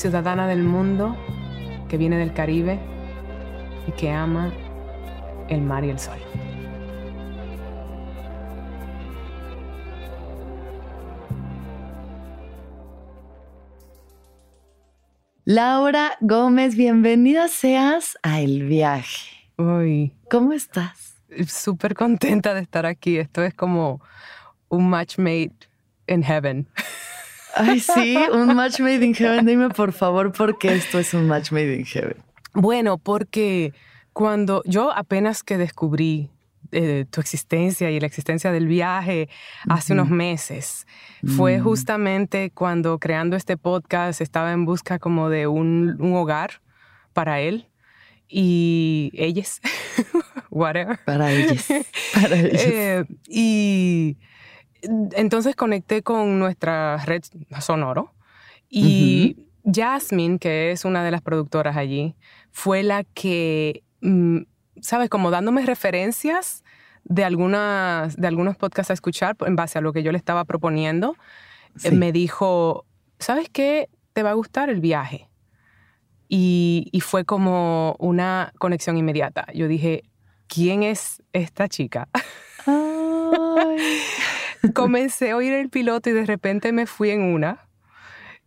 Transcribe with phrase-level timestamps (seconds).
[0.00, 1.14] ciudadana del mundo
[1.90, 2.78] que viene del Caribe
[3.86, 4.50] y que ama
[5.50, 6.16] el mar y el sol.
[15.44, 19.50] Laura Gómez, bienvenida seas a El Viaje.
[19.58, 21.16] Uy, ¿Cómo estás?
[21.46, 23.18] súper contenta de estar aquí.
[23.18, 24.00] Esto es como
[24.70, 25.52] un match made
[26.06, 26.66] in heaven.
[27.56, 29.44] Ay, sí, un match made in heaven.
[29.46, 32.16] Dime por favor por qué esto es un match made in heaven.
[32.52, 33.72] Bueno, porque
[34.12, 36.30] cuando yo apenas que descubrí
[36.72, 39.28] eh, tu existencia y la existencia del viaje
[39.68, 40.86] hace unos meses,
[41.36, 41.62] fue Mm.
[41.64, 46.60] justamente cuando creando este podcast estaba en busca como de un, un hogar
[47.12, 47.66] para él
[48.28, 49.60] y ellas,
[50.50, 50.98] whatever.
[51.04, 51.66] Para ellos.
[52.14, 52.62] Para ellos.
[52.64, 54.16] Eh, y
[54.82, 57.22] entonces conecté con nuestra red
[57.60, 58.12] Sonoro
[58.68, 62.14] y Jasmine, que es una de las productoras allí,
[62.50, 64.38] fue la que, mm,
[64.80, 65.10] ¿sabes?
[65.10, 66.64] Como dándome referencias
[67.04, 70.44] de, algunas, de algunos podcasts a escuchar en base a lo que yo le estaba
[70.44, 71.16] proponiendo,
[71.82, 71.94] eh, Sí.
[71.96, 72.86] me dijo,
[73.18, 73.88] ¿sabes qué?
[74.12, 75.28] Te va a gustar el viaje.
[76.28, 79.46] Y, y fue como una conexión inmediata.
[79.52, 80.04] Yo dije,
[80.46, 82.08] ¿quién es esta chica?
[82.66, 83.76] Ay.
[84.74, 87.66] comencé a oír el piloto y de repente me fui en una.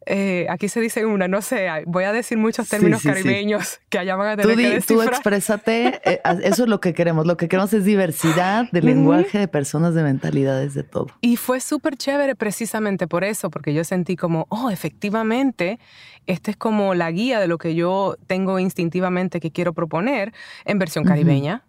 [0.06, 3.14] Eh, aquí se dice una, no sé, voy a decir muchos Sí, términos sí, sí.
[3.14, 5.08] caribeños que allá van a Tú, tener que di- tú descifrar.
[5.14, 7.26] exprésate, eh, eso es lo que queremos.
[7.26, 11.08] Lo que queremos es diversidad de lenguaje, de personas, de mentalidades, de todo.
[11.22, 15.80] Y fue súper chévere precisamente por eso, porque yo sentí como, oh, efectivamente,
[16.28, 20.34] esta es como la guía de lo que yo tengo instintivamente que quiero proponer
[20.66, 21.64] en versión caribeña.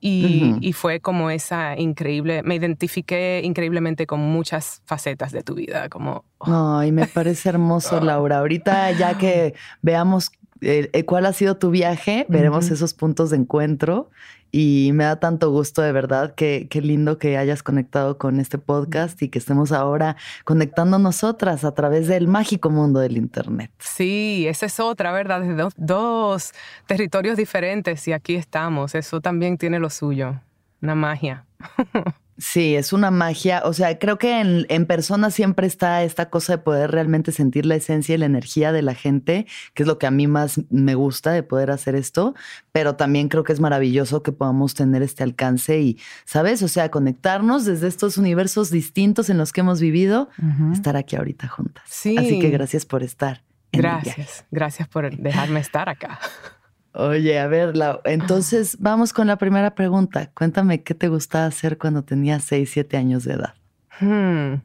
[0.00, 6.24] Y, fue como esa increíble, me identifiqué increíblemente con muchas facetas de tu vida, como,
[6.38, 8.38] oh, Ay, me parece hermoso, Laura.
[8.38, 14.10] Ahorita ya que veamos eh, cuál ha sido tu viaje, veremos esos puntos de encuentro
[14.50, 18.58] y me da tanto gusto de verdad que qué lindo que hayas conectado con este
[18.58, 23.70] podcast y que estemos ahora conectando nosotras a través del mágico mundo del internet.
[23.78, 25.42] Sí, esa es otra, ¿verdad?
[25.42, 26.52] De dos, dos
[26.86, 28.94] territorios diferentes y aquí estamos.
[28.94, 30.40] Eso también tiene lo suyo,
[30.80, 31.44] una magia.
[32.38, 33.62] Sí, es una magia.
[33.64, 37.66] O sea, creo que en, en persona siempre está esta cosa de poder realmente sentir
[37.66, 40.60] la esencia y la energía de la gente, que es lo que a mí más
[40.70, 42.36] me gusta de poder hacer esto.
[42.70, 46.62] Pero también creo que es maravilloso que podamos tener este alcance y, ¿sabes?
[46.62, 50.28] O sea, conectarnos desde estos universos distintos en los que hemos vivido,
[50.72, 51.84] estar aquí ahorita juntas.
[51.88, 52.16] Sí.
[52.16, 53.42] Así que gracias por estar.
[53.72, 53.80] en.
[53.82, 56.20] Gracias, gracias por dejarme estar acá.
[56.98, 60.32] Oye, a ver, Lau, entonces vamos con la primera pregunta.
[60.34, 63.54] Cuéntame qué te gustaba hacer cuando tenías 6, 7 años de edad.
[64.00, 64.62] Hmm.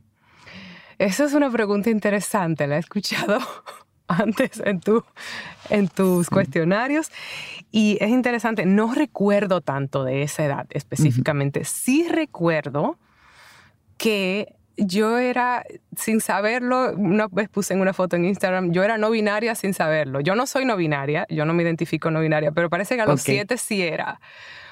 [0.98, 3.38] Esa es una pregunta interesante, la he escuchado
[4.08, 5.04] antes en, tu,
[5.70, 7.12] en tus cuestionarios
[7.72, 12.98] y es interesante, no recuerdo tanto de esa edad específicamente, sí recuerdo
[14.00, 15.64] que yo era,
[15.96, 19.74] sin saberlo, una vez puse en una foto en Instagram, yo era no binaria sin
[19.74, 20.20] saberlo.
[20.22, 23.06] Yo no soy no binaria, yo no me identifico no binaria, pero parece que a
[23.06, 24.20] los siete sí era.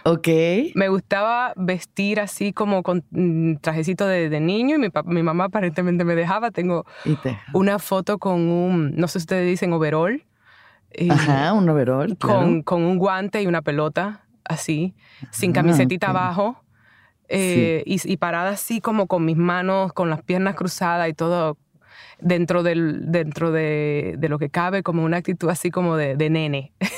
[0.04, 0.28] Ok.
[0.74, 5.44] Me gustaba vestir así como con mm, trajecito de, de niño y mi, mi mamá
[5.46, 6.50] aparentemente me dejaba.
[6.50, 6.86] Tengo
[7.22, 7.38] te.
[7.54, 10.24] una foto con un, no sé si ustedes dicen overall,
[10.94, 12.18] y Ajá, un overall.
[12.18, 12.40] claro.
[12.40, 14.96] con, con un guante y una pelota así,
[15.30, 16.61] sin Ah, camisetita abajo.
[17.32, 21.58] Eh, y, y parada así como con mis manos, con las piernas cruzadas y todo
[22.20, 26.30] dentro, del, dentro de, de lo que cabe, como una actitud así como de, de
[26.30, 26.74] nene.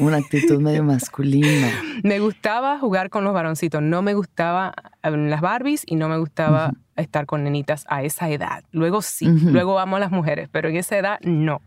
[0.00, 1.70] Una actitud medio masculina.
[2.02, 4.72] Me gustaba jugar con los varoncitos, no me gustaba
[5.02, 8.64] eh, las Barbies y no me gustaba estar con nenitas a esa edad.
[8.72, 11.60] Luego sí, luego amo a las mujeres, pero en esa edad no.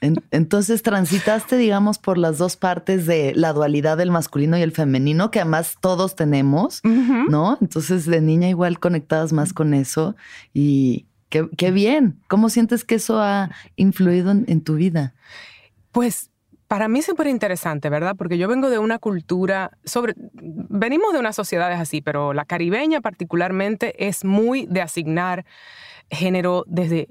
[0.00, 4.72] En- entonces transitaste, digamos, por las dos partes de la dualidad del masculino y el
[4.72, 6.80] femenino, que además todos tenemos.
[6.84, 7.58] ¿no?
[7.60, 10.14] Entonces de niña igual conectadas más con eso
[10.52, 12.20] y qué, qué bien.
[12.28, 15.14] ¿Cómo sientes que eso ha influido en, en tu vida?
[15.92, 16.30] Pues
[16.68, 18.16] para mí es súper interesante, ¿verdad?
[18.16, 23.00] Porque yo vengo de una cultura, sobre, venimos de unas sociedades así, pero la caribeña
[23.00, 25.44] particularmente es muy de asignar
[26.10, 27.06] género desde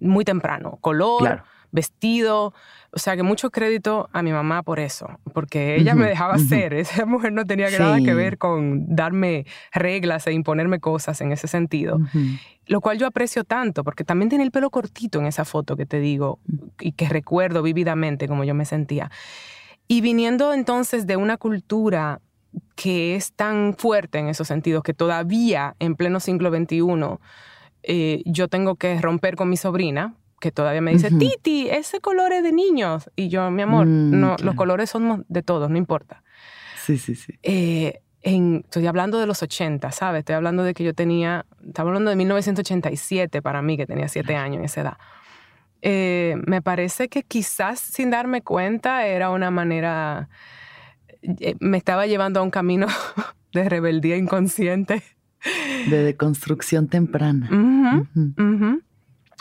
[0.00, 1.44] muy temprano, color, Claro.
[1.72, 2.54] Vestido.
[2.92, 6.74] O sea, que mucho crédito a mi mamá por eso, porque ella me dejaba ser.
[6.74, 11.48] Esa mujer no tenía nada que ver con darme reglas e imponerme cosas en ese
[11.48, 11.98] sentido.
[12.66, 15.86] Lo cual yo aprecio tanto, porque también tiene el pelo cortito en esa foto que
[15.86, 16.38] te digo
[16.78, 19.10] y que recuerdo vívidamente como yo me sentía.
[19.88, 22.20] Y viniendo entonces de una cultura
[22.76, 26.82] que es tan fuerte en esos sentidos, que todavía en pleno siglo XXI
[27.82, 32.32] eh, yo tengo que romper con mi sobrina, que todavía me dice, Titi, ese color
[32.32, 33.08] es de niños.
[33.14, 36.24] Y yo, mi amor, mm, no, los colores son de todos, no importa.
[36.84, 37.38] Sí, sí, sí.
[37.44, 40.18] Eh, estoy hablando de los 80, ¿sabes?
[40.18, 44.34] Estoy hablando de que yo tenía, estaba hablando de 1987 para mí, que tenía 7
[44.34, 44.98] años en esa edad.
[45.80, 50.28] Eh, me parece que quizás sin darme cuenta era una manera,
[51.60, 52.88] me estaba llevando a un camino
[53.52, 55.04] de rebeldía inconsciente
[55.88, 57.48] de deconstrucción temprana.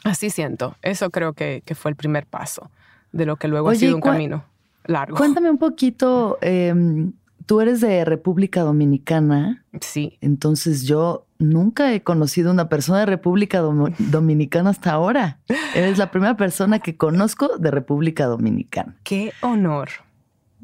[0.03, 0.75] Así siento.
[0.81, 2.69] Eso creo que, fue el primer paso
[3.11, 4.45] de lo que luego ha sido un camino
[4.85, 5.17] largo.
[5.17, 7.13] Cuéntame un poquito, em,
[7.45, 9.65] tú eres de República Dominicana.
[9.79, 10.17] Sí.
[10.21, 15.39] Entonces yo nunca he conocido una persona de República Dominicana hasta ahora.
[15.75, 18.95] Eres la primera persona que conozco de República Dominicana.
[19.03, 19.89] Qué honor.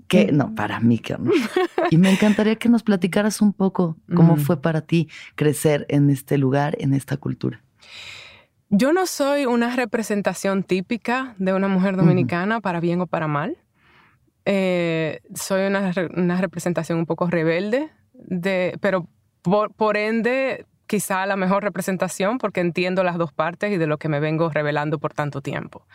[0.08, 1.34] Que, no, para mí qué honor.
[1.92, 6.38] Y me encantaría que nos platicaras un poco cómo fue para ti crecer en este
[6.38, 7.62] lugar, en esta cultura.
[8.70, 13.58] Yo no soy una representación típica de una mujer dominicana, para bien o para mal.
[14.46, 15.92] Eh, soy una,
[16.42, 19.08] representación un poco rebelde, de, pero
[19.42, 23.98] por, por ende quizá la mejor representación porque entiendo las dos partes y de lo
[23.98, 25.86] que me vengo revelando por tanto tiempo.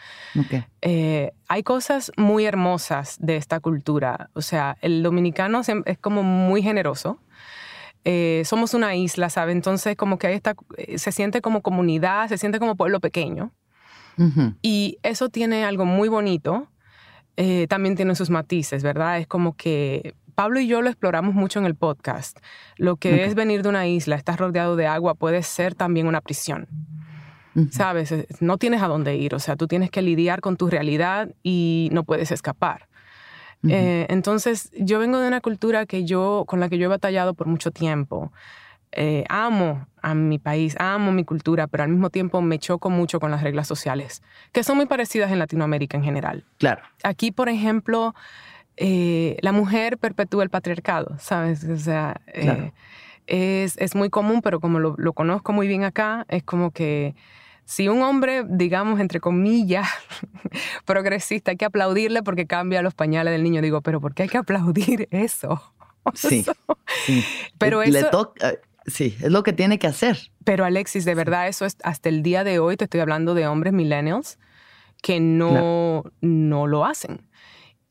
[0.82, 4.30] Eh, hay cosas muy hermosas de esta cultura.
[4.34, 7.18] O sea, el dominicano es como muy generoso.
[8.04, 9.52] Eh, somos una isla, ¿sabe?
[9.52, 13.52] Entonces como que ahí está, eh, se siente como comunidad, se siente como pueblo pequeño.
[14.60, 16.68] Y eso tiene algo muy bonito.
[17.68, 19.18] también tiene sus matices, ¿verdad?
[19.18, 22.38] Es como que Pablo y yo lo exploramos mucho en el podcast.
[22.76, 26.20] Lo que es venir de una isla, estar rodeado de agua, puede ser también una
[26.20, 26.68] prisión.
[27.70, 28.14] ¿Sabes?
[28.40, 31.90] No tienes a dónde ir, o sea, tú tienes que lidiar con tu realidad y
[31.92, 32.88] no puedes escapar.
[33.68, 37.34] Eh, entonces, yo vengo de una cultura que yo, con la que yo he batallado
[37.34, 38.32] por mucho tiempo.
[38.94, 43.20] Eh, amo a mi país, amo mi cultura, pero al mismo tiempo me choco mucho
[43.20, 44.22] con las reglas sociales,
[44.52, 46.44] que son muy parecidas en Latinoamérica en general.
[46.58, 46.82] Claro.
[47.02, 48.14] Aquí, por ejemplo,
[48.76, 51.64] eh, la mujer perpetúa el patriarcado, ¿sabes?
[51.64, 52.72] O sea, eh,
[53.26, 57.14] es, muy común, pero como lo, conozco muy bien acá, es como que
[57.72, 59.88] si un hombre, digamos, entre comillas,
[60.84, 64.28] progresista, hay que aplaudirle porque cambia los pañales del niño, digo, pero ¿por qué hay
[64.28, 65.62] que aplaudir eso?
[66.14, 66.44] Sí.
[67.58, 68.34] Pero eso...
[68.86, 70.18] sí, es lo que tiene que hacer.
[70.42, 73.46] Pero Alexis, de verdad, eso es hasta el día de hoy, te estoy hablando de
[73.46, 74.36] hombres millennials
[75.00, 77.22] que no, no lo hacen.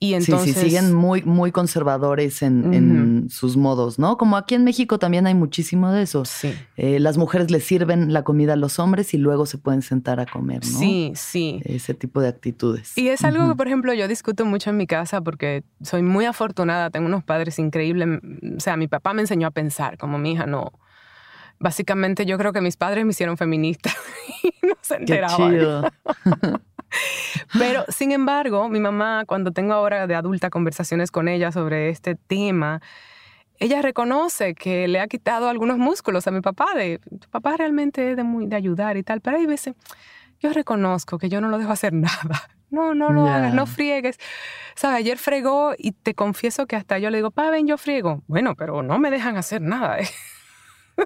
[0.04, 4.18] Y entonces, sí, sí, siguen muy, muy conservadores en, sus modos, ¿no?
[4.18, 6.26] Como aquí en México también hay muchísimo de eso.
[6.26, 6.56] Sí.
[6.76, 10.20] Eh, las mujeres les sirven la comida a los hombres y luego se pueden sentar
[10.20, 10.80] a comer, ¿no?
[10.80, 11.62] Sí, sí.
[11.66, 12.98] Ese tipo de actitudes.
[12.98, 16.26] Y es algo que, por ejemplo, yo discuto mucho en mi casa porque soy muy
[16.26, 18.22] afortunada, tengo unos padres increíbles.
[18.58, 20.72] O sea, mi papá me enseñó a pensar, como mi hija no.
[21.60, 23.92] Básicamente yo creo que mis padres me hicieron feminista
[24.44, 25.52] y no se enteraban.
[25.52, 25.84] Qué chido.
[27.58, 32.16] Pero, sin embargo, mi mamá, cuando tengo ahora de adulta conversaciones con ella sobre este
[32.16, 32.82] tema,
[33.60, 38.12] ella reconoce que le ha quitado algunos músculos a mi papá, de tu papá realmente
[38.12, 39.76] es de, muy, de ayudar y tal, pero hay veces,
[40.40, 42.50] yo reconozco que yo no lo dejo hacer nada.
[42.72, 44.18] No, no lo hagas, no friegues.
[44.76, 45.00] ¿Sabes?
[45.00, 48.24] Ayer fregó y te confieso que hasta yo le digo, pa, ven, yo friego.
[48.28, 50.00] Bueno, pero no me dejan hacer nada.
[50.00, 50.08] ¿eh?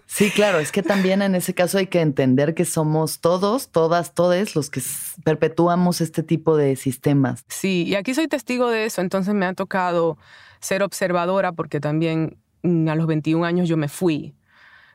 [0.05, 4.13] Sí, claro, es que también en ese caso hay que entender que somos todos, todas,
[4.13, 4.81] todes los que
[5.23, 7.45] perpetuamos este tipo de sistemas.
[7.47, 10.17] Sí, y aquí soy testigo de eso, entonces me ha tocado
[10.59, 14.35] ser observadora porque también mm, a los 21 años yo me fui.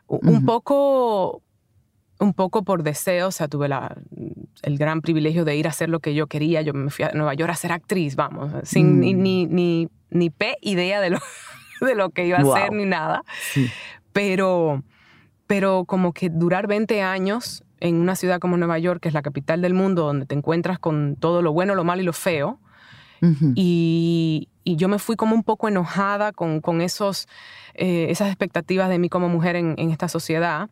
[0.07, 1.43] Un poco
[2.19, 3.97] un poco por deseo, o sea, tuve la,
[4.63, 6.61] el gran privilegio de ir a hacer lo que yo quería.
[6.63, 9.23] Yo me fui a Nueva York a ser actriz, vamos, sin ni, mm.
[9.23, 11.19] ni, ni, ni, pe idea de lo,
[11.81, 13.23] de lo que iba a hacer ni nada.
[13.53, 13.71] Sí
[14.13, 14.83] pero,
[15.47, 19.23] pero como que durar 20 años en una ciudad como Nueva York, que es la
[19.23, 22.59] capital del mundo, donde te encuentras con todo lo bueno, lo malo y lo feo,
[23.55, 27.27] y, yo me fui como un poco enojada con, con esos,
[27.75, 30.71] eh, esas expectativas de mí como mujer en, esta sociedad.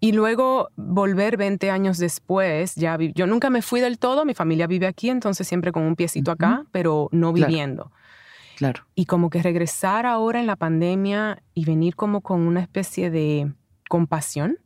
[0.00, 4.66] Y luego volver 20 años después, ya yo nunca me fui del todo, mi familia
[4.66, 7.84] vive aquí, entonces siempre con un piecito acá, pero no viviendo.
[7.84, 7.97] Claro.
[8.94, 13.52] Y como que regresar ahora en la pandemia y venir como con una especie de
[13.88, 14.58] compasión,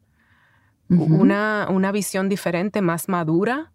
[0.89, 3.73] una, una visión diferente, más madura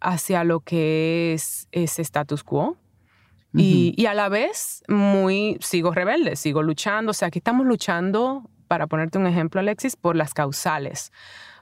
[0.00, 2.78] hacia lo que es ese status quo.
[3.52, 7.10] y, y, a la vez, muy, sigo rebelde, sigo luchando.
[7.10, 11.12] O sea, aquí estamos luchando, para ponerte un ejemplo, Alexis, por las causales.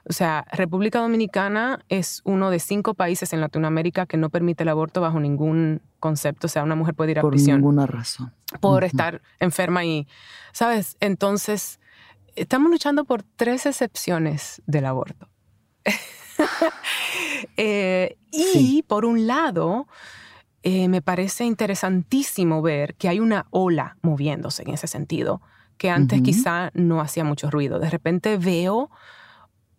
[0.05, 4.69] O sea, República Dominicana es uno de cinco países en Latinoamérica que no permite el
[4.69, 6.47] aborto bajo ningún concepto.
[6.47, 7.61] O sea, una mujer puede ir a prisión.
[7.61, 8.33] Por ninguna razón.
[8.59, 10.07] Por estar enferma y,
[10.51, 10.97] ¿sabes?
[10.99, 11.79] Entonces,
[12.35, 15.29] estamos luchando por tres excepciones del aborto.
[17.57, 19.87] Eh, y por un lado,
[20.63, 25.41] eh, me parece interesantísimo ver que hay una ola moviéndose en ese sentido,
[25.77, 27.79] que antes quizá no hacía mucho ruido.
[27.79, 28.89] De repente veo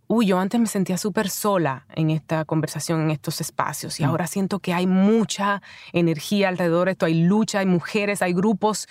[0.07, 4.07] uy, yo antes me sentía súper sola en esta conversación, en estos espacios, y mm.
[4.07, 8.89] ahora siento que hay mucha energía alrededor de esto, hay lucha, hay mujeres, hay grupos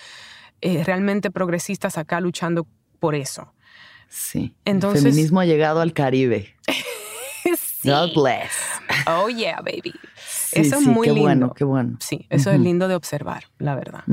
[0.61, 2.67] eh, realmente progresistas acá luchando
[2.99, 3.53] por eso.
[4.07, 4.55] Sí.
[4.63, 6.55] Entonces, el feminismo ha llegado al Caribe.
[7.57, 7.89] sí.
[7.89, 8.51] God bless.
[9.07, 9.93] Oh, yeah, baby.
[10.53, 11.27] eso es muy qué lindo.
[11.27, 11.97] Bueno, qué bueno.
[11.99, 14.03] Sí, eso es lindo de observar, la verdad.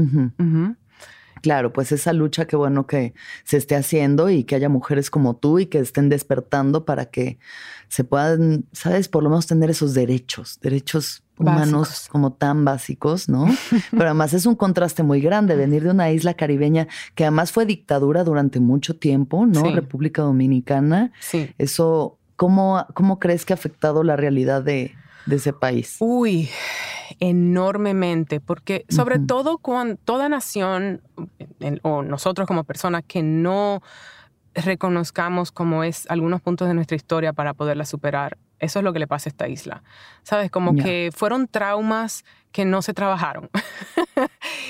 [1.40, 5.36] Claro, pues esa lucha, qué bueno que se esté haciendo y que haya mujeres como
[5.36, 7.38] tú y que estén despertando para que
[7.88, 13.46] se puedan, sabes, por lo menos tener esos derechos, derechos humanos como tan básicos, ¿no?
[13.90, 17.64] Pero además es un contraste muy grande venir de una isla caribeña que además fue
[17.64, 19.62] dictadura durante mucho tiempo, ¿no?
[19.74, 21.12] República Dominicana.
[21.20, 21.50] Sí.
[21.58, 24.94] Eso, ¿cómo, ¿cómo crees que ha afectado la realidad de,
[25.26, 25.96] de ese país?
[26.00, 26.48] Uy,
[27.18, 31.02] enormemente, porque sobre todo con toda nación
[31.82, 33.82] o nosotros como personas que no
[34.54, 38.36] reconozcamos como es algunos puntos de nuestra historia para poderla superar.
[38.58, 39.82] Eso es lo que le pasa a esta isla.
[40.22, 40.50] ¿Sabes?
[40.50, 43.48] Como que fueron traumas que no se trabajaron.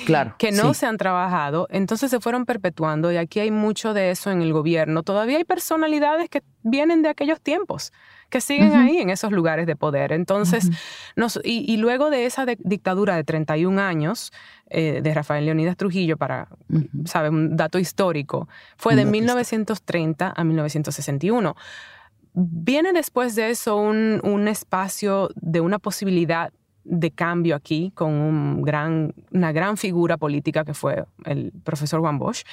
[0.07, 0.35] claro.
[0.39, 4.31] que no se han trabajado, entonces se fueron perpetuando y aquí hay mucho de eso
[4.31, 5.03] en el gobierno.
[5.03, 7.93] Todavía hay personalidades que vienen de aquellos tiempos
[8.31, 10.13] que siguen ahí en esos lugares de poder.
[10.13, 10.71] Entonces,
[11.45, 14.33] y, luego de esa dictadura de 31 años
[14.69, 16.49] eh, de Rafael Leonidas Trujillo, para,
[17.05, 17.31] ¿sabes?
[17.31, 21.57] Un dato histórico, fue de 1930 a 1961.
[22.33, 26.53] Viene después de eso un, un espacio de una posibilidad
[26.85, 32.19] de cambio aquí con un gran, una gran figura política que fue el profesor Juan
[32.19, 32.45] Bosch.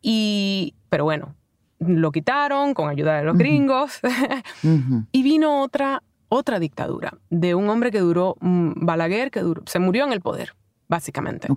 [0.00, 1.34] Y, pero bueno,
[1.86, 4.00] lo quitaron con ayuda de los gringos
[5.12, 9.78] y vino otra, otra dictadura de un hombre que duró, mm, Balaguer, que duró, se
[9.78, 10.54] murió en el poder,
[10.88, 11.48] básicamente.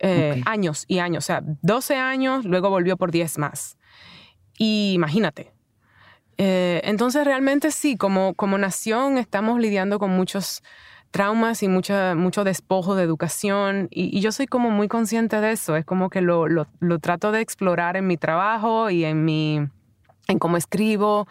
[0.00, 3.78] Eh, años y años, o sea, 12 años, luego volvió por 10 más.
[4.58, 5.52] Y imagínate.
[6.38, 10.62] Eh, entonces realmente sí, como, como nación estamos lidiando con muchos
[11.16, 15.74] traumas y mucha, mucho despojo de educación y, yo soy como muy consciente de eso,
[15.74, 19.66] es como que lo, lo, lo, trato de explorar en mi trabajo y en, mi,
[20.28, 21.26] en cómo escribo.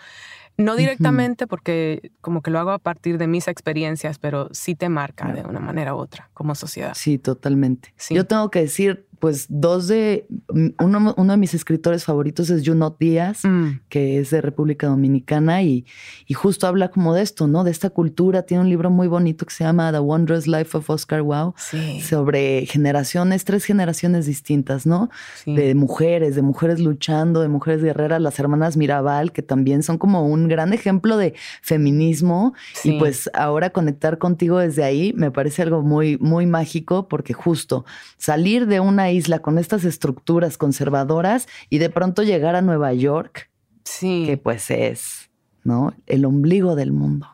[0.58, 4.89] No directamente porque como que lo hago a partir de mis experiencias, pero sí te
[4.89, 6.94] marca de una manera u otra como sociedad.
[6.96, 7.94] Sí, totalmente.
[8.10, 12.68] Yo tengo que decir, pues dos de, mm, uno, uno, de mis escritores favoritos es
[12.68, 13.82] Junot Díaz, mm.
[13.90, 15.86] que es de República Dominicana y,
[16.28, 17.64] y, justo habla como de esto, ¿no?
[17.64, 18.44] De esta cultura.
[18.44, 21.54] Tiene un libro muy bonito que se llama The Wondrous Life of Oscar Wilde,
[22.02, 25.10] sobre generaciones, tres generaciones distintas, ¿no?
[25.46, 30.26] De mujeres, de mujeres luchando, de mujeres guerreras, las hermanas Mirabal, que también son como
[30.28, 32.54] un gran ejemplo de feminismo.
[32.84, 37.86] Y pues ahora conectar contigo desde ahí me parece algo muy, muy mágico porque justo
[38.18, 43.50] salir de una isla con estas estructuras conservadoras y de pronto llegar a Nueva York,
[43.84, 44.24] sí.
[44.26, 45.30] que pues es,
[45.64, 45.94] ¿no?
[46.06, 47.28] El ombligo del mundo.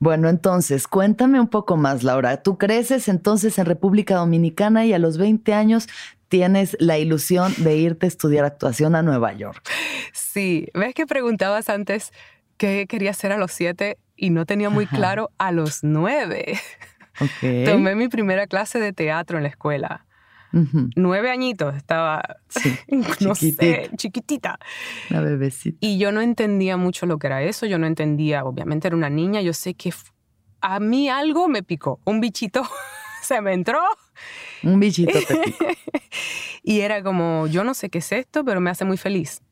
[0.00, 2.42] Bueno, entonces, cuéntame un poco más, Laura.
[2.42, 5.88] Tú creces entonces en República Dominicana y a los 20 años
[6.28, 9.68] tienes la ilusión de irte a estudiar actuación a Nueva York.
[10.12, 12.12] Sí, ves que preguntabas antes
[12.58, 16.60] qué quería hacer a los 7 y no tenía muy claro a los 9.
[17.64, 20.06] Tomé mi primera clase de teatro en la escuela.
[20.52, 22.22] Nueve añitos, estaba,
[23.20, 24.58] no sé, chiquitita.
[25.10, 25.76] Una bebecita.
[25.80, 29.10] Y yo no entendía mucho lo que era eso, yo no entendía, obviamente era una
[29.10, 29.92] niña, yo sé que
[30.60, 32.62] a mí algo me picó, un bichito
[33.22, 33.80] se me entró.
[34.62, 35.66] Un bichito te picó.
[36.62, 39.42] y era como, yo no sé qué es esto, pero me hace muy feliz.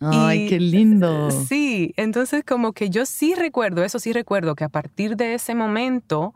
[0.00, 1.30] Ay, qué lindo.
[1.30, 5.54] Sí, entonces como que yo sí recuerdo, eso sí recuerdo, que a partir de ese
[5.54, 6.34] momento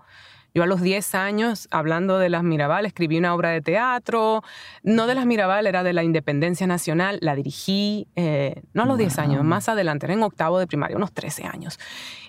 [0.54, 4.42] yo a los 10 años, hablando de las Mirabal, escribí una obra de teatro,
[4.82, 8.98] no de las Mirabal, era de la Independencia Nacional, la dirigí, eh, no a los
[8.98, 11.78] 10 años, más adelante, era en octavo de primaria, unos 13 años.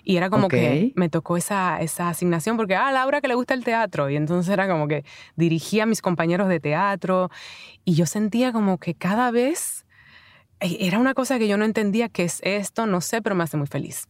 [0.04, 3.54] Y era como que me tocó esa, esa asignación porque, ah, Laura que le gusta
[3.54, 4.10] el teatro.
[4.10, 5.04] Y entonces era como que
[5.36, 7.30] dirigía a mis compañeros de teatro.
[7.84, 9.86] Y yo sentía como que cada vez
[10.60, 13.44] eh, era una cosa que yo no entendía qué es esto, no sé, pero me
[13.44, 14.08] hace muy feliz.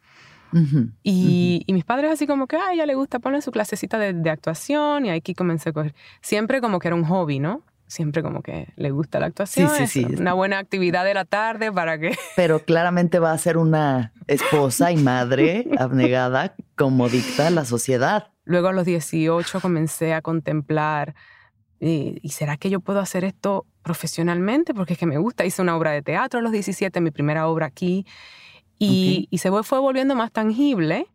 [1.02, 5.06] Y, mis padres así como que, a ella le gusta poner su clasecita de, actuación
[5.06, 5.94] y aquí comencé a coger.
[6.20, 7.62] Siempre como que era un hobby, ¿no?
[7.86, 9.70] Siempre como que le gusta la actuación.
[9.70, 10.14] Sí, sí, sí.
[10.18, 12.16] Una buena actividad de la tarde para que...
[12.36, 18.28] Pero claramente va a ser una esposa y madre abnegada como dicta la sociedad.
[18.44, 21.14] Luego a los 18 comencé a contemplar,
[21.80, 24.74] ¿y, será que yo puedo hacer esto profesionalmente?
[24.74, 25.44] Porque es que me gusta.
[25.44, 28.06] Hice una obra de teatro a los 17, mi primera obra aquí.
[28.84, 31.06] Y, se fue volviendo más tangible.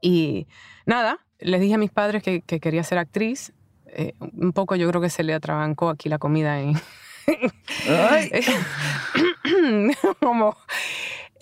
[0.00, 0.46] Y
[0.86, 3.52] nada, les dije a mis padres que, quería ser actriz.
[3.86, 6.74] Eh, un poco yo creo que se le atrabancó aquí la comida en...
[10.20, 10.56] Como,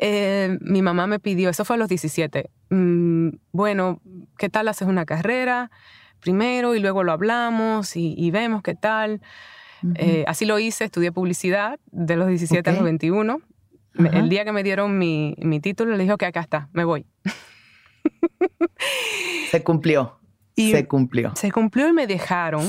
[0.02, 4.00] eh, mi mamá me pidió, eso fue a los 17, mm, bueno,
[4.38, 5.70] ¿qué tal haces una carrera
[6.20, 9.20] primero y luego lo hablamos y, vemos qué tal?
[9.94, 13.40] Eh, así lo hice, estudié publicidad de los 17 a los 21
[13.94, 17.06] el día que me dieron mi, título, le dijo que acá está, me voy.
[19.50, 20.18] Se cumplió.
[20.56, 21.32] se cumplió.
[21.36, 22.68] Se cumplió y me dejaron.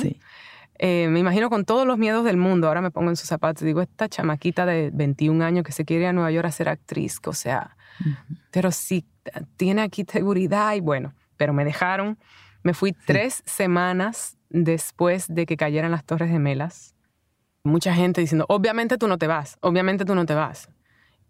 [0.83, 2.67] Eh, me imagino con todos los miedos del mundo.
[2.67, 5.85] Ahora me pongo en sus zapatos y digo, esta chamaquita de 21 años que se
[5.85, 7.77] quiere ir a Nueva York a ser actriz, o sea,
[8.49, 9.05] pero sí
[9.57, 12.17] tiene aquí seguridad y bueno, pero me dejaron.
[12.63, 16.95] Me fui tres semanas después de que cayeran las Torres Gemelas.
[17.63, 20.69] Mucha gente diciendo, obviamente tú no te vas, obviamente tú no te vas.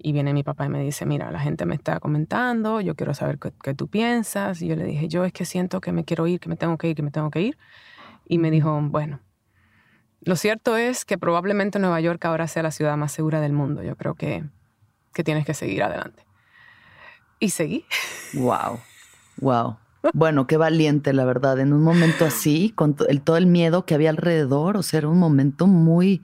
[0.03, 3.13] Y viene mi papá y me dice, mira, la gente me está comentando, yo quiero
[3.13, 4.61] saber qué, tú piensas.
[4.61, 6.77] Y yo le dije, yo es que siento que me quiero ir, que me tengo
[6.77, 7.57] que ir, que me tengo que ir.
[8.25, 9.19] Y me dijo, bueno,
[10.21, 13.83] lo cierto es que probablemente Nueva York ahora sea la ciudad más segura del mundo.
[13.83, 14.43] Yo creo que,
[15.13, 16.25] que tienes que seguir adelante.
[17.39, 17.85] Y seguí.
[18.33, 18.79] Wow,
[19.37, 19.80] wow.
[20.13, 21.59] Bueno, qué valiente, la verdad.
[21.59, 25.09] En un momento así, con el, todo el miedo que había alrededor, o sea, era
[25.09, 26.21] un momento muy,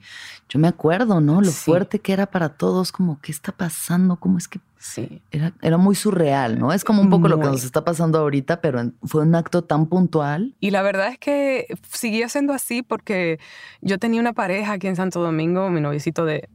[0.50, 1.42] yo me acuerdo, ¿no?
[1.42, 4.16] Lo fuerte que era para todos, como, ¿qué está pasando?
[4.16, 4.60] ¿Cómo es que...?
[4.80, 5.22] Sí.
[5.32, 6.72] Era, era muy surreal, ¿no?
[6.72, 9.88] Es como un poco lo que nos está pasando ahorita, pero fue un acto tan
[9.88, 10.56] puntual.
[10.60, 13.40] Y la verdad es que seguía siendo así porque
[13.82, 16.48] yo tenía una pareja aquí en Santo Domingo, mi noviecito de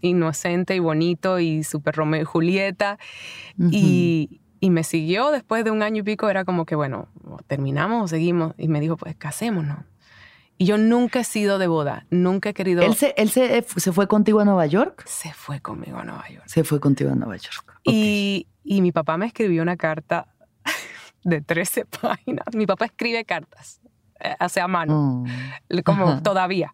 [0.00, 2.98] inocente y bonito y súper Romeo y Julieta.
[3.58, 7.08] Y y me siguió después de un año y pico, era como que, bueno,
[7.46, 8.54] terminamos o seguimos.
[8.58, 9.78] Y me dijo, pues casémonos.
[10.58, 12.82] Y yo nunca he sido de boda, nunca he querido...
[12.82, 15.04] ¿Él se, él se, se fue contigo a Nueva York?
[15.06, 16.44] Se fue conmigo a Nueva York.
[16.46, 17.78] Se fue contigo a Nueva York.
[17.84, 20.28] Y, y mi papá me escribió una carta
[21.24, 22.46] de 13 páginas.
[22.54, 23.82] Mi papá escribe cartas,
[24.20, 25.82] eh, hace a mano, oh.
[25.84, 26.72] como todavía.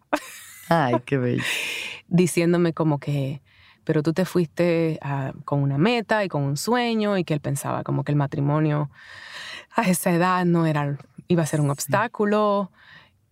[0.69, 1.43] Ay, qué bello.
[2.07, 3.41] Diciéndome como que
[3.83, 4.99] pero tú te fuiste
[5.45, 8.89] con una meta y con un sueño y que él pensaba como que el matrimonio
[9.75, 12.71] a esa edad no era, iba a ser un obstáculo.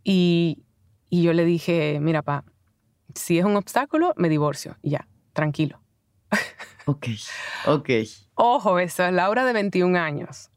[0.03, 0.63] Y,
[1.09, 2.43] y yo le dije, mira, pa,
[3.15, 4.77] si es un obstáculo, me divorcio.
[4.81, 5.79] ya, tranquilo.
[6.85, 7.09] Ok,
[7.67, 7.89] ok.
[8.33, 10.49] Ojo, eso es Laura de 21 años.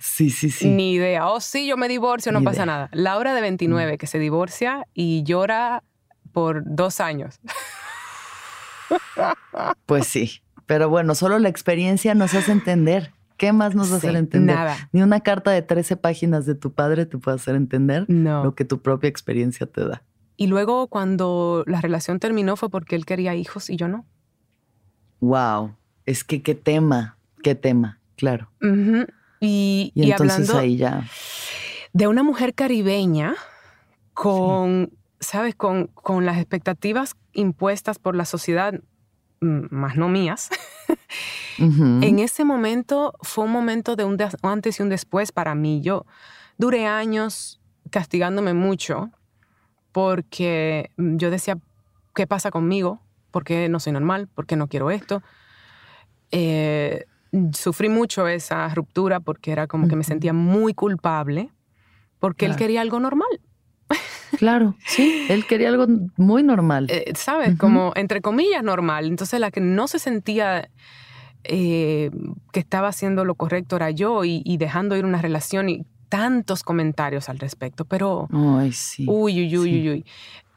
[0.00, 0.68] Sí, sí, sí.
[0.68, 1.28] Ni idea.
[1.28, 2.88] Oh, sí, yo me divorcio, no pasa nada.
[2.92, 3.96] Laura de 29 mm.
[3.96, 5.84] que se divorcia y llora
[6.32, 7.38] por dos años.
[9.86, 13.12] Pues sí, pero bueno, solo la experiencia nos hace entender.
[13.36, 14.54] ¿Qué más nos hace entender?
[14.54, 14.76] Nada.
[14.92, 18.44] Ni una carta de 13 páginas de tu padre te puede hacer entender no.
[18.44, 20.02] lo que tu propia experiencia te da.
[20.36, 24.04] Y luego cuando la relación terminó fue porque él quería hijos y yo no.
[25.20, 25.74] Wow,
[26.06, 28.50] es que qué tema, qué tema, claro.
[29.40, 31.04] y, y, hablando ahí ya...
[31.92, 33.34] de una mujer caribeña
[34.14, 35.54] con, ¿sabes?
[35.54, 38.80] Con, con las expectativas impuestas por la sociedad,
[39.40, 40.50] más no mías,
[41.58, 45.80] en ese momento fue un momento de un antes y un después para mí.
[45.80, 46.04] Yo
[46.58, 49.10] duré años castigándome mucho
[49.92, 51.58] porque mm, yo decía,
[52.14, 53.00] ¿qué pasa conmigo?
[53.30, 54.28] ¿Por qué no soy normal?
[54.28, 55.22] ¿Por qué no quiero esto?
[56.32, 57.06] Eh,
[57.52, 61.50] sufrí mucho esa ruptura porque era como que me sentía muy culpable
[62.18, 63.40] porque él quería algo normal.
[64.40, 65.84] Claro, sí, él quería algo
[66.16, 66.86] muy normal.
[66.88, 67.58] Eh, ¿Sabes?
[67.58, 69.04] Como entre comillas normal.
[69.04, 70.70] Entonces la que no se sentía
[71.44, 72.10] eh,
[72.50, 77.28] que estaba haciendo lo correcto era yo y, dejando ir una relación y tantos comentarios
[77.28, 77.84] al respecto.
[77.84, 78.28] Pero...
[78.32, 79.04] Ay, sí.
[79.06, 80.04] Uy, uy, uy, uy, uy.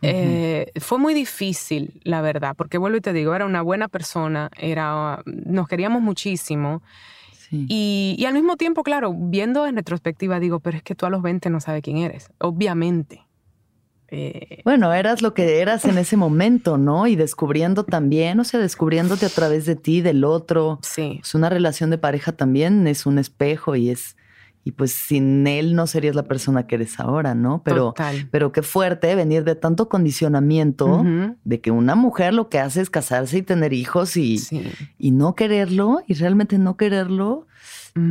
[0.02, 4.50] Eh, fue muy difícil, la verdad, porque vuelvo y te digo, era una buena persona,
[4.58, 6.82] era, nos queríamos muchísimo.
[7.52, 11.10] Y, y, al mismo tiempo, claro, viendo en retrospectiva, digo, pero es que tú a
[11.10, 13.28] los 20 no sabes quién eres, obviamente.
[14.15, 17.08] Eh, bueno, eras lo que eras en ese momento, ¿no?
[17.08, 20.78] Y descubriendo también, o sea, descubriéndote a través de ti, del otro.
[20.84, 21.19] Sí.
[21.23, 24.15] Es una relación de pareja también es un espejo y es
[24.65, 27.63] y pues sin él no serías la persona que eres ahora, ¿no?
[27.65, 27.93] Pero,
[28.32, 31.04] pero qué fuerte venir de tanto condicionamiento
[31.43, 34.39] de que una mujer lo que hace es casarse y tener hijos y,
[34.97, 37.45] y no quererlo y realmente no quererlo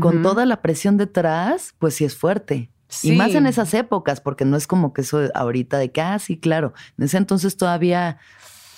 [0.01, 2.72] con toda la presión detrás, pues sí es fuerte.
[3.03, 6.19] Y más en esas épocas, porque no es como que eso ahorita de que, ah,
[6.19, 6.75] sí, claro.
[6.99, 8.19] En ese entonces todavía,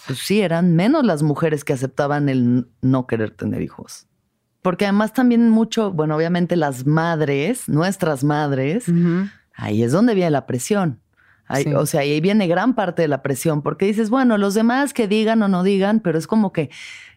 [0.07, 4.07] pues sí, eran menos las mujeres que aceptaban el no querer tener hijos.
[4.63, 8.87] Porque además también mucho, bueno, obviamente las madres, nuestras madres,
[9.55, 11.01] ahí es donde viene la presión.
[11.77, 15.07] O sea, ahí viene gran parte de la presión, porque dices, bueno, los demás que
[15.07, 16.71] digan o no digan, pero es como que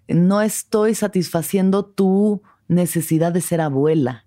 [0.09, 4.25] no estoy satisfaciendo tu necesidad de ser abuela.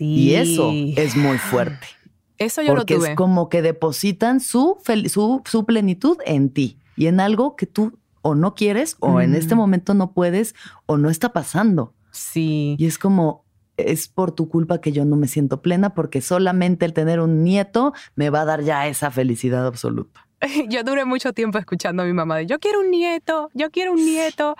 [0.00, 1.86] Y eso es muy fuerte.
[2.38, 3.10] Eso yo lo tuve.
[3.10, 4.76] es como que depositan su,
[5.06, 9.36] su, su, plenitud en ti y en algo que tú o no quieres o en
[9.36, 11.94] este momento no puedes o no está pasando.
[12.10, 12.74] Sí.
[12.78, 13.44] Y es como,
[13.76, 17.44] es por tu culpa que yo no me siento plena porque solamente el tener un
[17.44, 20.26] nieto me va a dar ya esa felicidad absoluta.
[20.68, 23.92] Yo duré mucho tiempo escuchando a mi mamá de yo quiero un nieto, yo quiero
[23.92, 24.56] un nieto.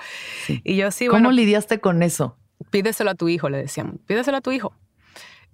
[0.63, 2.37] Y yo sí, ¿Cómo lidiaste con eso?
[2.71, 3.97] Pídeselo a tu hijo, le decíamos.
[4.07, 4.73] Pídeselo a tu hijo.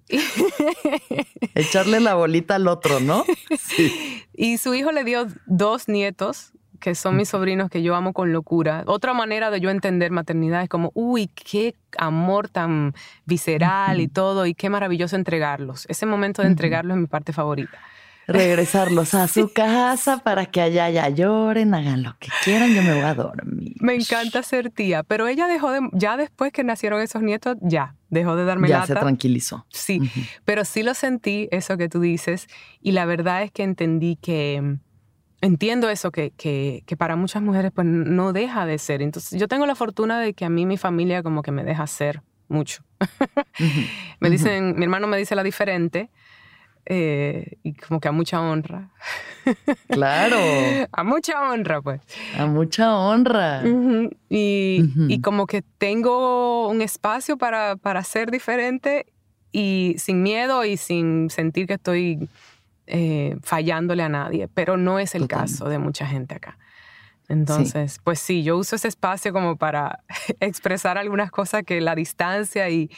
[1.55, 3.25] Echarle la bolita al otro, ¿no?
[3.57, 4.23] Sí.
[4.33, 8.31] Y su hijo le dio dos nietos, que son mis sobrinos que yo amo con
[8.31, 8.83] locura.
[8.87, 12.93] Otra manera de yo entender maternidad es como, uy, qué amor tan
[13.25, 15.85] visceral y todo, y qué maravilloso entregarlos.
[15.89, 17.77] Ese momento de entregarlos es mi parte favorita
[18.29, 22.93] regresarlos a su casa para que allá ya lloren, hagan lo que quieran, yo me
[22.93, 23.75] voy a dormir.
[23.79, 27.95] Me encanta ser tía, pero ella dejó de, ya después que nacieron esos nietos, ya,
[28.09, 29.65] dejó de darme ya se tranquilizó.
[29.69, 30.01] Sí,
[30.45, 32.47] pero sí lo sentí, eso que tú dices,
[32.81, 34.77] y la verdad es que entendí que,
[35.41, 39.01] entiendo eso, que, que, que para muchas mujeres pues no deja de ser.
[39.01, 41.85] Entonces yo tengo la fortuna de que a mí mi familia como que me deja
[41.87, 42.83] ser mucho.
[44.19, 46.09] me dicen, mi hermano me dice la diferente,
[46.91, 48.89] eh, y como que a mucha honra.
[49.89, 50.37] Claro.
[50.91, 52.01] a mucha honra, pues.
[52.35, 53.61] A mucha honra.
[54.27, 59.05] y, como que tengo un espacio para, para, ser diferente
[59.51, 62.27] y sin miedo y sin sentir que estoy
[62.87, 66.57] eh, fallándole a nadie, pero no es el caso de mucha gente acá.
[67.27, 70.03] Entonces, pues sí, yo uso ese espacio como para
[70.39, 72.89] expresar algunas cosas que la distancia y,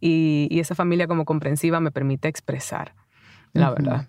[0.00, 2.94] y, y esa familia como comprensiva me permite expresar
[3.52, 4.08] la verdad.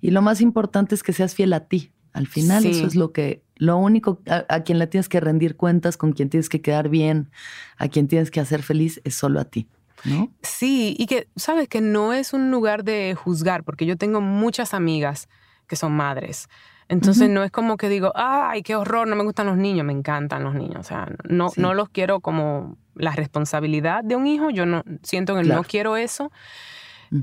[0.00, 1.92] Y lo más importante es que seas fiel a ti.
[2.12, 5.96] Al final eso es lo que, lo único a, quien le tienes que rendir cuentas,
[5.96, 7.30] con quien tienes que quedar bien,
[7.76, 9.68] a quien tienes que hacer feliz, es solo a ti.
[10.04, 10.30] ¿No?
[10.42, 14.74] Sí, y que sabes que no es un lugar de juzgar, porque yo tengo muchas
[14.74, 15.28] amigas
[15.66, 16.48] que son madres.
[16.88, 19.92] Entonces no es como que digo, ay, qué horror, no me gustan los niños, me
[19.92, 20.80] encantan los niños.
[20.80, 25.34] O sea, no, no los quiero como la responsabilidad de un hijo, yo no siento
[25.34, 26.30] que no quiero eso.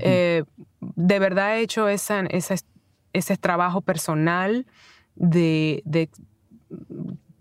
[0.00, 0.44] Eh,
[0.80, 2.24] de verdad he hecho esa,
[3.12, 4.66] ese trabajo personal
[5.14, 6.08] de,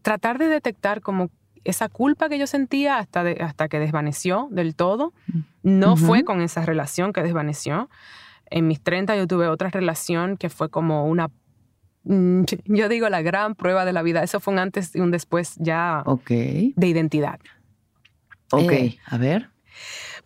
[0.02, 1.30] tratar de detectar como
[1.64, 5.14] esa culpa que yo sentía hasta, hasta que desvaneció del todo.
[5.64, 7.90] No fue con esa relación que desvaneció.
[8.50, 11.30] En mis 30 yo tuve otra relación que fue como una,
[12.04, 14.24] mm, yo digo, la gran prueba de la vida.
[14.24, 17.40] Eso fue un antes y un después ya de identidad.
[18.52, 19.50] Ok, eh, a ver.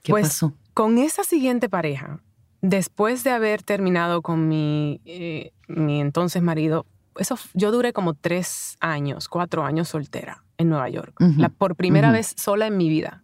[0.02, 0.54] ¿Qué pues, pasó?
[0.76, 2.20] Con esa siguiente pareja,
[2.62, 6.86] después de haber terminado con mi, eh, mi entonces marido,
[7.18, 11.16] eso, yo duré como tres años, cuatro años soltera en Nueva York.
[11.38, 13.24] la, por primera vez sola en mi vida.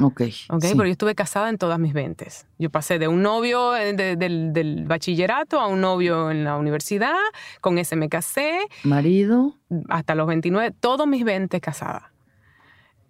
[0.00, 0.22] Ok.
[0.48, 2.46] Ok, pero yo estuve casada en todas mis ventes.
[2.58, 7.18] Yo pasé de un novio eh, del, del, bachillerato a un novio en la universidad,
[7.60, 8.60] con ese me casé.
[8.82, 9.56] Marido.
[9.90, 12.14] Hasta los 29, todos mis 20 casada.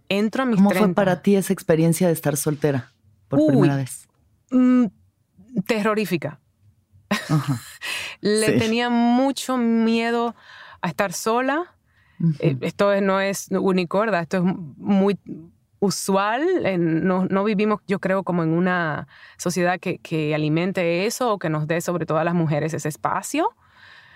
[0.08, 2.90] Entro a mis ¿Cómo fue para ti esa experiencia de estar soltera?
[3.28, 4.08] Por primera vez?
[4.50, 4.86] Mm,
[5.66, 6.40] terrorífica.
[8.20, 10.34] Le tenía mucho miedo
[10.80, 11.74] a estar sola.
[12.40, 15.18] Eh, esto no es unicorda, esto es muy
[15.78, 16.42] usual.
[16.78, 21.48] no, no, vivimos, yo creo, como en una sociedad que, que, alimente eso o que
[21.48, 23.54] nos dé sobre todo a las mujeres ese espacio.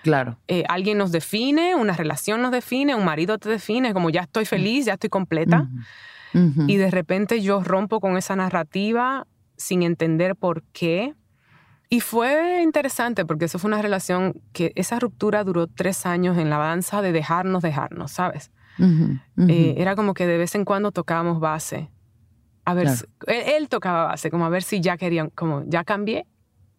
[0.03, 0.37] Claro.
[0.49, 4.45] Eh, alguien nos define, una relación nos define, un marido te define, como ya estoy
[4.45, 5.69] feliz, ya estoy completa.
[6.33, 11.13] Y de repente yo rompo con esa narrativa sin entender por qué.
[11.89, 16.49] Y fue interesante porque eso fue una relación que esa ruptura duró tres años en
[16.49, 18.51] la danza de dejarnos, dejarnos, ¿sabes?
[18.79, 21.89] Eh, era como que de vez en cuando tocábamos base.
[22.65, 22.87] A ver,
[23.27, 26.25] él, tocaba base, como a ver si ya querían, como ya cambié,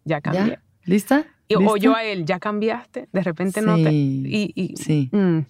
[0.03, 0.59] ya cambié.
[0.83, 1.25] ¿Lista?
[1.55, 3.91] O yo a él, ya cambiaste, de repente no te...
[3.93, 5.09] Y, sí.
[5.11, 5.41] Mm.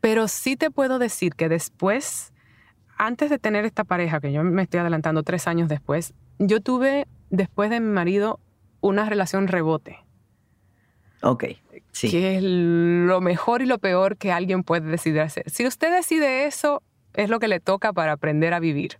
[0.00, 2.32] Pero sí te puedo decir que después
[2.96, 7.06] antes de tener esta pareja, que yo me estoy adelantando tres años después, yo tuve,
[7.30, 8.40] después de mi marido,
[8.80, 9.98] una relación rebote.
[11.22, 11.44] Ok,
[11.92, 12.10] sí.
[12.10, 15.48] Que es lo mejor y lo peor que alguien puede decidir hacer.
[15.50, 16.82] Si usted decide eso,
[17.14, 18.98] es lo que le toca para aprender a vivir.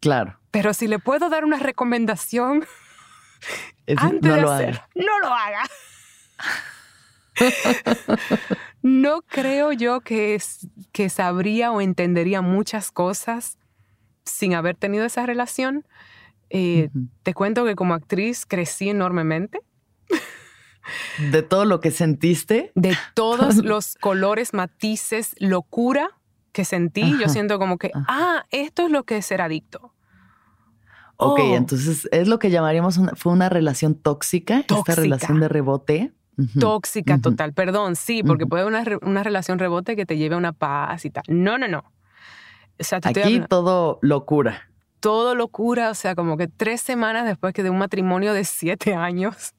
[0.00, 0.38] Claro.
[0.50, 2.64] Pero si le puedo dar una recomendación
[3.96, 4.88] antes no de lo hacer, haga.
[4.94, 5.62] no lo haga.
[8.82, 10.38] no creo yo que,
[11.08, 13.58] sabría o entendería muchas cosas
[14.24, 15.86] sin haber tenido esa relación.
[16.50, 16.90] Eh.
[17.22, 19.60] Te cuento que como actriz crecí enormemente
[21.30, 22.72] De todo lo que sentiste.
[22.74, 26.10] de todos los colores, matices, locura
[26.52, 27.16] que sentí.
[27.18, 28.04] Yo siento como que, ajá.
[28.08, 29.94] ah, esto es lo que es ser adicto.
[31.16, 31.56] Ok, Oh.
[31.56, 34.92] entonces es lo que llamaríamos una, fue una relación tóxica, Tóxica.
[34.92, 36.12] esta relación de rebote.
[36.58, 40.34] Tóxica total, perdón, sí, porque puede haber una, re- una relación rebote que te lleve
[40.34, 41.24] a una paz y tal.
[41.28, 41.84] No, no, no.
[42.80, 44.68] O sea, Aquí hablando- todo locura.
[45.00, 48.94] todo locura, o sea, como que tres semanas después que de un matrimonio de siete
[48.94, 49.54] años,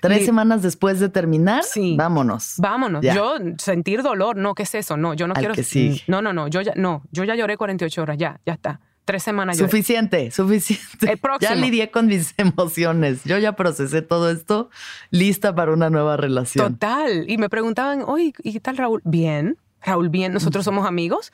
[0.00, 1.96] Tres semanas después de terminar, Sí.
[1.98, 2.54] vámonos.
[2.58, 3.02] vámonos.
[3.02, 3.14] Ya.
[3.14, 4.96] Yo sentir dolor, no, ¿qué es eso?
[4.96, 5.54] No, yo no Al quiero.
[5.54, 6.02] que sigue.
[6.08, 8.80] No, no, no, yo ya, no, yo ya lloré 48 horas, ya, ya está.
[9.04, 9.58] Tres semanas.
[9.58, 11.10] Suficiente, suficiente.
[11.12, 11.54] El próximo.
[11.54, 13.22] Ya lidié con mis emociones.
[13.24, 14.70] Yo ya procesé todo esto,
[15.10, 16.72] lista para una nueva relación.
[16.74, 17.24] Total.
[17.28, 19.02] Y me preguntaban, oye, ¿y qué tal Raúl?
[19.04, 21.32] Bien, Raúl, bien, nosotros somos amigos.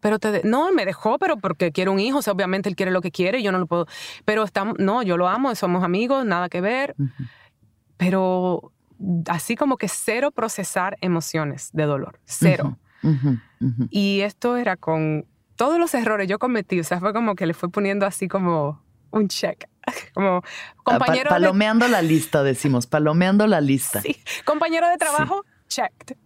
[0.00, 2.76] Pero te de- no, me dejó, pero porque quiere un hijo, o sea, obviamente él
[2.76, 3.86] quiere lo que quiere, y yo no lo puedo.
[4.24, 6.94] Pero estamos, no, yo lo amo, somos amigos, nada que ver.
[6.98, 7.10] Ujú.
[7.96, 8.72] Pero
[9.28, 12.78] así como que cero procesar emociones de dolor, cero.
[13.02, 13.88] Ujú, ujú.
[13.90, 15.24] Y esto era con
[15.58, 18.82] todos los errores yo cometí, o sea, fue como que le fue poniendo así como
[19.10, 19.68] un check,
[20.14, 20.42] como Ah,
[20.84, 24.00] pa- compañero de palomeando la lista, decimos, palomeando la lista.
[24.00, 24.16] Sí.
[24.46, 26.16] Compañero de trabajo, checked.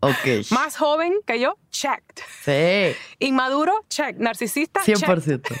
[0.00, 0.14] Ok.
[0.52, 2.22] Más joven que yo, checked.
[2.42, 4.16] Sí, Inmaduro, check.
[4.16, 5.42] Narcisista, 100%.
[5.42, 5.60] check.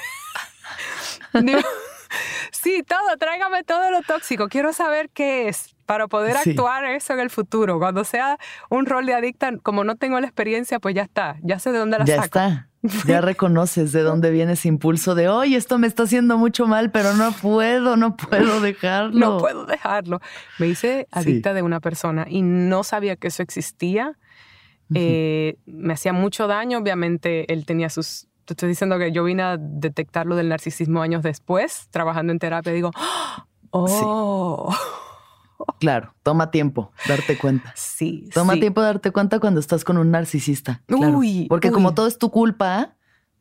[1.44, 1.60] Digo,
[2.52, 4.48] sí, todo, tráigame todo lo tóxico.
[4.48, 6.50] Quiero saber qué es para poder Sí.
[6.50, 7.80] actuar eso en el futuro.
[7.80, 11.36] Cuando sea un rol de adicta, como no tengo la experiencia, pues ya está.
[11.42, 12.26] Ya sé de dónde la Ya saco.
[12.26, 12.68] está.
[13.08, 16.92] Ya reconoces de dónde viene ese impulso de, oye, esto me está haciendo mucho mal,
[16.92, 19.18] pero no puedo, no puedo dejarlo.
[19.18, 20.20] No puedo dejarlo.
[20.60, 24.16] Me hice adicta de una persona y no sabía que eso existía.
[24.94, 26.78] Eh, me hacía mucho daño.
[26.78, 28.28] Obviamente, él tenía sus.
[28.44, 32.38] Te estoy diciendo que yo vine a detectar lo del narcisismo años después, trabajando en
[32.38, 32.72] terapia.
[32.72, 32.92] Digo,
[33.72, 34.72] oh,
[35.78, 37.72] Claro, toma tiempo darte cuenta.
[37.76, 38.28] sí.
[38.34, 38.60] Toma sí.
[38.60, 40.82] tiempo darte cuenta cuando estás con un narcisista.
[40.86, 41.18] claro.
[41.18, 41.74] Uy, Porque uy.
[41.74, 42.96] como todo es tu culpa,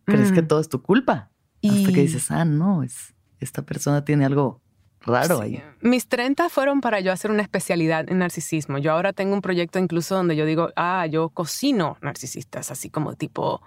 [0.05, 0.47] crees que Mm.
[0.47, 1.29] todo es tu culpa.
[1.63, 4.62] Hasta Y- que dices, ah, no, es, esta persona tiene algo
[5.01, 5.43] raro Sí.
[5.43, 5.63] ahí.
[5.82, 8.77] Mis 30 fueron para yo hacer una especialidad en narcisismo.
[8.79, 13.13] Yo ahora tengo un proyecto incluso donde yo digo, ah, yo cocino narcisistas, así como
[13.15, 13.62] tipo,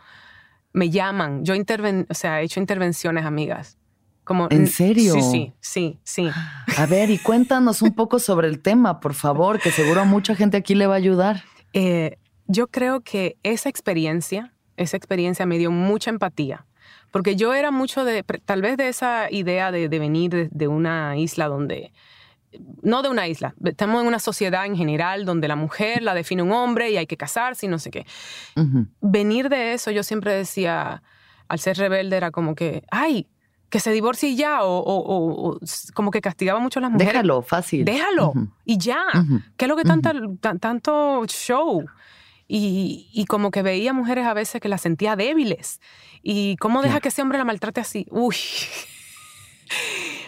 [0.74, 1.44] me llaman.
[1.44, 3.78] Yo interven, o sea, he hecho intervenciones, amigas.
[4.32, 5.12] Como, ¿En serio?
[5.12, 6.30] Sí, sí, sí, sí.
[6.78, 10.34] A ver, y cuéntanos un poco sobre el tema, por favor, que seguro a mucha
[10.34, 11.44] gente aquí le va a ayudar.
[11.74, 12.16] Eh,
[12.46, 16.64] yo creo que esa experiencia, esa experiencia me dio mucha empatía.
[17.10, 20.66] Porque yo era mucho de, tal vez de esa idea de, de venir de, de
[20.66, 21.92] una isla donde,
[22.80, 26.42] no de una isla, estamos en una sociedad en general donde la mujer la define
[26.42, 28.06] un hombre y hay que casarse y no sé qué.
[29.02, 31.02] Venir de eso, yo siempre decía,
[31.48, 33.26] al ser rebelde, era como que, ay,
[33.72, 35.58] que se divorcie ya, o, o- o- o
[35.94, 37.14] como que castigaba mucho a las mujeres.
[37.14, 37.85] Déjalo, fácil.
[37.87, 38.35] Déjalo
[38.66, 39.00] y ya.
[39.18, 39.40] ujú.
[39.56, 41.85] ¿Qué es lo que tanta, tan- tanto show?
[42.46, 45.80] Y, y como que veía mujeres a veces que las sentía débiles.
[46.22, 47.00] ¿Y cómo deja Claro.
[47.02, 48.06] que ese hombre la maltrate así?
[48.11, 48.37] Uy.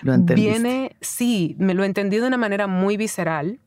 [0.03, 0.51] Lo entendiste.
[0.51, 3.61] Viene, sí, me lo entendí de una manera muy visceral.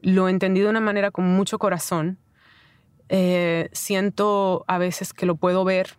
[0.00, 2.18] Lo entendí de una manera con mucho corazón.
[3.08, 5.96] Eh, siento a veces que lo puedo ver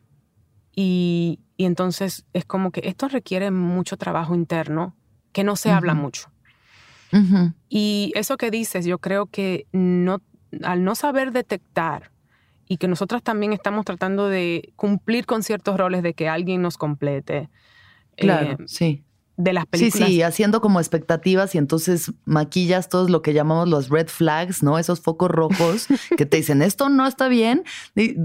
[0.76, 4.96] y, y entonces es como que esto requiere mucho trabajo interno
[5.34, 6.30] que no se habla mucho.
[7.70, 10.22] Y eso que dices, yo creo que no,
[10.64, 12.12] al no saber detectar
[12.68, 16.78] y que nosotras también estamos tratando de cumplir con ciertos roles de que alguien nos
[16.78, 17.50] complete,
[18.18, 19.04] Claro, eh, sí.
[19.38, 20.10] De las Sí, películas.
[20.10, 24.80] sí, haciendo como expectativas y entonces maquillas todos lo que llamamos los red flags, ¿no?
[24.80, 27.64] Esos focos rojos que te dicen, esto no está bien.
[27.96, 28.16] Y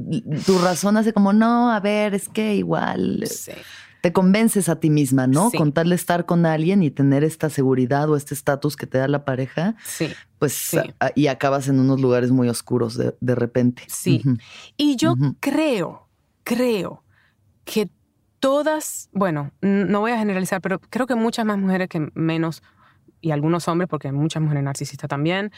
[0.47, 3.53] tu razón hace como, no, a ver, es que igual Sí.
[4.01, 5.51] te convences a ti misma, ¿no?
[5.51, 5.59] Sí.
[5.59, 8.99] Con tal de estar con alguien y tener esta seguridad o este estatus que te
[8.99, 10.09] da la pareja, sí.
[10.39, 10.79] pues Sí.
[10.99, 13.85] a- y acabas en unos lugares muy oscuros de, de repente.
[13.87, 14.23] Sí.
[14.77, 16.09] Y yo creo,
[16.43, 17.05] creo
[17.65, 17.89] que
[18.43, 22.61] todas, bueno, no voy a generalizar, pero creo que muchas más mujeres que menos,
[23.21, 25.53] y algunos hombres, porque hay muchas mujeres narcisistas también,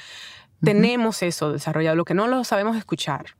[0.62, 3.36] tenemos eso desarrollado, lo que no lo sabemos escuchar.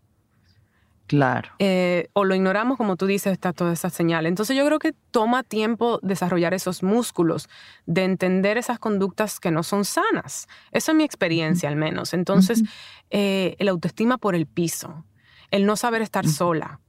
[1.07, 1.51] Claro.
[1.59, 4.25] eh, o lo ignoramos, como tú dices, está toda esa señal.
[4.25, 7.51] Entonces yo creo que toma tiempo desarrollar esos músculos,
[7.85, 10.49] de entender esas conductas que no son sanas.
[10.73, 12.15] Esa es mi experiencia al menos.
[12.15, 12.63] Entonces,
[13.11, 15.05] eh, el autoestima por el piso,
[15.51, 16.81] el no saber estar sola.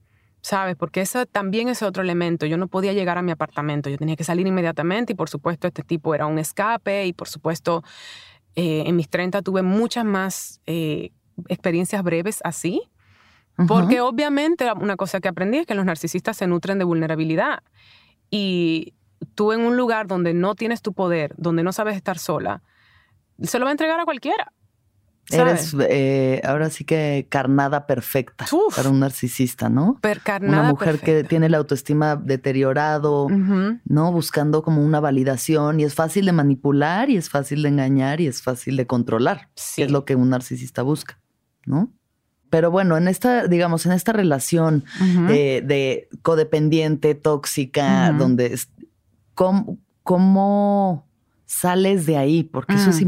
[0.45, 0.75] ¿Sabes?
[0.75, 2.45] Porque eso también es otro elemento.
[2.45, 5.67] Yo no podía llegar a mi apartamento, yo tenía que salir inmediatamente y por supuesto
[5.67, 7.83] este tipo era un escape y por supuesto
[8.55, 11.09] eh, en mis 30 tuve muchas más eh,
[11.47, 12.83] experiencias breves así.
[13.67, 17.63] Porque obviamente una cosa que aprendí es que los narcisistas se nutren de vulnerabilidad.
[18.29, 18.93] Y
[19.33, 22.61] tú en un lugar donde no tienes tu poder, donde no sabes estar sola,
[23.41, 24.51] se lo va a entregar a cualquiera.
[25.31, 29.97] Eres eh, ahora sí que carnada perfecta para un narcisista, ¿no?
[30.41, 34.11] una mujer que tiene la autoestima deteriorado, ¿no?
[34.11, 38.27] Buscando como una validación y es fácil de manipular y es fácil de engañar y
[38.27, 41.19] es fácil de controlar, que es lo que un narcisista busca,
[41.65, 41.91] ¿no?
[42.51, 48.57] Pero bueno, en esta, digamos, en esta relación de, codependiente, tóxica, donde
[49.33, 51.07] ¿cómo, ¿cómo,
[51.47, 52.43] sales de ahí?
[52.43, 53.07] Porque eso es mm.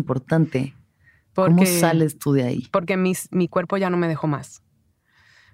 [1.41, 1.69] Importante.
[1.69, 2.67] ¿Cómo sales tú de ahí?
[2.71, 4.61] Porque mi cuerpo ya no me dejó más.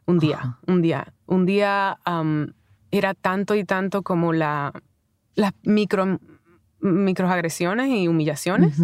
[0.06, 1.14] Un día, un día.
[1.26, 1.98] Un día
[2.92, 4.74] era tanto y tanto como la,
[5.36, 6.20] las micro,
[6.80, 8.78] microagresiones y humillaciones,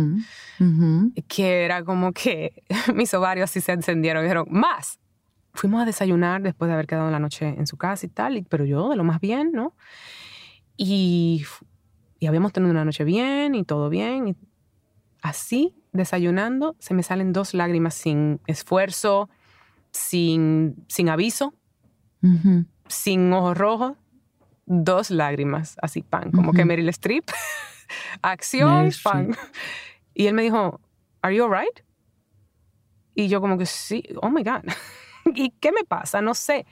[1.27, 2.63] que era como que
[2.95, 4.99] mis ovarios así se encendieron y dijeron, más.
[5.53, 8.65] Fuimos a desayunar después de haber quedado la noche en su casa y tal, pero
[8.65, 9.75] yo de lo más bien, ¿no?
[10.77, 11.43] Y,
[12.19, 14.29] y habíamos tenido una noche bien y todo bien.
[14.29, 14.35] Y
[15.21, 19.29] así desayunando, se me salen dos lágrimas sin esfuerzo,
[19.91, 21.53] sin, sin aviso,
[22.87, 23.97] sin ojos rojos,
[24.65, 27.29] dos lágrimas, así pan, como que Meryl Streep,
[28.21, 29.35] acción, pan.
[30.13, 30.79] Y él me dijo,
[31.21, 31.81] ¿Are you alright?
[33.15, 34.63] Y yo como que sí, oh my God.
[35.35, 36.21] ¿Y qué me pasa?
[36.21, 36.65] No sé.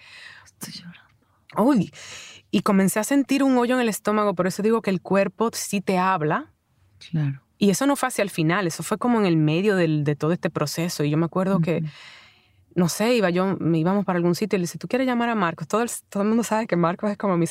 [0.46, 1.00] Estoy llorando.
[1.58, 1.92] Uy.
[2.50, 5.50] Y comencé a sentir un hoyo en el estómago, por eso digo que el cuerpo
[5.54, 6.54] sí te habla.
[7.10, 7.42] Claro.
[7.58, 10.16] Y eso no fue hacia el final, eso fue como en el medio del, de
[10.16, 11.04] todo este proceso.
[11.04, 11.84] Y yo me acuerdo que,
[12.76, 15.30] no sé, iba yo, me íbamos para algún sitio y le dice, ¿tú quieres llamar
[15.30, 15.68] a Marcos?
[15.68, 17.48] Todo el, todo el mundo sabe que Marcos es como mi,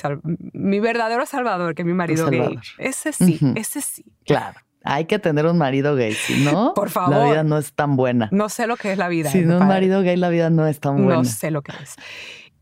[0.53, 2.59] mi verdadero salvador, que es mi marido gay.
[2.79, 4.05] Ese sí, ese sí.
[4.25, 4.61] Claro.
[4.88, 7.97] Hay que tener un marido gay, si no, Por favor, la vida no es tan
[7.97, 8.29] buena.
[8.31, 9.31] No sé lo que es la vida.
[9.31, 11.16] Si no un marido gay, la vida no es tan buena.
[11.16, 11.97] No sé lo que es.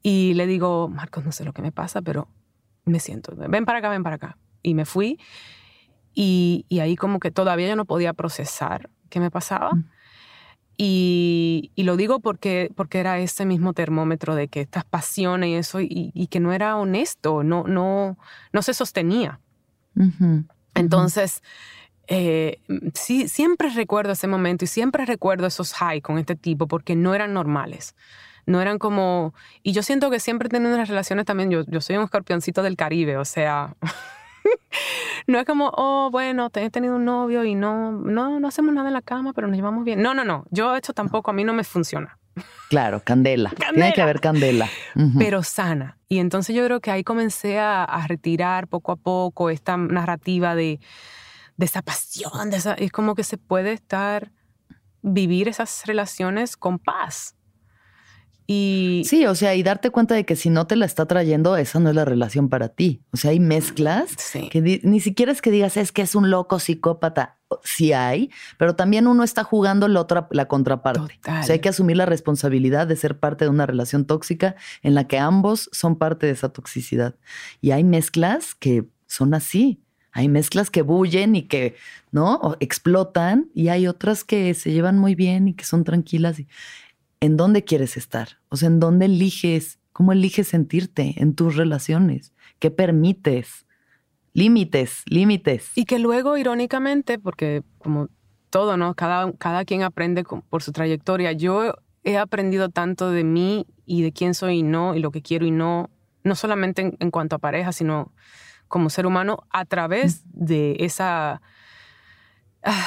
[0.02, 2.28] Y le digo, Marcos, no sé lo que me pasa, pero
[2.86, 4.38] me siento, ven para acá, ven para acá.
[4.62, 5.18] Y me fui
[6.14, 9.74] y, ahí como que todavía yo no podía procesar qué me pasaba.
[9.74, 9.90] Mm.
[10.76, 15.78] Y, lo digo porque, porque era ese mismo termómetro de que estas pasiones y eso,
[15.80, 18.18] y, que no era honesto, no, no,
[18.52, 19.40] no se sostenía.
[20.74, 21.42] Entonces,
[22.06, 22.60] eh,
[22.94, 27.14] sí, siempre recuerdo ese momento y siempre recuerdo esos high con este tipo porque no
[27.14, 27.94] eran normales.
[28.46, 29.32] No eran como...
[29.62, 32.62] Y yo siento que siempre he tenido unas relaciones también, yo, yo soy un escorpioncito
[32.62, 33.76] del Caribe, o sea...
[35.26, 38.88] no es como, oh, bueno, he tenido un novio y no, no, no hacemos nada
[38.88, 40.02] en la cama, pero nos llevamos bien.
[40.02, 40.44] No, no, no.
[40.50, 42.18] Yo esto tampoco, a mí no me funciona.
[42.68, 43.50] Claro, candela.
[43.50, 44.68] Tiene que haber candela.
[45.18, 45.98] Pero sana.
[46.08, 50.80] Y entonces yo creo que ahí comencé a, retirar poco a poco esta narrativa de,
[51.56, 52.50] de esa pasión.
[52.50, 54.32] De esa, es como que se puede estar,
[55.02, 57.36] vivir esas relaciones con paz.
[58.46, 61.56] Y sí, o sea, y darte cuenta de que si no te la está trayendo,
[61.56, 63.02] esa no es la relación para ti.
[63.12, 64.10] O sea, hay mezclas
[64.50, 67.38] que ni siquiera es que digas es que es un loco psicópata.
[67.62, 71.20] Sí hay, pero también uno está jugando la otra, la contraparte.
[71.40, 74.94] O sea, hay que asumir la responsabilidad de ser parte de una relación tóxica en
[74.94, 77.14] la que ambos son parte de esa toxicidad.
[77.60, 79.80] Y hay mezclas que son así.
[80.16, 81.74] Hay mezclas que bullen y que,
[82.12, 82.56] ¿no?
[82.60, 86.38] explotan y hay otras que se llevan muy bien y que son tranquilas.
[86.38, 86.46] Y
[87.24, 92.34] en dónde quieres estar, o sea, en dónde eliges, cómo eliges sentirte en tus relaciones,
[92.58, 93.66] qué permites,
[94.34, 95.72] límites, límites.
[95.74, 98.08] Y que luego, irónicamente, porque como
[98.50, 98.94] todo, ¿no?
[98.94, 101.32] Cada, cada quien aprende por su trayectoria.
[101.32, 105.22] Yo he aprendido tanto de mí y de quién soy y no, y lo que
[105.22, 105.88] quiero y no,
[106.24, 108.12] no solamente en, cuanto a pareja, sino
[108.68, 111.40] como ser humano, a través de esa...
[112.62, 112.86] Ah,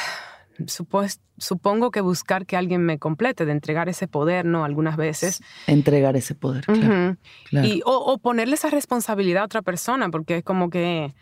[1.37, 4.63] supongo que buscar que alguien me complete, de entregar ese poder, ¿no?
[4.65, 5.41] Algunas veces.
[5.67, 7.17] Entregar ese poder, claro.
[7.51, 11.13] Y, o, ponerle esa responsabilidad a otra persona, porque es como que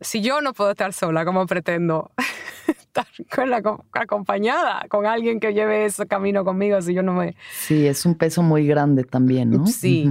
[0.00, 2.10] si yo no puedo estar sola, ¿cómo pretendo
[2.66, 7.34] estar con la, acompañada con alguien que lleve ese camino conmigo si yo no me...
[7.52, 9.66] Sí, es un peso muy grande también, ¿no?
[9.66, 10.08] Sí.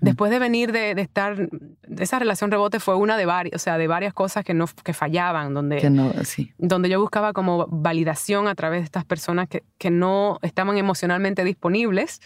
[0.00, 1.48] Después de venir de, estar,
[1.98, 4.92] esa relación rebote fue una de varias, o sea, de varias cosas que no que
[4.92, 6.52] fallaban, donde, no, sí.
[6.58, 11.44] donde yo buscaba como validación a través de estas personas que, que no estaban emocionalmente
[11.44, 12.20] disponibles,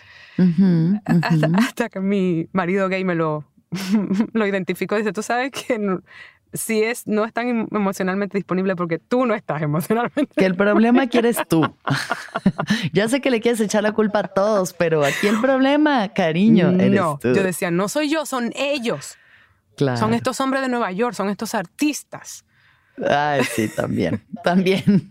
[1.04, 3.44] hasta, hasta, que mi marido gay me lo,
[4.32, 5.78] lo identificó y dice, tú sabes que
[6.54, 10.32] si es, no es tan emocionalmente disponible porque tú no estás emocionalmente.
[10.36, 11.62] Que el problema aquí eres tú.
[12.92, 16.70] ya sé que le quieres echar la culpa a todos, pero aquí el problema, cariño,
[16.70, 17.34] eres no, tú.
[17.34, 19.18] Yo decía, no soy yo, son ellos.
[19.76, 19.98] Claro.
[19.98, 22.44] Son estos hombres de Nueva York, son estos artistas.
[23.08, 25.08] Ay, sí, también, también.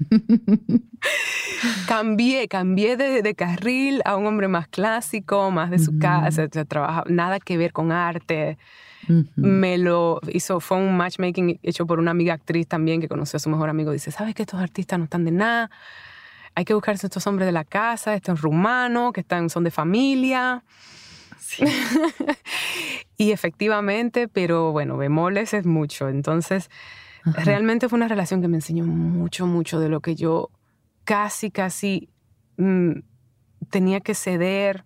[1.86, 7.42] cambié, cambié de, carril a un hombre más clásico, más de su casa, trabaja, nada
[7.42, 8.58] que ver con arte.
[9.36, 13.40] Me lo hizo, fue un matchmaking hecho por una amiga actriz también que conoció a
[13.40, 13.92] su mejor amigo.
[13.92, 15.72] Dice, ¿sabes que estos artistas no están de nada?
[16.56, 20.64] Hay que buscarse estos hombres de la casa, estos rumanos que están, son de familia.
[21.40, 21.64] Sí.
[23.18, 26.10] y efectivamente, pero bueno, bemoles es mucho.
[26.10, 26.70] Entonces,
[27.26, 30.50] realmente fue una relación que me enseñó mucho, mucho de lo que yo
[31.04, 32.10] casi, casi
[32.58, 33.00] mm,
[33.70, 34.86] tenía que ceder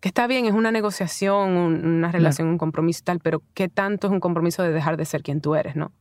[0.00, 4.06] que está bien, es una negociación, una relación, un compromiso y tal, pero ¿qué tanto
[4.06, 5.92] es un compromiso de dejar de ser quien tú eres, no?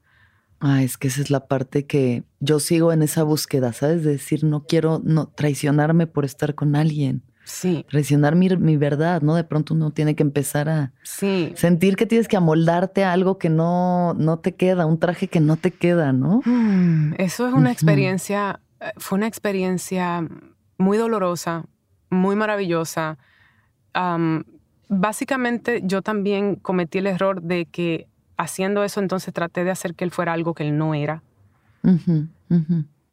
[0.60, 4.04] Ah, es que esa es la parte que yo sigo en esa búsqueda, ¿sabes?
[4.04, 7.24] De decir, no quiero no, traicionarme por estar con alguien.
[7.44, 7.86] Sí.
[7.90, 9.36] Traicionar mi, mi, verdad, ¿no?
[9.36, 11.54] De pronto uno tiene que empezar a sí.
[11.56, 15.40] sentir que tienes que amoldarte a algo que no, no te queda, un traje que
[15.40, 16.42] no te queda, ¿no?
[16.44, 20.28] Mm, eso es una experiencia, eh, fue una experiencia
[20.78, 21.66] muy dolorosa,
[22.10, 23.18] muy maravillosa
[24.90, 28.08] básicamente yo también cometí el error de que
[28.38, 31.24] haciendo eso entonces traté de hacer que él fuera algo que él no era.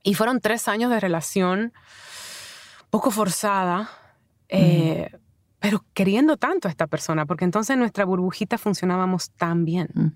[0.02, 1.72] Y fueron tres años de relación
[2.90, 3.88] poco forzada,
[4.48, 5.10] eh,
[5.58, 10.14] pero queriendo tanto a esta persona, porque entonces nuestra burbujita funcionábamos tan bien.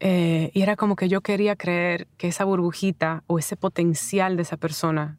[0.00, 4.42] Eh, y era como que yo quería creer que esa burbujita o ese potencial de
[4.42, 5.18] esa persona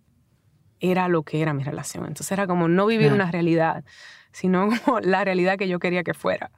[0.80, 2.06] era lo que era mi relación.
[2.06, 3.84] Entonces era como no vivir una realidad,
[4.32, 6.52] sino como la realidad que yo quería que fuera.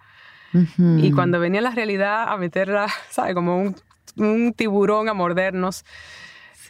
[0.78, 3.34] Y cuando venía la realidad a meterla, ¿sabes?
[3.34, 3.74] Como
[4.18, 5.84] un, tiburón a mordernos,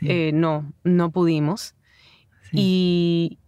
[0.01, 1.76] eh, no, no pudimos.
[2.51, 3.39] Y,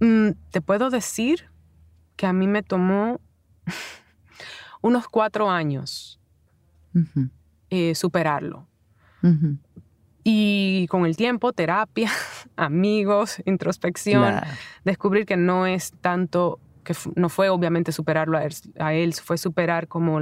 [0.00, 1.48] mm, te puedo decir
[2.16, 3.20] que a mí me tomó
[4.82, 6.18] unos cuatro años
[7.70, 8.66] eh, superarlo.
[10.24, 12.10] Y con el tiempo, terapia,
[12.56, 14.40] amigos, introspección,
[14.84, 18.38] descubrir que no es tanto que no fue obviamente superarlo
[18.78, 20.20] a él, fue superar como,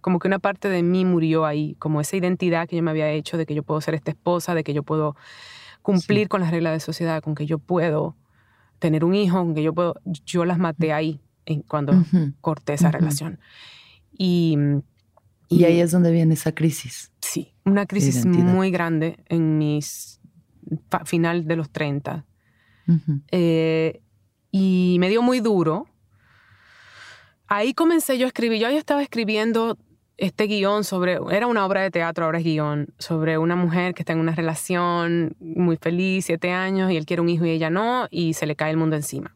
[0.00, 3.10] como que una parte de mí murió ahí, como esa identidad que yo me había
[3.10, 5.16] hecho de que yo puedo ser esta esposa, de que yo puedo
[5.82, 8.16] cumplir con las reglas de sociedad, con que yo puedo
[8.78, 9.94] tener un hijo, con que yo puedo,
[10.24, 11.92] yo las maté ahí en, cuando
[12.40, 13.38] corté esa relación.
[14.16, 14.56] Y,
[15.48, 17.12] y, ahí es donde viene esa crisis.
[17.20, 20.20] Sí, una crisis muy grande en mis
[21.04, 22.24] final de los 30.
[23.30, 24.02] Eh,
[24.50, 25.86] y me dio muy duro
[27.56, 28.60] ahí comencé yo a escribir.
[28.60, 29.78] Yo ya estaba escribiendo
[30.16, 34.02] este guion sobre, era una obra de teatro, ahora es guion, sobre una mujer que
[34.02, 37.70] está en una relación muy feliz, siete años, y él quiere un hijo y ella
[37.70, 39.34] no, y se le cae el mundo encima.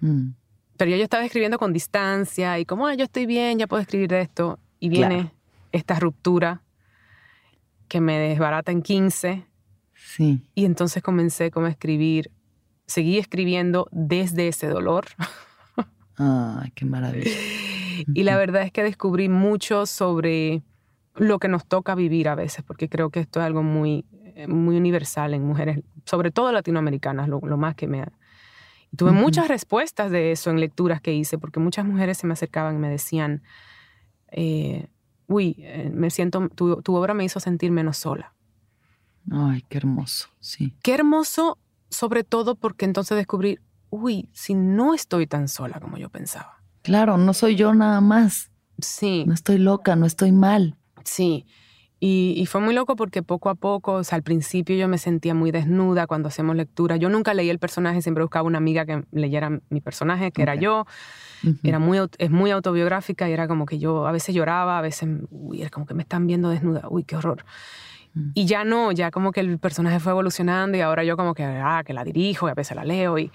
[0.00, 0.30] Mm.
[0.76, 3.82] Pero yo ya estaba escribiendo con distancia y como, ah, yo estoy bien, ya puedo
[3.82, 4.58] escribir de esto.
[4.78, 5.32] Y viene
[5.72, 6.62] esta ruptura
[7.88, 9.44] que me desbarata en 15.
[9.94, 10.40] Sí.
[10.54, 12.30] Y entonces comencé como a escribir,
[12.86, 15.06] seguí escribiendo desde ese dolor.
[16.18, 17.30] Ay, qué maravilla.
[18.14, 20.62] Y la verdad es que descubrí mucho sobre
[21.16, 24.04] lo que nos toca vivir a veces, porque creo que esto es algo muy,
[24.36, 28.04] eh, muy universal en mujeres, sobre todo latinoamericanas, lo, más que me...
[28.92, 32.34] Y tuve muchas respuestas de eso en lecturas que hice, porque muchas mujeres se me
[32.34, 33.42] acercaban y me decían,
[34.30, 34.86] eh,
[35.26, 38.32] uy, eh, me siento, tu, tu obra me hizo sentir menos sola.
[39.30, 40.74] Ay, qué hermoso, sí.
[40.82, 41.58] Qué hermoso,
[41.90, 43.58] sobre todo porque entonces descubrí,
[43.90, 46.62] uy, si no estoy tan sola como yo pensaba.
[46.82, 48.50] Claro, no soy yo nada más.
[48.80, 49.24] Sí.
[49.26, 50.76] No estoy loca, no estoy mal.
[51.04, 51.46] Sí.
[52.00, 55.34] Y, fue muy loco porque poco a poco, o sea, al principio yo me sentía
[55.34, 56.96] muy desnuda cuando hacíamos lectura.
[56.96, 60.54] Yo nunca leí el personaje, siempre buscaba una amiga que leyera mi personaje, que era
[60.54, 60.86] yo.
[61.64, 65.08] Era muy, es muy autobiográfica y era como que yo a veces lloraba, a veces,
[65.30, 67.44] uy, era como que me están viendo desnuda, uy, qué horror.
[68.14, 68.30] Mm.
[68.34, 71.44] Y ya no, ya como que el personaje fue evolucionando y ahora yo como que,
[71.44, 73.32] ah, que la dirijo y a veces la leo y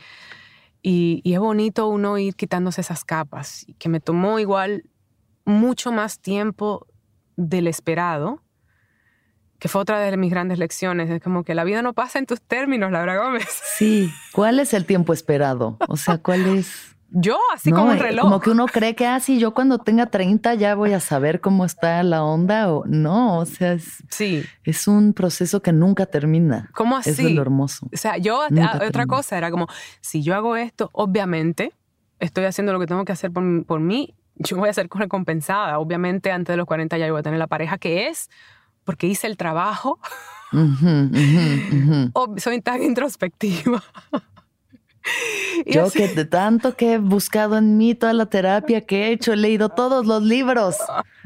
[0.85, 4.83] y, es bonito uno ir quitándose esas capas, que me tomó igual
[5.45, 6.85] mucho más tiempo
[7.37, 8.43] del esperado,
[9.59, 11.09] que fue otra de mis grandes lecciones.
[11.09, 13.47] Es como que la vida no pasa en tus términos, Laura Gómez.
[13.77, 15.77] Sí, ¿cuál es el tiempo esperado?
[15.87, 16.92] O sea, ¿cuál es?
[17.15, 18.23] Yo, así como un reloj.
[18.23, 21.41] Como que uno cree que, así ah, yo cuando tenga 30 ya voy a saber
[21.41, 24.43] cómo está la onda o no, o sea, es, sí.
[24.63, 26.71] es un proceso que nunca termina.
[26.73, 27.11] ¿Cómo así?
[27.11, 27.87] es lo hermoso.
[27.93, 28.41] O sea, yo,
[28.87, 29.67] otra cosa era como,
[30.01, 31.71] si yo hago esto, obviamente
[32.19, 35.79] estoy haciendo lo que tengo que hacer por, por mí yo voy a ser recompensada.
[35.79, 38.29] Obviamente antes de los 40 ya voy a tener la pareja que es,
[38.83, 39.99] porque hice el trabajo.
[42.13, 43.83] o soy tan introspectiva.
[45.65, 49.33] Yo que de tanto que he buscado en mí toda la terapia que he hecho,
[49.33, 50.77] he leído todos los libros.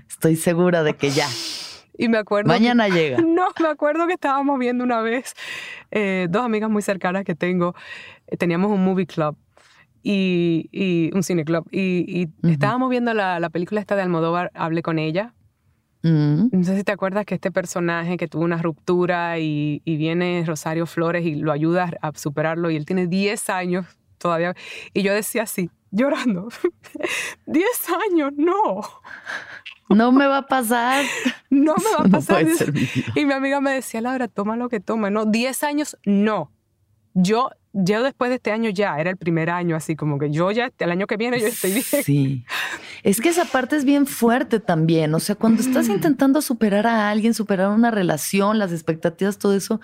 [0.10, 1.28] Estoy segura de que ya.
[1.98, 2.48] Y me acuerdo.
[2.48, 3.18] Mañana llega.
[3.38, 5.34] No, me acuerdo que estábamos viendo una vez,
[5.92, 7.76] eh, dos amigas muy cercanas que tengo,
[8.28, 9.36] eh, teníamos un movie club
[10.04, 11.68] y, un cine club.
[11.72, 15.34] Y, estábamos viendo la, la, película esta de Almodóvar, Hablé con ella.
[16.08, 16.50] Mm.
[16.52, 20.44] No sé si te acuerdas que este personaje que tuvo una ruptura y, y, viene
[20.46, 23.86] Rosario Flores y lo ayuda a superarlo y él tiene 10 años
[24.18, 24.56] todavía.
[24.94, 26.50] Y yo decía así, llorando,
[27.46, 27.68] 10
[28.10, 28.82] años, no.
[29.90, 31.06] No me va a pasar.
[31.50, 32.46] No me va a pasar.
[33.16, 35.10] y mi amiga me decía, Laura, toma lo que toma.
[35.10, 36.52] No, 10 años, no.
[37.14, 40.50] Yo yo después de este año ya, era el primer año, así como que yo
[40.52, 42.04] ya, el año que viene yo estoy bien.
[42.04, 42.46] Sí.
[43.04, 45.14] Es que esa parte es bien fuerte también.
[45.14, 49.80] O sea, cuando estás intentando superar a alguien, superar una relación, las expectativas, todo eso,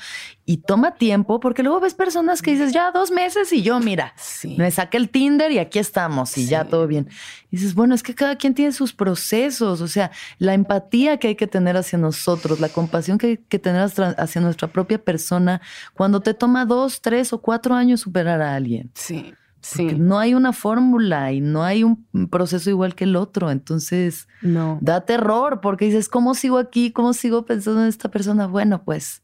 [0.46, 4.14] y toma tiempo, porque luego ves personas que dices, ya dos meses y yo, mira,
[4.58, 7.08] me saqué el Tinder y aquí estamos y ya todo bien.
[7.50, 9.80] Y dices, bueno, es que cada quien tiene sus procesos.
[9.80, 13.60] O sea, la empatía que hay que tener hacia nosotros, la compasión que hay que
[13.60, 15.62] tener hacia nuestra propia persona,
[15.94, 18.92] cuando te toma dos, tres o cuatro años superar a alguien.
[18.96, 19.34] Sí.
[19.62, 19.96] Sí.
[19.98, 23.50] no hay una fórmula y no hay un proceso igual que el otro.
[23.50, 24.78] Entonces, no.
[24.82, 26.92] da terror porque dices, ¿cómo sigo aquí?
[26.92, 28.46] ¿Cómo sigo pensando en esta persona?
[28.46, 29.22] Bueno, pues.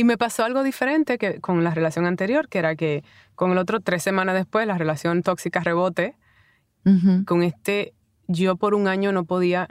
[0.00, 3.58] Y me pasó algo diferente que con la relación anterior, que era que con el
[3.58, 6.16] otro, tres semanas después, la relación tóxica rebote.
[7.26, 7.92] Con este,
[8.26, 9.68] yo por un año no podía.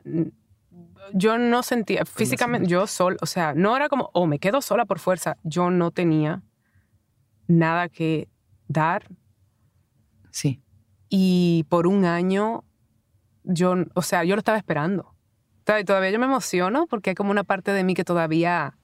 [1.13, 4.85] Yo no sentía físicamente, yo sol, o sea, no era como, oh, me quedo sola
[4.85, 5.37] por fuerza.
[5.41, 6.43] Yo no tenía
[7.47, 8.29] nada que
[8.67, 9.07] dar.
[10.29, 10.61] Sí.
[11.09, 12.65] Y por un año,
[13.43, 15.15] yo, o sea, yo lo estaba esperando.
[15.63, 18.77] Todavía yo me emociono porque hay como una parte de mí que todavía,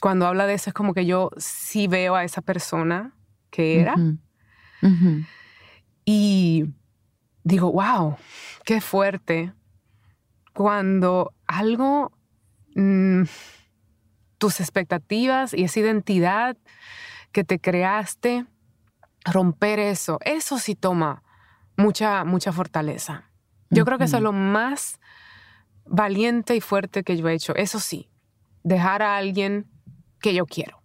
[0.00, 3.14] cuando habla de eso, es como que yo sí veo a esa persona
[3.50, 3.94] que era.
[6.04, 6.64] Y
[7.44, 8.16] digo, wow,
[8.64, 9.52] qué fuerte.
[10.54, 12.12] Cuando algo,
[12.74, 13.22] mm,
[14.38, 16.56] tus expectativas y esa identidad
[17.32, 18.46] que te creaste,
[19.24, 21.22] romper eso, eso sí toma
[21.76, 23.30] mucha, mucha fortaleza.
[23.68, 24.98] Yo creo que eso es lo más
[25.84, 27.54] valiente y fuerte que yo he hecho.
[27.54, 28.08] Eso sí,
[28.64, 29.70] dejar a alguien
[30.20, 30.82] que yo quiero.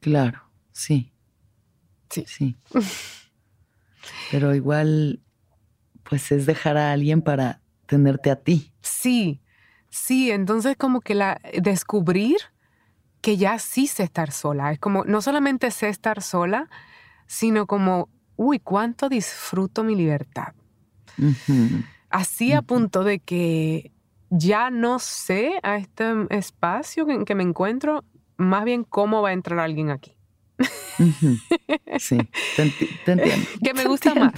[0.00, 0.42] Claro,
[0.72, 1.12] sí.
[2.10, 2.24] Sí.
[2.26, 2.56] Sí.
[4.30, 5.20] Pero igual,
[6.02, 8.72] pues es dejar a alguien para tenerte a ti.
[8.80, 9.40] Sí,
[9.90, 10.30] sí.
[10.30, 12.36] Entonces como que la descubrir
[13.20, 14.72] que ya sí sé estar sola.
[14.72, 16.68] Es como, no solamente sé estar sola,
[17.26, 20.54] sino como, uy, cuánto disfruto mi libertad.
[22.08, 23.92] Así a punto de que
[24.30, 28.04] ya no sé a este espacio en que me encuentro,
[28.40, 30.16] más bien cómo va a entrar alguien aquí.
[31.98, 32.18] Sí,
[32.56, 32.62] te,
[33.12, 33.46] entiendo.
[33.64, 34.32] que me gusta más.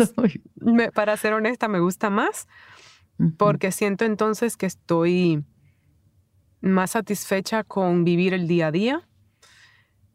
[0.95, 2.47] para ser honesta, me gusta más
[3.37, 5.45] porque siento entonces que estoy
[6.61, 9.09] más satisfecha con vivir el día a día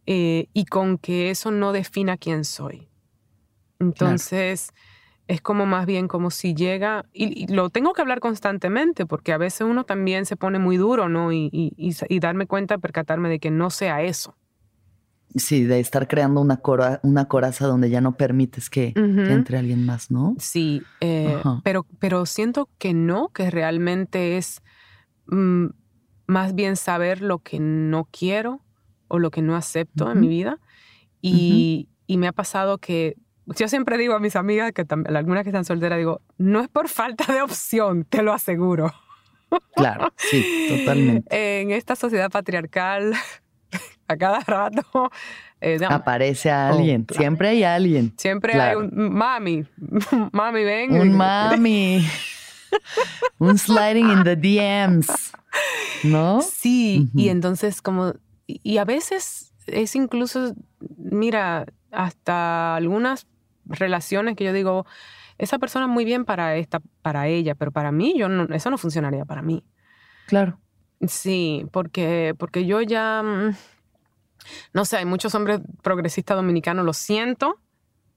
[0.05, 2.89] eh, y con que eso no defina quién soy.
[3.79, 4.73] Entonces,
[5.27, 9.37] es como más bien como si llega, y, lo tengo que hablar constantemente, porque a
[9.37, 11.31] veces uno también se pone muy duro, ¿no?
[11.31, 14.35] Y, y, darme cuenta, percatarme de que no sea eso.
[15.35, 16.61] Sí, de estar creando una,
[17.03, 20.35] una coraza donde ya no permites que, entre alguien más, ¿no?
[20.39, 24.61] Sí, eh, pero, pero siento que no, que realmente es...
[25.27, 25.67] Mm,
[26.27, 28.61] más bien saber lo que no quiero
[29.07, 30.59] o lo que no acepto en mi vida.
[31.21, 33.17] Y, me ha pasado que
[33.55, 36.89] yo siempre digo a mis amigas, que algunas que están solteras, digo, no es por
[36.89, 38.93] falta de opción, te lo aseguro.
[39.75, 41.27] Claro, sí, totalmente.
[41.61, 43.13] en esta sociedad patriarcal,
[44.07, 45.11] a cada rato...
[45.59, 48.13] Eh, Aparece a alguien, siempre hay alguien.
[48.17, 49.65] Siempre hay un mami,
[50.31, 50.91] mami, ven.
[50.91, 52.05] Un mami.
[53.39, 55.31] un sliding in the DMs.
[56.03, 56.41] ¿No?
[56.41, 58.13] Sí, y entonces como,
[58.45, 60.53] y a veces es incluso,
[60.97, 63.25] mira, hasta algunas
[63.69, 64.85] relaciones que yo digo,
[65.37, 68.69] esa persona es muy bien para esta, para ella, pero para mí yo no, eso
[68.69, 69.63] no funcionaría para mí.
[70.27, 70.59] Claro.
[71.07, 73.55] Sí, porque, porque yo ya, mm,
[74.73, 77.59] no sé, hay muchos hombres progresistas dominicanos, lo siento.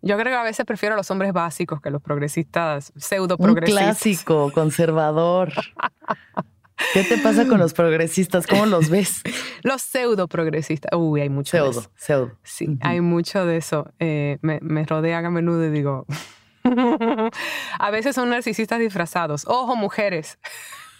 [0.02, 3.82] Yo creo que a veces prefiero a los hombres básicos que los progresistas, pseudo progresistas.
[3.82, 5.52] Un clásico, conservador.
[6.92, 8.46] ¿Qué te pasa con los progresistas?
[8.46, 9.22] ¿Cómo los ves?
[9.62, 10.90] los pseudo progresistas.
[10.94, 11.90] Uy, hay mucho pseudo, de eso.
[11.96, 13.92] Pseudo, Sí, hay mucho de eso.
[13.98, 16.06] Eh, me, me rodean a menudo y digo,
[17.78, 19.44] a veces son narcisistas disfrazados.
[19.46, 20.38] Ojo, mujeres.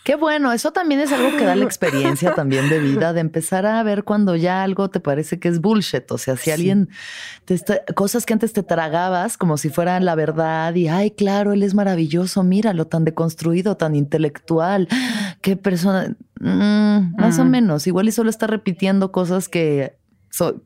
[0.03, 3.67] Qué bueno, eso también es algo que da la experiencia también de vida, de empezar
[3.67, 6.11] a ver cuando ya algo te parece que es bullshit.
[6.11, 6.89] O sea, si alguien
[7.45, 11.53] te está, cosas que antes te tragabas como si fueran la verdad y ay, claro,
[11.53, 14.89] él es maravilloso, míralo, tan deconstruido, tan intelectual.
[15.43, 17.87] Qué persona, mm, más o menos.
[17.87, 20.00] Igual y solo está repitiendo cosas que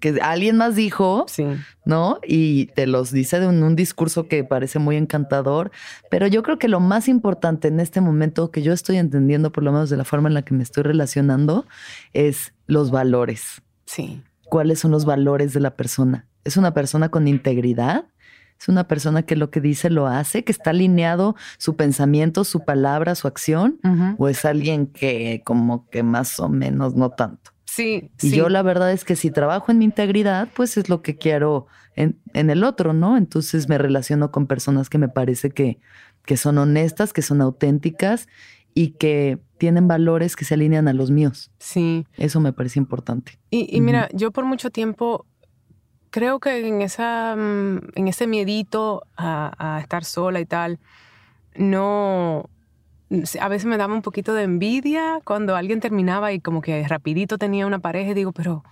[0.00, 1.26] que alguien más dijo,
[1.84, 2.18] ¿no?
[2.26, 5.70] Y te los dice en un, discurso que parece muy encantador.
[6.10, 9.64] Pero yo creo que lo más importante en este momento que yo estoy entendiendo, por
[9.64, 11.66] lo menos de la forma en la que me estoy relacionando,
[12.12, 13.62] es los valores.
[13.86, 14.22] Sí.
[14.44, 16.26] ¿Cuáles son los valores de la persona?
[16.44, 18.04] ¿Es una persona con integridad?
[18.60, 20.44] ¿Es una persona que lo que dice lo hace?
[20.44, 23.80] ¿Que está alineado su pensamiento, su palabra, su acción?
[24.18, 27.53] ¿O es alguien que como que más o menos no tanto?
[27.75, 31.03] Sí, y yo la verdad es que si trabajo en mi integridad, pues es lo
[31.03, 31.66] que quiero
[31.97, 33.16] en, el otro, ¿no?
[33.16, 35.81] Entonces me relaciono con personas que me parece que,
[36.25, 38.29] que son honestas, que son auténticas
[38.75, 41.51] y que tienen valores que se alinean a los míos.
[41.59, 42.07] Sí.
[42.16, 43.41] Eso me parece importante.
[43.51, 45.27] Y, mira, yo por mucho tiempo
[46.11, 50.79] creo que en, esa, mm, en ese miedito a, a estar sola y tal,
[51.57, 52.51] no,
[53.40, 57.38] a veces me daba un poquito de envidia cuando alguien terminaba y como que rapidito
[57.38, 58.64] tenía una pareja y digo, pero,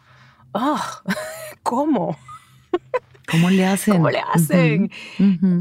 [0.53, 0.81] oh,
[1.63, 2.17] ¿cómo?
[3.31, 3.95] ¿Cómo le hacen?
[3.95, 4.91] ¿Cómo le hacen?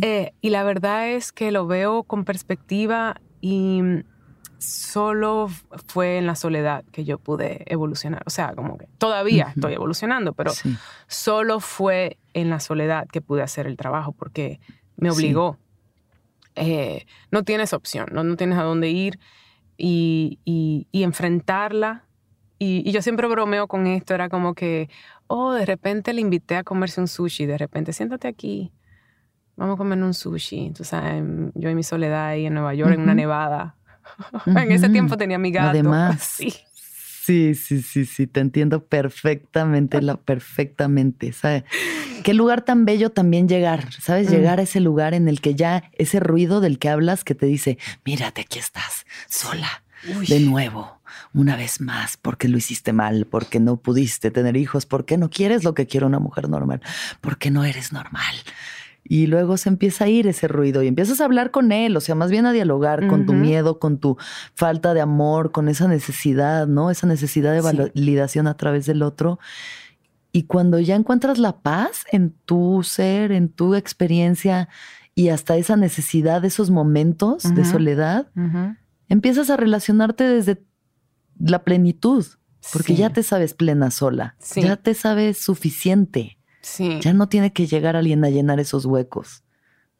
[0.01, 3.81] Eh, y la verdad es que lo veo con perspectiva y
[4.57, 5.49] solo
[5.87, 8.23] fue en la soledad que yo pude evolucionar.
[8.25, 10.51] O sea, como que todavía estoy evolucionando, pero
[11.07, 14.59] solo fue en la soledad que pude hacer el trabajo porque
[14.97, 15.57] me obligó.
[16.61, 19.19] Eh, no tienes opción, no, no, tienes a dónde ir
[19.77, 22.05] y, y, enfrentarla.
[22.59, 24.87] Y, yo siempre bromeo con esto, era como que,
[25.25, 28.71] oh, de repente le invité a comerse un sushi, de repente, siéntate aquí,
[29.55, 30.73] vamos a comer un sushi.
[30.75, 31.23] Sabes,
[31.55, 33.75] yo en mi soledad ahí en Nueva York, en una nevada.
[34.45, 35.69] en ese tiempo tenía mi gato.
[35.71, 36.53] Además, sí.
[37.31, 41.31] Sí, sí, sí, sí, te entiendo perfectamente, la, perfectamente.
[41.31, 41.63] ¿sabes?
[42.25, 44.27] Qué lugar tan bello también llegar, ¿sabes?
[44.27, 44.31] Mm.
[44.31, 47.45] Llegar a ese lugar en el que ya ese ruido del que hablas que te
[47.45, 49.83] dice, mírate, aquí estás, sola,
[50.27, 50.99] de nuevo,
[51.33, 55.63] una vez más, porque lo hiciste mal, porque no pudiste tener hijos, porque no quieres
[55.63, 56.81] lo que quiere una mujer normal,
[57.21, 58.35] porque no eres normal
[59.03, 62.01] y luego se empieza a ir ese ruido y empiezas a hablar con él, o
[62.01, 64.17] sea, más bien a dialogar con tu miedo, con tu
[64.53, 66.91] falta de amor, con esa necesidad, ¿no?
[66.91, 69.39] Esa necesidad de validación a través del otro.
[70.31, 74.69] Y cuando ya encuentras la paz en tu ser, en tu experiencia
[75.13, 78.31] y hasta esa necesidad de esos momentos de soledad,
[79.09, 80.63] empiezas a relacionarte desde
[81.37, 82.25] la plenitud,
[82.71, 86.37] porque ya te sabes plena sola, ya te sabes suficiente.
[87.01, 89.43] Ya no tiene que llegar alguien a llenar esos huecos.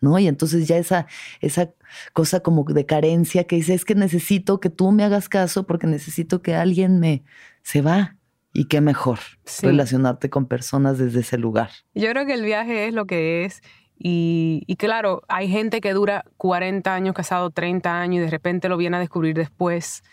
[0.01, 0.18] ¿no?
[0.20, 1.07] Y entonces ya esa,
[1.39, 1.72] esa
[2.12, 5.88] cosa como de carencia que dice, es que necesito que tú me hagas caso porque
[5.88, 7.24] necesito que alguien me
[7.64, 8.18] se va.
[8.53, 9.20] Y qué mejor
[9.62, 11.70] relacionarte con personas desde ese lugar.
[11.93, 13.62] Yo creo que el viaje es lo que es.
[13.97, 18.68] Y, y, claro, hay gente que dura 40 años casado, 30 años y de repente
[18.68, 20.03] lo viene a descubrir después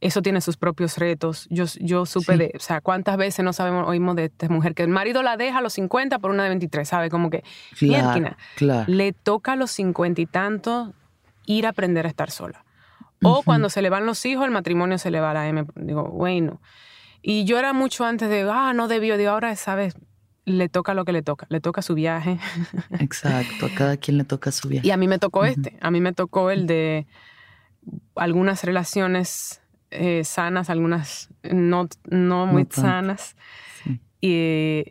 [0.00, 1.46] eso tiene sus propios retos.
[1.50, 4.82] Yo, yo supe de, o sea, cuántas veces no sabemos, oímos de esta mujer que
[4.82, 7.10] el marido la deja a los 50 por una de 23, ¿sabe?
[7.10, 7.44] Como que,
[7.78, 10.94] claro, le toca a los 50 y tanto
[11.46, 12.64] ir a aprender a estar sola.
[13.22, 15.66] O cuando se le van los hijos, el matrimonio se le va a la M.
[15.76, 16.60] Digo, bueno.
[17.20, 19.94] Y yo era mucho antes de, ah, no debió, digo, ahora, ¿sabes?
[20.46, 22.38] Le toca lo que le toca, le toca su viaje.
[22.98, 24.86] Exacto, a cada quien le toca su viaje.
[24.86, 27.06] Y a mí me tocó este, a mí me tocó el de
[28.14, 29.60] algunas relaciones
[29.90, 33.36] eh, sanas, algunas no, no muy sanas.
[34.20, 34.84] Y,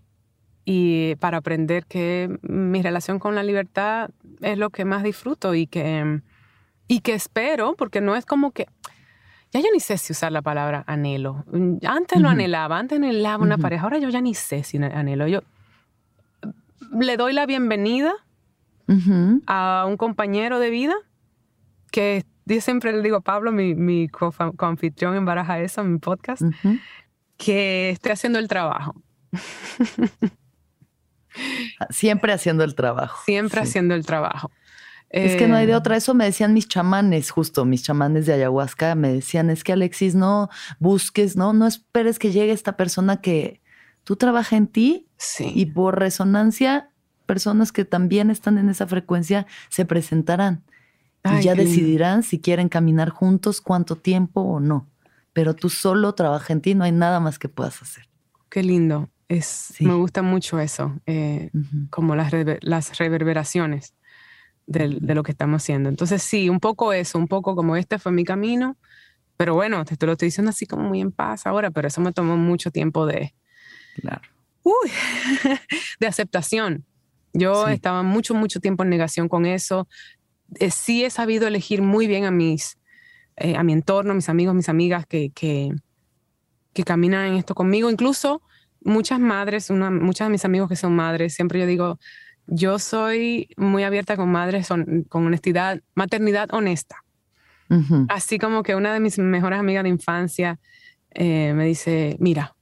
[0.65, 4.09] y, para aprender que mi relación con la libertad
[4.41, 6.21] es lo que más disfruto y que,
[6.87, 8.67] y que espero, porque no es como que...
[9.51, 11.43] Ya yo ni sé si usar la palabra anhelo.
[11.83, 15.27] Antes lo anhelaba, antes anhelaba una pareja, ahora yo ya ni sé si anhelo.
[15.27, 15.41] Yo
[16.91, 18.13] le doy la bienvenida
[19.47, 20.95] a un compañero de vida
[21.91, 22.25] que
[22.55, 26.41] yo siempre le digo a Pablo, mi, mi co-anfitrión en Baraja Eso, en mi podcast,
[27.37, 28.95] que esté haciendo el trabajo.
[31.89, 33.21] Siempre haciendo el trabajo.
[33.23, 34.51] Siempre haciendo el trabajo.
[35.09, 35.95] Es que no hay de eh, otra.
[35.95, 38.93] Eso me decían mis chamanes, justo mis chamanes de ayahuasca.
[38.95, 43.61] Me decían, es que Alexis, no busques, no, no esperes que llegue esta persona que
[44.03, 45.07] tú trabajas en ti
[45.39, 46.89] y por resonancia,
[47.25, 50.63] personas que también están en esa frecuencia se presentarán
[51.23, 54.87] y ya decidirán si quieren caminar juntos, cuánto tiempo o no.
[55.33, 58.07] Pero tú solo trabaja en ti, no hay nada más que puedas hacer.
[58.49, 59.09] Qué lindo.
[59.27, 61.51] Es, Me gusta mucho eso, eh,
[61.91, 63.93] como las, las reverberaciones
[64.65, 65.87] de, de, lo que estamos haciendo.
[65.87, 68.75] Entonces sí, un poco eso, un poco como este fue mi camino,
[69.39, 72.11] pero bueno, te, lo estoy diciendo así como muy en paz ahora, pero eso me
[72.11, 73.33] tomó mucho tiempo de,
[74.01, 74.23] claro.
[74.63, 74.91] uy,
[76.01, 76.83] de aceptación.
[77.31, 79.87] Yo estaba mucho, mucho tiempo en negación con eso.
[80.55, 82.77] Eh, sí he sabido elegir muy bien a mis,
[83.35, 85.71] eh, a mi entorno, mis amigos, mis amigas que, que,
[86.73, 87.89] que caminan en esto conmigo.
[87.89, 88.41] Incluso
[88.83, 91.99] muchas madres, una, muchas de mis amigos que son madres, siempre yo digo,
[92.47, 97.03] yo soy muy abierta con madres, son, con honestidad, maternidad honesta.
[98.07, 100.59] Así como que una de mis mejores amigas de infancia
[101.11, 102.55] eh, me dice, mira,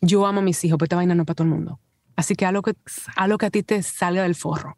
[0.00, 1.80] yo amo a mis hijos, pero esta vaina no es para todo el mundo.
[2.14, 2.74] Así que a lo que,
[3.16, 4.76] a lo que a ti te salga del forro.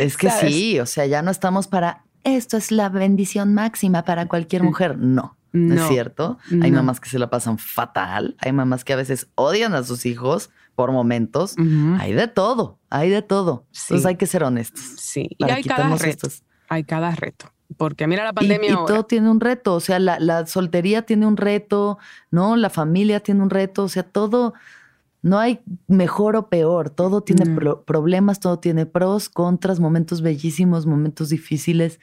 [0.00, 4.26] Es que sí, o sea, ya no estamos para, esto es la bendición máxima para
[4.26, 4.98] cualquier mujer.
[4.98, 5.36] No.
[5.52, 6.38] No, es cierto.
[6.62, 8.36] Hay mamás que se la pasan fatal.
[8.38, 11.56] Hay mamás que a veces odian a sus hijos por momentos.
[11.98, 13.66] Hay de todo, hay de todo.
[13.82, 14.80] Entonces hay que ser honestos.
[14.98, 16.28] Sí, y hay cada reto.
[16.68, 17.52] Hay cada reto.
[17.76, 18.70] Porque mira la pandemia.
[18.70, 19.74] Y, todo tiene un reto.
[19.74, 21.98] O sea, la, soltería tiene un reto,
[22.30, 22.56] ¿no?
[22.56, 23.84] La familia tiene un reto.
[23.84, 24.54] O sea, todo.
[25.22, 27.44] No hay mejor o peor, todo tiene
[27.86, 32.00] problemas, todo tiene pros, contras, momentos bellísimos, momentos difíciles.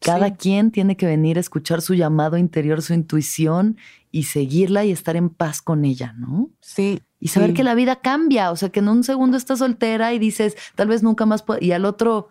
[0.00, 3.76] Cada quien tiene que venir a escuchar su llamado interior, su intuición
[4.10, 6.50] y seguirla y estar en paz con ella, ¿no?
[6.60, 7.00] Sí.
[7.18, 10.18] Y saber que la vida cambia, o sea, que en un segundo estás soltera y
[10.18, 12.28] dices, tal vez nunca más puedo, y al otro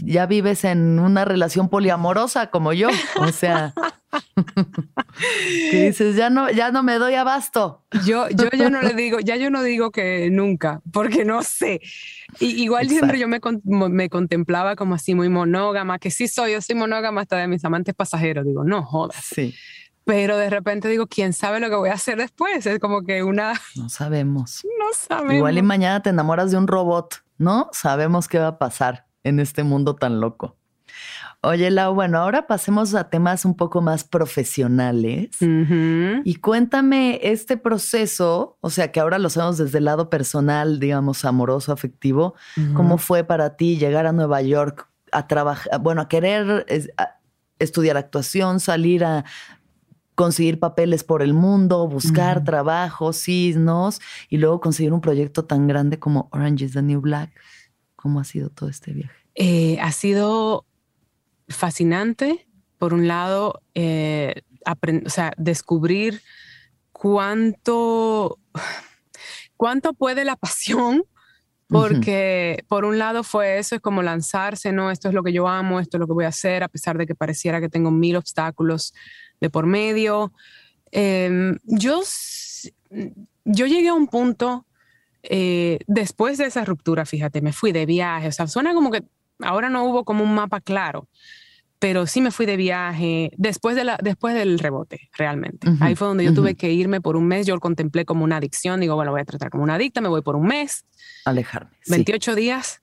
[0.00, 2.88] ya vives en una relación poliamorosa como yo,
[3.20, 3.74] o sea,
[5.70, 7.84] que dices, ya no, ya no me doy abasto.
[8.04, 11.80] Yo, yo ya no le digo, ya yo no digo que nunca, porque no sé.
[12.40, 16.60] Y, igual siempre yo me, me, contemplaba como así muy monógama, que sí soy, yo
[16.60, 19.24] soy monógama hasta de mis amantes pasajeros, digo, no jodas.
[19.24, 19.54] Sí.
[20.04, 22.64] Pero de repente digo, ¿quién sabe lo que voy a hacer después?
[22.64, 23.60] Es como que una...
[23.76, 24.64] No sabemos.
[24.78, 25.34] No sabemos.
[25.34, 27.68] Igual y mañana te enamoras de un robot, ¿no?
[27.72, 30.56] Sabemos qué va a pasar en este mundo tan loco.
[31.40, 35.30] Oye, Lau, bueno, ahora pasemos a temas un poco más profesionales.
[36.24, 41.24] Y cuéntame este proceso, o sea, que ahora lo sabemos desde el lado personal, digamos,
[41.24, 42.34] amoroso, afectivo.
[42.74, 46.66] ¿Cómo fue para ti llegar a Nueva York a trabajar, bueno, a querer
[47.60, 49.24] estudiar actuación, salir a
[50.16, 56.00] conseguir papeles por el mundo, buscar trabajo, signos y luego conseguir un proyecto tan grande
[56.00, 57.30] como Orange is the New Black?
[57.98, 59.12] ¿Cómo ha sido todo este viaje?
[59.34, 60.64] Eh, ha sido
[61.48, 62.46] fascinante,
[62.78, 64.42] por un lado, eh,
[65.04, 66.22] o sea, descubrir
[66.92, 68.38] cuánto,
[69.56, 71.02] cuánto puede la pasión,
[71.66, 74.92] porque por un lado fue eso, es como lanzarse, ¿no?
[74.92, 76.96] Esto es lo que yo amo, esto es lo que voy a hacer, a pesar
[76.98, 78.94] de que pareciera que tengo mil obstáculos
[79.40, 80.32] de por medio.
[80.92, 82.00] Em, yo,
[83.44, 84.67] yo llegué a un punto,
[85.22, 89.02] eh, después de esa ruptura, fíjate, me fui de viaje, o sea, suena como que
[89.40, 91.08] ahora no hubo como un mapa claro,
[91.78, 95.68] pero sí me fui de viaje después, de la, después del rebote, realmente.
[95.80, 98.38] Ahí fue donde yo tuve que irme por un mes, yo lo contemplé como una
[98.38, 100.84] adicción, digo, bueno, voy a tratar como una adicta, me voy por un mes.
[101.24, 101.70] Alejarme.
[101.86, 102.82] 28 días.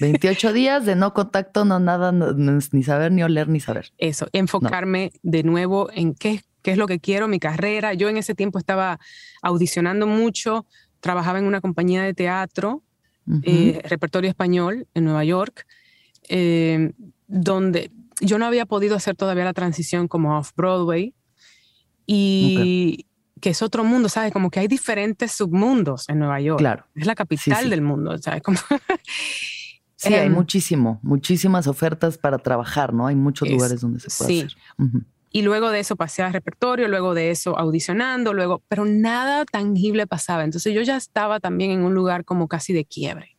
[0.00, 3.92] 28 días de no contacto, no nada, ni saber, ni oler, ni saber.
[3.98, 7.94] Eso, enfocarme de nuevo en qué, qué es lo que quiero, mi carrera.
[7.94, 8.98] Yo en ese tiempo estaba
[9.40, 10.66] audicionando mucho,
[11.02, 12.82] trabajaba en una compañía de teatro,
[13.42, 15.66] eh, repertorio español en Nueva York.
[16.28, 16.92] Eh,
[17.26, 17.90] donde
[18.20, 21.14] yo no había podido hacer todavía la transición como off-Broadway
[22.06, 23.06] y
[23.40, 24.32] que es otro mundo, ¿sabes?
[24.32, 26.58] Como que hay diferentes submundos en Nueva York.
[26.58, 26.86] Claro.
[26.94, 28.42] Es la capital del mundo, ¿sabes?
[28.42, 28.58] Como
[29.96, 33.06] sí, hay em, muchísimo, muchísimas ofertas para trabajar, ¿no?
[33.06, 34.40] Hay muchos lugares donde se puede sí.
[34.40, 34.56] hacer.
[35.32, 40.06] Y luego de eso pasé a repertorio, luego de eso audicionando, luego, pero nada tangible
[40.06, 40.44] pasaba.
[40.44, 43.38] Entonces yo ya estaba también en un lugar como casi de quiebre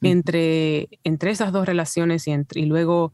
[0.00, 3.12] entre, entre esas dos relaciones y, entre, y luego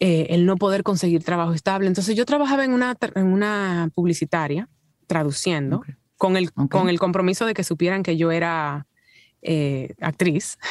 [0.00, 1.86] eh, el no poder conseguir trabajo estable.
[1.86, 4.68] Entonces yo trabajaba en una, en una publicitaria
[5.06, 5.82] traduciendo
[6.16, 8.86] con, el, con el compromiso de que supieran que yo era
[9.42, 10.58] eh, actriz.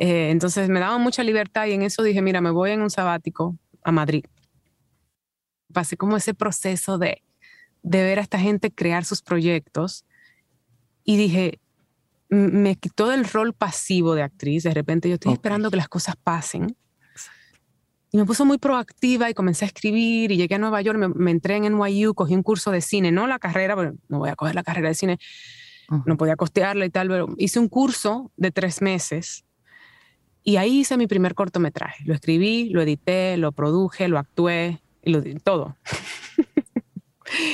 [0.00, 2.90] Eh, entonces me daba mucha libertad y en eso dije, mira, me voy en un
[2.90, 4.24] sabático a Madrid.
[5.72, 7.22] Pasé como ese proceso de,
[7.82, 10.04] de ver a esta gente crear sus proyectos
[11.04, 11.60] y dije,
[12.28, 14.62] me quitó del rol pasivo de actriz.
[14.64, 16.76] De repente yo estoy esperando que las cosas pasen.
[18.10, 21.30] Y me puso muy proactiva y comencé a escribir y llegué a Nueva York, me,
[21.30, 24.36] entré en NYU, cogí un curso de cine, no la carrera, pero no voy a
[24.36, 25.18] coger la carrera de cine,
[26.06, 29.44] no podía costearla y tal, pero hice un curso de tres meses
[30.42, 32.02] y ahí hice mi primer cortometraje.
[32.06, 35.76] Lo escribí, lo edité, lo produje, lo actué y lo todo.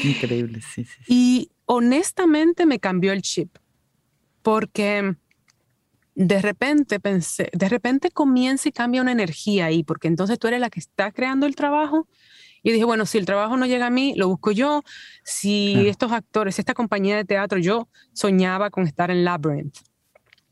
[0.05, 1.01] Increíble, sí, sí.
[1.09, 3.57] Y honestamente me cambió el chip
[4.43, 5.17] porque
[6.15, 10.61] de repente pensé, de repente comienza y cambia una energía ahí, porque entonces tú eres
[10.61, 12.09] la que está creando el trabajo.
[12.63, 14.83] Y dije, bueno, si el trabajo no llega a mí, lo busco yo.
[15.23, 19.77] Si estos actores, esta compañía de teatro, yo soñaba con estar en Labyrinth.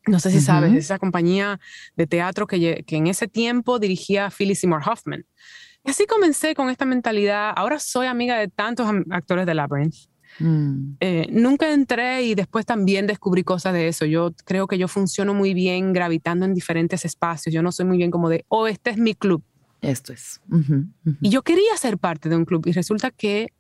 [0.07, 1.61] No sé si sabes, esa compañía
[1.97, 5.25] de teatro que, que en ese tiempo dirigía Phyllis Seymour Hoffman.
[5.85, 7.53] Y así comencé con esta mentalidad.
[7.57, 9.95] Ahora soy amiga de tantos actores de Labyrinth.
[10.39, 10.97] Mm.
[11.01, 14.05] Eh, nunca entré y después también descubrí cosas de eso.
[14.05, 17.55] Yo creo que yo funciono muy bien gravitando en diferentes espacios.
[17.55, 19.43] Yo no soy muy bien como de, oh, este es mi club.
[19.81, 20.41] Esto es.
[21.21, 23.53] Y yo quería ser parte de un club y resulta que,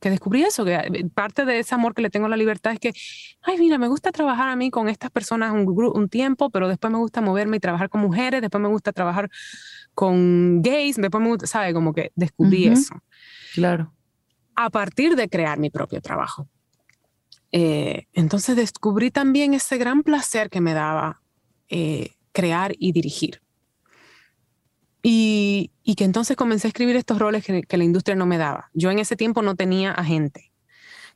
[0.00, 2.74] que descubrí eso, que eh, parte de ese amor que le tengo a la libertad
[2.74, 2.92] es que,
[3.40, 6.92] ay, mira, me gusta trabajar a mí con estas personas un, un tiempo, pero después
[6.92, 9.30] me gusta moverme y trabajar con mujeres, después me gusta trabajar
[9.94, 11.72] con gays, después me gusta, ¿sabe?
[11.72, 12.94] Como que descubrí eso.
[13.54, 13.92] Claro
[14.54, 16.48] a partir de crear mi propio trabajo.
[17.52, 21.22] Eh, entonces descubrí también ese gran placer que me daba
[21.68, 23.42] eh, crear y dirigir.
[25.02, 28.70] Y, que entonces comencé a escribir estos roles que, la industria no me daba.
[28.72, 30.52] Yo en ese tiempo no tenía agente.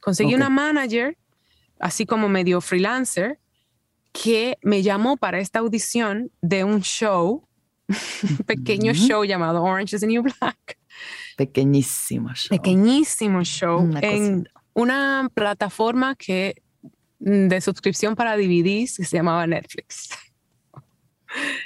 [0.00, 1.16] Conseguí una manager,
[1.78, 3.38] así como medio freelancer,
[4.12, 7.45] que me llamó para esta audición de un show,
[8.46, 10.78] pequeño show llamado Orange is the New Black.
[11.36, 12.56] Pequeñísimo show.
[12.56, 16.62] Pequeñísimo show en una plataforma que
[17.20, 20.10] mm, de suscripción para DVDs que se llamaba Netflix.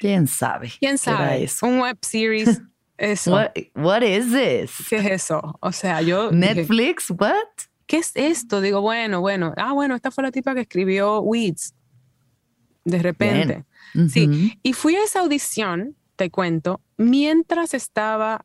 [0.00, 0.72] ¿Quién sabe?
[0.78, 1.48] ¿Quién sabe?
[1.62, 2.60] Un web series.
[2.98, 3.32] Eso.
[3.74, 4.86] What, is this?
[4.90, 5.56] ¿Qué es eso?
[5.60, 6.30] O sea, yo.
[6.32, 7.32] Netflix, what?
[7.86, 8.60] ¿Qué es esto?
[8.60, 9.54] Digo, bueno, bueno.
[9.56, 11.74] Ah, bueno, esta fue la tipa que escribió Weeds.
[12.84, 13.64] De repente.
[14.10, 14.52] Sí.
[14.62, 18.44] Y fui a esa audición, te cuento, mientras estaba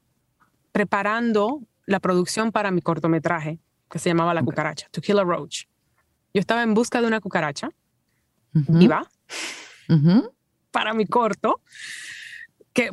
[0.71, 3.59] preparando la producción para mi cortometraje
[3.91, 5.65] que se llamaba La cucaracha, To Kill a Roach.
[6.33, 7.67] Yo estaba en busca de una cucaracha
[8.53, 9.05] viva
[10.71, 11.59] para mi corto,
[12.71, 12.91] que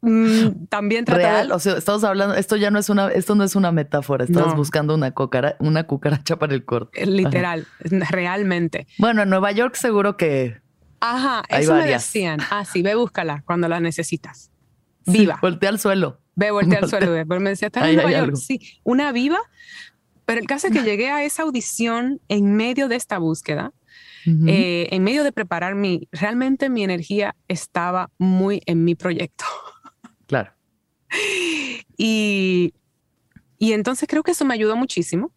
[0.00, 3.56] mm, también Real, o sea, estamos hablando, esto ya no es una, esto no es
[3.56, 5.12] una metáfora, estás buscando una,
[5.58, 6.92] una cucaracha para el corto.
[6.94, 8.86] Eh, literal, realmente.
[8.96, 10.59] Bueno, en Nueva York seguro que
[11.00, 12.40] Ajá, eso me decían.
[12.50, 14.50] Ah, sí, ve búscala cuando la necesitas.
[15.06, 15.38] Viva.
[15.40, 16.20] voltea al suelo.
[16.34, 17.12] Ve, voltea al suelo.
[17.26, 18.36] Pero me decía, ¿estás en Nueva York?
[18.36, 19.38] Sí, una viva.
[20.26, 23.72] Pero el caso es que llegué a esa audición en medio de esta búsqueda,
[24.46, 29.44] eh, en medio de preparar mi, realmente mi energía estaba muy en mi proyecto.
[30.26, 30.52] Claro.
[32.02, 32.72] Y,
[33.58, 35.32] y entonces creo que eso me ayudó muchísimo.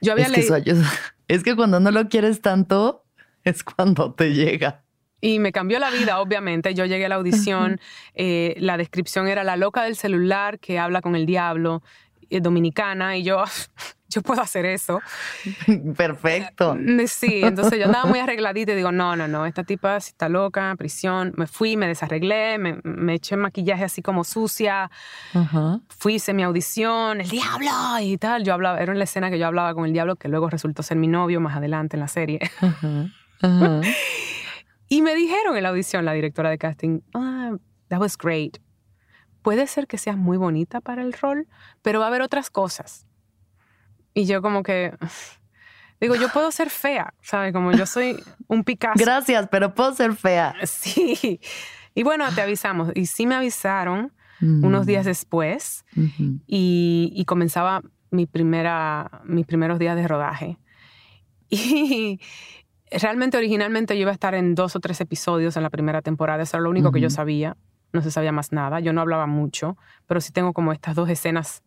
[0.00, 0.82] Yo había es que leído...
[1.28, 3.04] Es que cuando no lo quieres tanto,
[3.44, 4.82] es cuando te llega.
[5.20, 6.74] Y me cambió la vida, obviamente.
[6.74, 7.80] Yo llegué a la audición,
[8.14, 11.82] eh, la descripción era la loca del celular que habla con el diablo,
[12.30, 13.42] eh, dominicana, y yo,
[14.08, 15.00] yo puedo hacer eso.
[15.96, 16.76] Perfecto.
[16.76, 20.28] Eh, sí, entonces yo andaba muy arregladita y digo, no, no, no, esta tipa está
[20.28, 21.34] loca, prisión.
[21.36, 24.90] Me fui, me desarreglé, me, me eché maquillaje así como sucia.
[25.88, 28.44] Fui, hice mi audición, el diablo y tal.
[28.44, 30.96] Yo hablaba, era una escena que yo hablaba con el diablo que luego resultó ser
[30.96, 32.40] mi novio más adelante en la serie.
[34.92, 37.56] Y me dijeron en la audición, la directora de casting, ah,
[37.88, 38.58] that was great.
[39.40, 41.46] Puede ser que seas muy bonita para el rol,
[41.80, 43.06] pero va a haber otras cosas.
[44.14, 44.92] Y yo como que,
[46.00, 47.52] digo, yo puedo ser fea, ¿sabes?
[47.52, 48.98] Como yo soy un Picasso.
[48.98, 50.56] Gracias, pero puedo ser fea.
[50.66, 51.40] Sí.
[51.94, 52.90] Y bueno, te avisamos.
[52.96, 55.08] Y sí me avisaron unos días mm.
[55.08, 55.84] después
[56.46, 60.58] y, y, comenzaba mi primera, mis primeros días de rodaje.
[61.52, 62.20] Y,
[62.90, 66.42] realmente originalmente yo iba a estar en dos o tres episodios en la primera temporada,
[66.42, 67.56] eso era lo único que yo sabía,
[67.92, 69.76] no se sabía más nada, yo no hablaba mucho,
[70.06, 71.62] pero sí tengo como estas dos escenas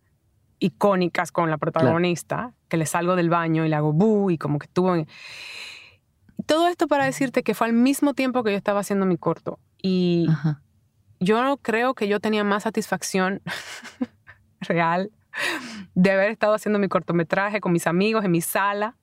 [0.59, 4.59] icónicas con la protagonista, que le salgo del baño y le hago bu y como
[4.59, 5.07] que estuvo en...
[6.45, 9.59] Todo esto para decirte que fue al mismo tiempo que yo estaba haciendo mi corto.
[9.81, 10.27] Y
[11.19, 13.41] yo no creo que yo tenía más satisfacción
[14.61, 15.11] real
[15.95, 18.95] de haber estado haciendo mi cortometraje con mis amigos en mi sala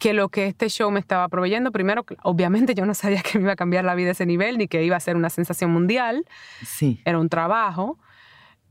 [0.00, 1.70] que lo que este show me estaba proveyendo.
[1.70, 4.58] Primero, obviamente yo no sabía que me iba a cambiar la vida a ese nivel
[4.58, 6.24] ni que iba a ser una sensación mundial.
[6.64, 7.00] Sí.
[7.04, 7.98] Era un trabajo.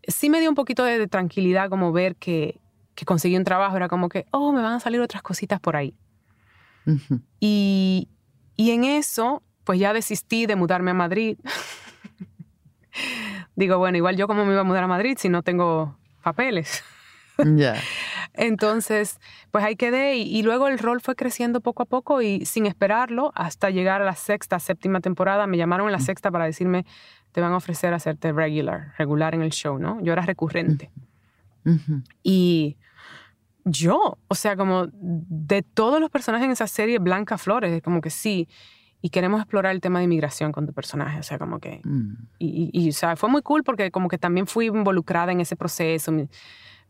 [0.08, 2.60] Sí me dio un poquito de, tranquilidad como ver que,
[2.96, 3.78] que, conseguí un trabajo.
[3.78, 5.94] Era como que, oh, me van a salir otras cositas por ahí.
[7.40, 8.10] y,
[8.56, 11.38] y en eso, pues ya desistí de mudarme a Madrid.
[13.56, 16.84] Digo, bueno, igual yo cómo me iba a mudar a Madrid si no tengo papeles.
[17.56, 17.76] Ya.
[18.34, 19.20] Entonces,
[19.52, 23.32] pues ahí quedé y, luego el rol fue creciendo poco a poco y sin esperarlo,
[23.36, 26.86] hasta llegar a la sexta, séptima temporada, me llamaron en la sexta para decirme,
[27.32, 30.02] te van a ofrecer hacerte regular, regular en el show, ¿no?
[30.02, 30.92] Yo era recurrente.
[32.24, 32.78] Y
[33.66, 38.10] yo, o sea, como de todos los personajes en esa serie, Blanca Flores, como que
[38.10, 38.48] sí.
[39.02, 41.20] y queremos explorar el tema de inmigración con tu personaje.
[41.20, 41.82] O sea, como que...
[41.84, 42.14] Mm.
[42.40, 45.56] Y, y, o sea, fue muy cool porque como que también fui involucrada en ese
[45.56, 46.12] proceso.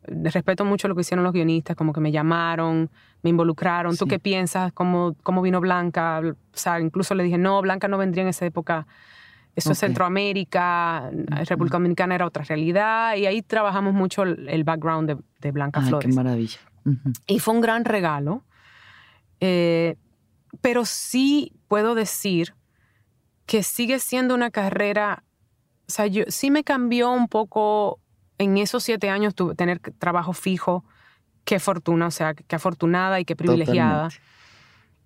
[0.03, 2.89] Respeto mucho lo que hicieron los guionistas, como que me llamaron,
[3.21, 3.95] me involucraron.
[3.97, 4.71] ¿Tú qué piensas?
[4.73, 6.21] ¿Cómo, ¿Cómo vino Blanca?
[6.23, 8.87] O sea, incluso le dije, no, Blanca no vendría en esa época.
[9.55, 9.77] Eso es.
[9.79, 11.09] Centroamérica,
[11.45, 13.15] República Dominicana era otra realidad.
[13.15, 16.15] Y ahí trabajamos mucho el, background de, de Blanca Ay, qué Flores.
[16.15, 16.59] maravilla.
[17.27, 18.43] Y fue un gran regalo.
[19.41, 19.95] Eh,
[20.61, 22.55] pero sí puedo decir
[23.45, 25.23] que sigue siendo una carrera,
[25.87, 27.99] o sea, yo, sí me cambió un poco
[28.39, 30.83] en esos siete años tuve, tener trabajo fijo.
[31.45, 34.05] Qué fortuna, o sea, qué afortunada y qué privilegiada.
[34.09, 34.29] Totalmente.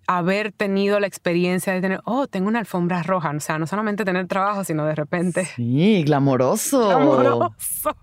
[0.05, 3.29] Haber tenido la experiencia de tener, oh, tengo una alfombra roja.
[3.31, 6.91] O sea, no solamente tener trabajo, sino de repente Sí, glamoroso.
[6.91, 7.95] amoroso.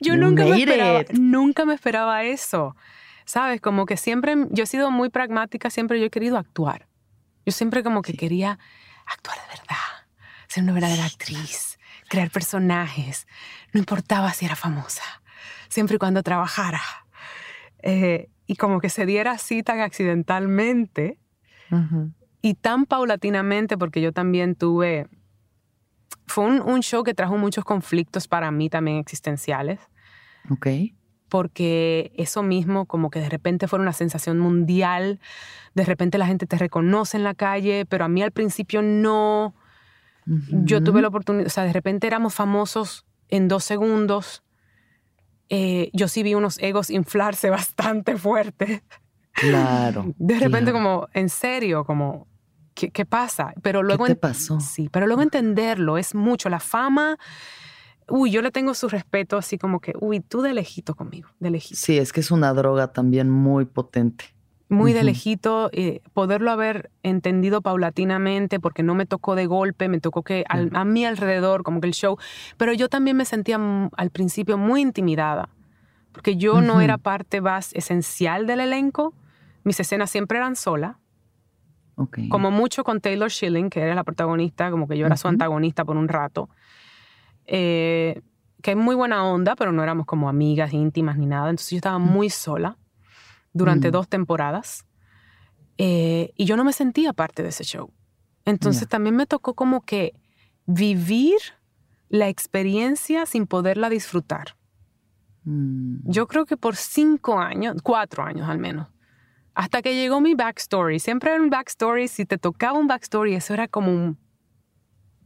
[0.00, 1.10] Yo You nunca me esperaba, it.
[1.18, 2.76] nunca me esperaba eso.
[3.24, 3.60] ¿Sabes?
[3.60, 6.86] Como que siempre, yo he sido muy pragmática, siempre yo he querido actuar.
[7.44, 8.18] Yo siempre como que Sí.
[8.18, 8.60] quería
[9.06, 10.06] actuar de verdad,
[10.46, 11.75] ser una verdadera actriz,
[12.08, 13.26] crear personajes.
[13.72, 15.02] No importaba si era famosa,
[15.68, 16.80] siempre y cuando trabajara.
[17.82, 21.18] Eh, y como que se diera así tan accidentalmente
[22.42, 25.08] y tan paulatinamente, porque yo también tuve,
[26.26, 29.80] fue un, un show que trajo muchos conflictos para mí también existenciales,
[30.48, 30.68] Ok.
[31.28, 35.18] porque eso mismo como que de repente fue una sensación mundial,
[35.74, 39.56] de repente la gente te reconoce en la calle, pero a mí al principio no,
[40.26, 44.42] yo tuve la oportunidad, o sea, de repente éramos famosos en dos segundos.
[45.48, 48.82] Eh, yo sí vi unos egos inflarse bastante fuerte.
[49.32, 50.12] Claro.
[50.18, 50.78] De repente claro.
[50.78, 52.26] como, en serio, como,
[52.74, 53.52] ¿qué, qué pasa?
[53.62, 54.06] Pero luego...
[54.06, 54.60] ¿Qué te pasó?
[54.60, 56.48] Sí, pero luego entenderlo es mucho.
[56.48, 57.18] La fama,
[58.08, 61.50] uy, yo le tengo su respeto así como que, uy, tú de lejito conmigo, de
[61.50, 61.78] lejito.
[61.80, 64.35] Sí, es que es una droga también muy potente.
[64.68, 70.00] Muy de lejito, eh, poderlo haber entendido paulatinamente, porque no me tocó de golpe, me
[70.00, 72.18] tocó que al- a mi alrededor, como que el show,
[72.56, 73.58] pero yo también me sentía
[73.96, 75.48] al principio muy intimidada,
[76.10, 79.14] porque yo no era parte más esencial del elenco,
[79.62, 80.96] mis escenas siempre eran solas,
[81.94, 82.18] Ok.
[82.28, 85.84] como mucho con Taylor Schilling, que era la protagonista, como que yo era su antagonista
[85.84, 86.50] por un rato.
[87.46, 88.20] Eh,
[88.62, 91.50] que es muy buena onda, pero no éramos como amigas íntimas ni nada.
[91.50, 92.76] Entonces yo estaba muy sola
[93.56, 93.92] durante Mm.
[93.92, 94.84] dos temporadas.
[95.78, 97.92] Eh, y yo no me sentía parte de ese show.
[98.44, 100.14] Entonces también me tocó como que
[100.66, 101.36] vivir
[102.08, 104.56] la experiencia sin poderla disfrutar.
[105.44, 105.98] Mm.
[106.10, 108.88] Yo creo que por cinco años, cuatro años al menos,
[109.54, 110.98] hasta que llegó mi backstory.
[111.00, 112.08] Siempre era un backstory.
[112.08, 114.18] Si te tocaba un backstory, eso era como un...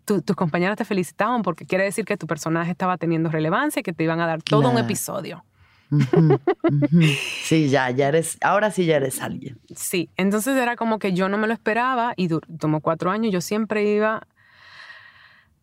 [0.04, 3.82] tu- tus compañeras te felicitaban porque quiere decir que tu personaje estaba teniendo relevancia y
[3.82, 4.78] que te iban a dar todo un
[5.90, 6.38] Ujú.
[7.42, 9.60] Sí, ya, ya eres, ahora sí ya eres alguien.
[9.74, 12.28] Sí, entonces era como que yo no me lo esperaba y
[12.58, 13.32] tomó cuatro años.
[13.32, 14.26] Yo siempre iba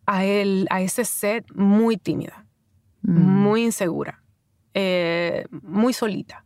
[0.06, 2.44] a, él, a ese set muy tímida.
[3.02, 3.20] Mm.
[3.20, 4.22] muy insegura,
[4.74, 6.44] eh, muy solita.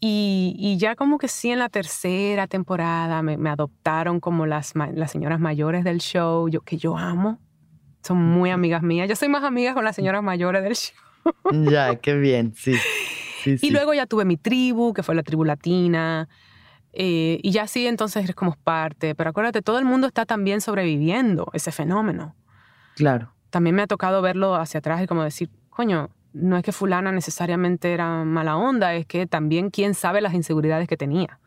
[0.00, 4.74] Y, y ya como que sí en la tercera temporada me, me adoptaron como las,
[4.76, 7.40] las señoras mayores del show, yo, que yo amo.
[8.02, 9.08] Son muy amigas mías.
[9.08, 10.94] Yo soy más amiga con las señoras mayores del show.
[11.52, 12.74] Ya, qué bien, sí.
[13.42, 13.70] sí, Y sí.
[13.70, 16.28] luego ya tuve mi tribu, que fue la tribu latina.
[16.92, 19.14] eh, y ya sí, entonces eres como parte.
[19.14, 22.34] Pero acuérdate, todo el mundo está también sobreviviendo ese fenómeno.
[22.96, 23.32] Claro.
[23.50, 27.12] también me ha tocado verlo hacia atrás y como decir, coño, no es que fulana
[27.12, 31.38] necesariamente era mala onda, es que también quién sabe las inseguridades que tenía.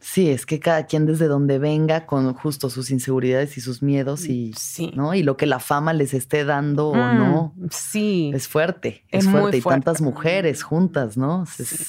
[0.00, 4.26] Sí, es que cada quien desde donde venga con justo sus inseguridades y sus miedos
[4.26, 4.92] y, Sí.
[4.94, 5.14] ¿no?
[5.14, 7.54] Y lo que la fama les esté dando o Mm, no.
[7.70, 8.30] Sí.
[8.34, 9.56] Es fuerte, Es fuerte.
[9.58, 11.44] Y tantas mujeres juntas, ¿no?
[11.44, 11.84] Es- Sí.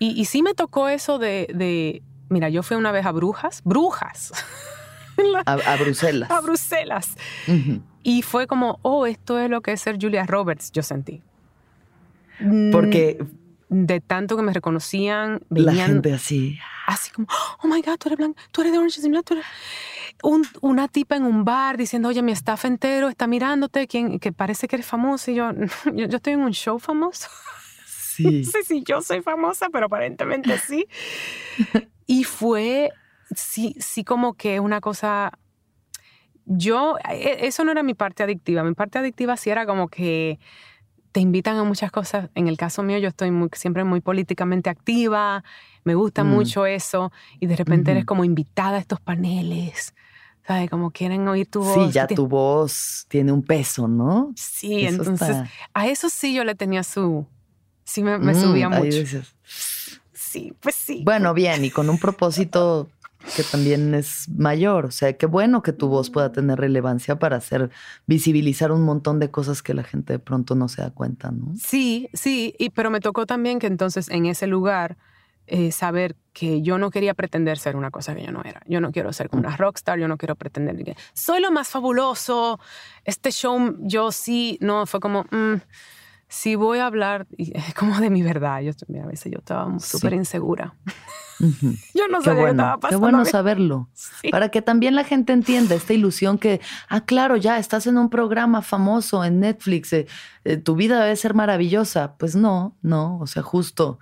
[0.00, 3.62] Y, y sí me tocó eso de, de- mira, yo fui una vez a Brujas,
[3.64, 4.32] Brujas,
[5.46, 6.30] a, a Bruselas.
[6.30, 7.14] a Bruselas.
[8.02, 11.22] Y fue como, oh, esto es lo que es ser Julia Roberts, yo sentí.
[12.40, 13.24] Mm, Porque
[13.68, 16.58] De tanto que me reconocían, la gente así.
[16.86, 17.26] así como,
[17.62, 19.34] oh my God, tú eres blanca, tú eres de Orange is the New Black, tú
[19.34, 19.46] eres...
[20.22, 24.32] Un- una tipa en un bar diciendo, oye, mi staff entero está mirándote, quien, que
[24.32, 25.30] parece que eres famosa.
[25.30, 25.50] Y yo,
[25.94, 27.28] yo, yo estoy en un show famoso.
[28.18, 28.44] No Sí.
[28.44, 30.86] sé si yo soy famosa, pero aparentemente sí.
[32.06, 32.90] y fue,
[33.34, 35.32] sí, sí como que una cosa...
[36.46, 38.62] Yo, e- eso no era mi parte adictiva.
[38.64, 40.38] Mi parte adictiva sí era como que
[41.16, 42.28] te invitan a muchas cosas.
[42.34, 45.42] En el caso mío, yo estoy muy- siempre muy políticamente activa,
[45.82, 46.28] me gusta Mm.
[46.28, 47.10] mucho eso,
[47.40, 49.94] y de repente eres como invitada a estos paneles,
[50.46, 50.68] ¿sabes?
[50.68, 51.72] Como quieren oír tu voz.
[51.72, 54.34] Sí, ya tu voz tiene un peso, ¿no?
[54.36, 57.26] Sí, Eso entonces está- a eso sí yo le tenía su...
[57.86, 58.98] Sí me, me Mm, subía ahí mucho.
[58.98, 59.34] dices,
[60.12, 61.00] Sí, pues sí.
[61.02, 62.90] Bueno, bien, y con un propósito
[63.34, 64.86] que también es mayor.
[64.86, 67.70] O sea, qué bueno que tu voz pueda tener relevancia para hacer
[68.06, 71.54] visibilizar un montón de cosas que la gente de pronto no se da cuenta, ¿no?
[71.58, 74.96] Sí, sí, y, pero me tocó también que entonces en ese lugar
[75.48, 78.62] eh, saber que yo no quería pretender ser una cosa que yo no era.
[78.66, 81.68] Yo no quiero ser como una rockstar, yo no quiero pretender que soy lo más
[81.68, 82.58] fabuloso.
[83.04, 85.60] Este show, yo sí, no, fue como, mm,
[86.28, 87.26] si voy a hablar
[87.78, 88.60] como de mi verdad.
[88.60, 88.72] Yo,
[89.02, 90.74] a veces yo estaba súper insegura.
[91.38, 92.88] Yo no sabía bueno, qué estaba pasando.
[92.88, 93.88] Qué bueno saberlo.
[94.30, 98.10] Para que también la gente entienda esta ilusión que, ah, claro, ya estás en un
[98.10, 100.06] programa famoso en Netflix, eh,
[100.44, 102.16] eh, tu vida debe ser maravillosa.
[102.16, 103.98] Pues no, no, o sea, justo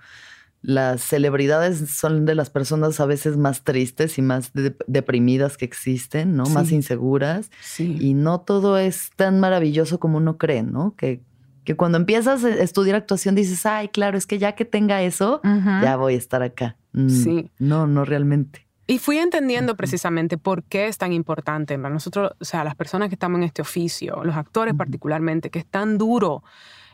[0.65, 4.51] las celebridades son de las personas a veces más tristes y más
[4.87, 6.45] deprimidas que existen, ¿no?
[6.45, 7.51] Más inseguras.
[7.77, 10.95] Y no todo es tan maravilloso como uno cree, ¿no?
[10.95, 11.21] Que,
[11.65, 15.39] que cuando empiezas a estudiar actuación dices, ay, claro, es que ya que tenga eso,
[15.43, 16.77] ya voy a estar acá.
[16.95, 17.51] Mm, sí.
[17.59, 18.65] No, no realmente.
[18.87, 23.09] Y fui entendiendo precisamente por qué es tan importante para nosotros, o sea, las personas
[23.09, 26.43] que estamos en este oficio, los actores particularmente, que es tan duro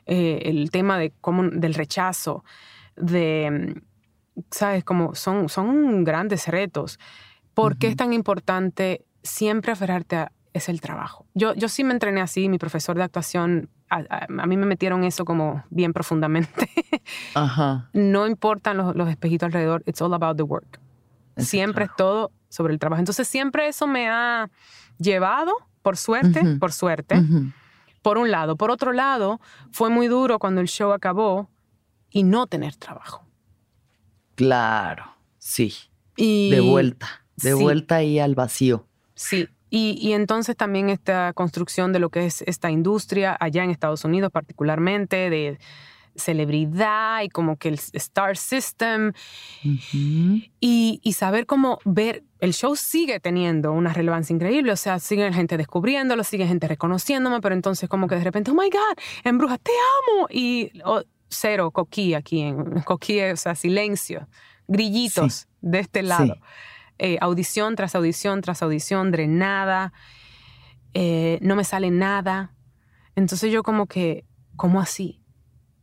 [0.05, 2.43] eh, el tema de cómo, del rechazo
[2.95, 3.81] de,
[4.49, 4.83] ¿sabes?
[4.83, 6.97] Como son, son grandes retos.
[7.53, 11.25] ¿Por qué es tan importante siempre aferrarte a es el trabajo?
[11.33, 15.25] Yo, yo sí me entrené así, mi profesor de actuación, a, mí me metieron eso
[15.25, 16.69] como bien profundamente.
[17.35, 17.89] Ajá.
[17.93, 20.79] No importan los, los, espejitos alrededor, it's all about the work.
[21.37, 22.99] siempre es todo sobre el trabajo.
[22.99, 24.49] Entonces siempre eso me ha
[24.97, 27.21] llevado, por suerte, por suerte,
[28.01, 28.55] por un lado.
[28.55, 29.41] Por otro lado,
[29.71, 31.49] fue muy duro cuando el show acabó
[32.09, 33.25] y no tener trabajo.
[34.35, 35.05] Claro,
[35.37, 35.73] sí.
[36.15, 38.87] de vuelta, de vuelta ahí al vacío.
[39.15, 39.47] Sí.
[39.73, 44.03] Y, y, entonces también esta construcción de lo que es esta industria allá en Estados
[44.03, 45.57] Unidos particularmente, de
[46.15, 49.13] celebridad y como que el star system
[49.63, 55.31] y, y, saber cómo ver, el show sigue teniendo una relevancia increíble, o sea, sigue
[55.31, 59.37] gente descubriéndolo, sigue gente reconociéndome, pero entonces como que de repente, oh my God, en
[59.37, 60.27] Brujas, te amo.
[60.29, 60.71] Y
[61.29, 64.27] cero coquí aquí, en coquí, o sea, silencio,
[64.67, 66.35] grillitos de este lado.
[67.03, 69.91] Eh, audición tras audición tras audición, drenada,
[70.93, 72.53] eh, no me sale nada.
[73.15, 74.25] Entonces yo como que,
[74.55, 75.19] ¿cómo así?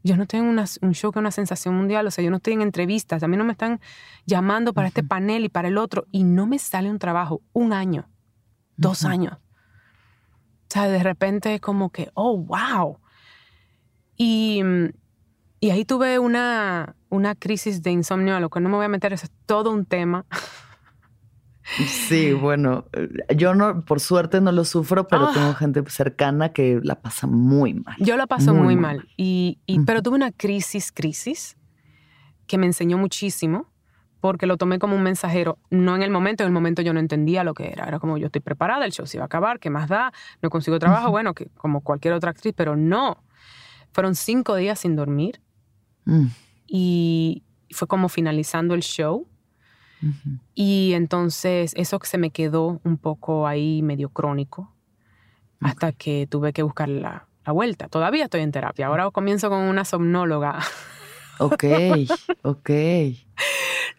[0.05, 2.63] Yo no tengo un show que una sensación mundial, o sea, yo no estoy en
[2.63, 3.81] entrevistas, a mí no me están
[4.27, 7.73] llamando para este panel y para el otro, y no me sale un trabajo, un
[7.73, 8.09] año,
[8.77, 9.35] dos años.
[9.35, 13.01] O sea, de repente es como que, oh, wow.
[14.17, 14.63] Y
[15.61, 18.89] y ahí tuve una, una crisis de insomnio, a lo que no me voy a
[18.89, 20.25] meter, es todo un tema.
[21.87, 22.87] Sí, bueno,
[23.37, 25.31] yo no, por suerte no lo sufro, pero ah.
[25.35, 27.97] tengo gente cercana que la pasa muy mal.
[27.99, 29.07] Yo la paso muy, mal.
[29.17, 31.57] Y, Pero tuve una crisis, crisis,
[32.47, 33.71] que me enseñó muchísimo,
[34.21, 37.01] porque lo tomé como un mensajero, no en el momento, en el momento yo no
[37.01, 37.87] entendía lo que era.
[37.87, 40.13] Era como yo estoy preparada, el show se iba a acabar, ¿qué más da?
[40.43, 43.23] No consigo trabajo, bueno, que, como cualquier otra actriz, pero no.
[43.93, 45.41] Fueron cinco días sin dormir
[46.09, 46.27] Mm.
[46.67, 49.29] Y fue como finalizando el show.
[50.55, 54.73] Y entonces eso se me quedó un poco ahí medio crónico
[55.61, 57.89] hasta que tuve que buscar la, vuelta.
[57.89, 58.87] Todavía estoy en terapia.
[58.87, 60.59] Ahora comienzo con una somnóloga.
[61.39, 61.65] Ok,
[62.43, 62.71] ok.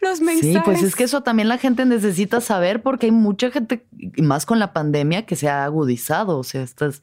[0.02, 0.54] Los mensajes.
[0.54, 3.88] Sí, pues es que eso también la gente necesita saber porque hay mucha gente,
[4.18, 6.38] más con la pandemia, que se ha agudizado.
[6.38, 7.02] O sea, estas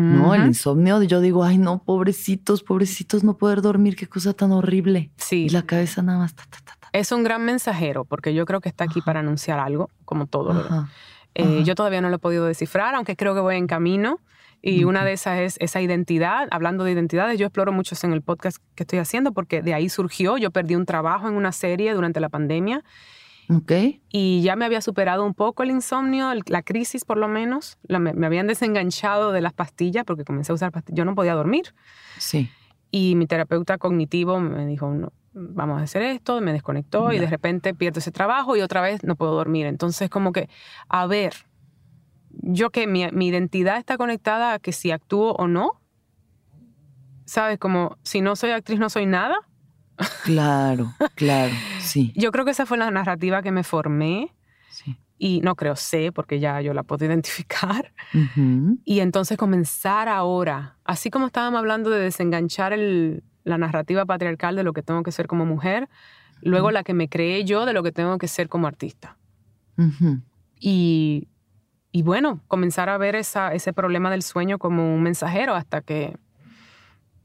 [0.00, 0.34] ¿no?
[0.34, 5.10] El insomnio, yo digo, ay, no, pobrecitos, pobrecitos, no poder dormir, qué cosa tan horrible.
[5.16, 5.46] Sí.
[5.46, 6.34] Y la cabeza nada más.
[6.92, 10.86] Es un gran mensajero, porque yo creo que está aquí para anunciar algo, como todo.
[11.34, 14.20] Eh, yo todavía no lo he podido descifrar, aunque creo que voy en camino.
[14.62, 16.48] Y una de esas es esa identidad.
[16.50, 19.88] Hablando de identidades, yo exploro mucho en el podcast que estoy haciendo porque de ahí
[19.88, 20.38] surgió.
[20.38, 22.82] Yo perdí un trabajo en una serie durante la pandemia
[23.48, 24.02] Okay.
[24.10, 27.78] Y ya me había superado un poco el insomnio, la crisis por lo menos.
[27.88, 30.98] me, habían desenganchado de las pastillas porque comencé a usar pastillas.
[30.98, 31.74] Yo no podía dormir.
[32.18, 32.50] Sí.
[32.90, 37.26] Y mi terapeuta cognitivo me dijo, no, vamos a hacer esto, me desconectó y de
[37.26, 39.66] repente pierdo ese trabajo y otra vez no puedo dormir.
[39.66, 40.48] Entonces como que,
[40.88, 41.34] a ver,
[42.30, 45.80] yo que mi, mi identidad está conectada a que si actúo o no,
[47.26, 47.58] ¿sabes?
[47.58, 49.36] Como si no soy actriz no soy nada.
[50.24, 52.12] Claro, claro, sí.
[52.16, 54.34] Yo creo que esa fue la narrativa que me formé.
[54.70, 54.96] Sí.
[55.18, 57.94] Y no creo, sé, porque ya yo la puedo identificar.
[58.84, 64.64] Y entonces comenzar ahora, así como estábamos hablando de desenganchar el, la narrativa patriarcal de
[64.64, 65.88] lo que tengo que ser como mujer,
[66.42, 69.16] luego la que me creé yo de lo que tengo que ser como artista.
[70.60, 71.28] y,
[71.92, 76.16] y, bueno, comenzar a ver esa, ese problema del sueño como un mensajero hasta que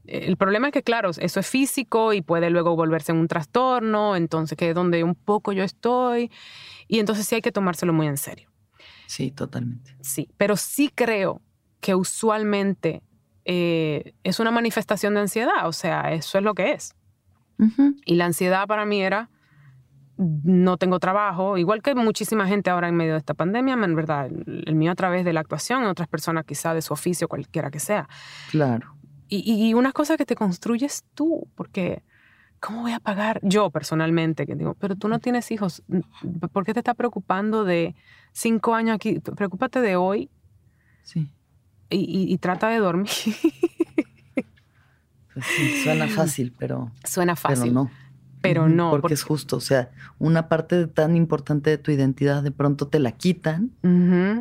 [0.05, 4.15] El problema es que, claro, eso es físico y puede luego volverse en un trastorno,
[4.15, 6.31] entonces que es donde un poco yo estoy,
[6.87, 8.49] y entonces sí hay que tomárselo muy en serio.
[9.07, 9.95] Sí, totalmente.
[10.01, 11.41] Sí, pero sí creo
[11.79, 13.01] que usualmente
[13.45, 16.95] eh, es una manifestación de ansiedad, o sea, eso es lo que es.
[18.05, 19.29] Y la ansiedad para mí era,
[20.17, 24.29] no tengo trabajo, igual que muchísima gente ahora en medio de esta pandemia, en verdad,
[24.31, 27.79] el mío a través de la actuación, otras personas quizá de su oficio, cualquiera que
[27.79, 28.09] sea.
[28.49, 28.95] Claro.
[29.27, 32.03] Y, y unas cosas que te construyes tú, porque
[32.61, 33.39] ¿cómo voy a pagar?
[33.43, 35.83] Yo personalmente, que digo, pero tú no tienes hijos,
[36.53, 37.95] ¿por qué te estás preocupando de
[38.31, 39.19] cinco años aquí?
[39.19, 40.29] Preocúpate de hoy.
[41.03, 41.29] Sí.
[41.91, 43.09] Y, y trata de dormir.
[45.33, 46.91] Pues sí, suena fácil, pero.
[47.05, 47.71] Suena fácil.
[47.71, 47.91] Pero no.
[48.41, 48.91] Pero no.
[48.91, 49.57] Porque, es justo.
[49.57, 49.89] O sea,
[50.19, 53.71] una parte tan importante de tu identidad de pronto te la quitan.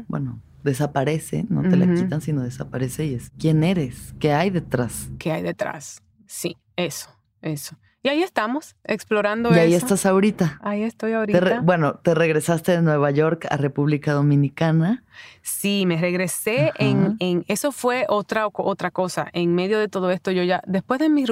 [0.09, 5.11] Bueno, desaparece, no te la quitan, sino desaparece y es quién eres, qué hay detrás.
[5.19, 6.03] ¿Qué hay detrás?
[6.27, 7.11] Sí, eso,
[7.43, 7.77] eso.
[8.03, 10.59] Y ahí estamos, explorando y ahí estás ahorita.
[10.63, 11.61] Ahí estoy ahorita.
[11.61, 15.05] bueno, te regresaste de Nueva York a República Dominicana.
[15.43, 19.29] Sí, me regresé en, en, Eso fue otra, otra cosa.
[19.35, 20.63] En medio de todo esto, yo ya...
[20.67, 21.27] Después de mi,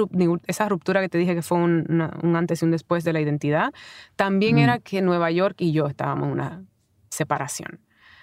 [0.45, 3.73] esa ruptura que te dije que fue un, antes y un después de la identidad,
[4.15, 4.59] también mm.
[4.59, 6.63] era que Nueva York y yo estábamos en una
[7.09, 7.79] separación.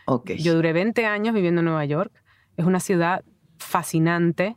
[0.06, 0.38] Okay.
[0.38, 2.12] Yo duré 20 años viviendo en Nueva York.
[2.56, 3.24] Es una ciudad
[3.58, 4.56] fascinante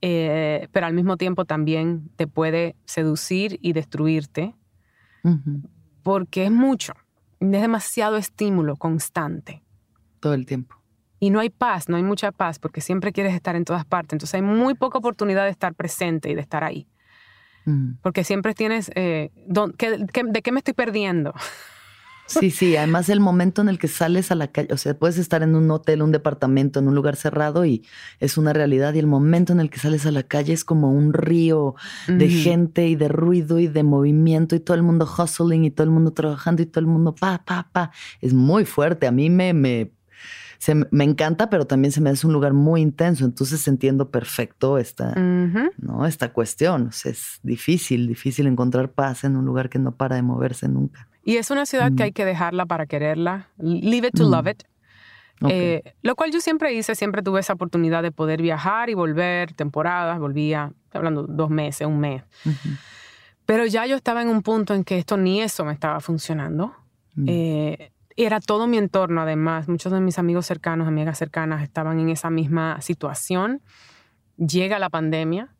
[0.00, 4.54] eh, pero al mismo tiempo también te puede seducir y destruirte,
[6.02, 6.94] porque es mucho,
[7.40, 9.62] es demasiado estímulo constante.
[10.20, 10.76] Todo el tiempo.
[11.20, 14.14] Y no hay paz, no hay mucha paz, porque siempre quieres estar en todas partes.
[14.14, 16.88] Entonces hay muy poca oportunidad de estar presente y de estar ahí.
[18.02, 21.32] Porque siempre tienes, eh, ¿de qué me estoy perdiendo?
[22.26, 25.18] Sí, sí, además el momento en el que sales a la calle, o sea, puedes
[25.18, 27.84] estar en un hotel, un departamento, en un lugar cerrado y
[28.18, 30.90] es una realidad y el momento en el que sales a la calle es como
[30.90, 31.74] un río
[32.08, 35.84] de gente y de ruido y de movimiento y todo el mundo hustling y todo
[35.84, 37.90] el mundo trabajando y todo el mundo pa, pa, pa.
[38.20, 39.92] Es muy fuerte, a mí me, me,
[40.90, 45.14] me encanta, pero también se me hace un lugar muy intenso, entonces entiendo perfecto esta,
[45.14, 46.06] ¿no?
[46.06, 46.88] esta cuestión.
[46.88, 50.68] O sea, es difícil, difícil encontrar paz en un lugar que no para de moverse
[50.68, 51.08] nunca.
[51.24, 53.48] Y es una ciudad que hay que dejarla para quererla.
[53.58, 54.62] Leave it to love it.
[55.48, 59.52] Eh, lo cual yo siempre hice, siempre tuve esa oportunidad de poder viajar y volver,
[59.52, 62.22] temporadas, volvía, hablando dos meses, un mes.
[63.46, 66.74] Pero ya yo estaba en un punto en que esto ni eso me estaba funcionando.
[67.26, 69.68] Eh, era todo mi entorno, además.
[69.68, 73.60] Muchos de mis amigos cercanos, amigas cercanas, estaban en esa misma situación.
[74.36, 75.54] Llega la pandemia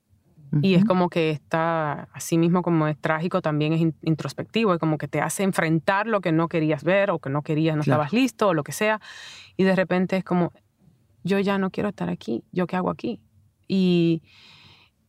[0.63, 4.99] y es como que está, así mismo como es trágico, también es introspectivo, es como
[4.99, 8.13] que te hace enfrentar lo que no querías ver o que no querías, no estabas
[8.13, 9.01] listo o lo que sea.
[9.57, 10.53] Y de repente es como,
[11.23, 13.21] yo ya no quiero estar aquí, ¿yo qué hago aquí?
[13.67, 14.23] Y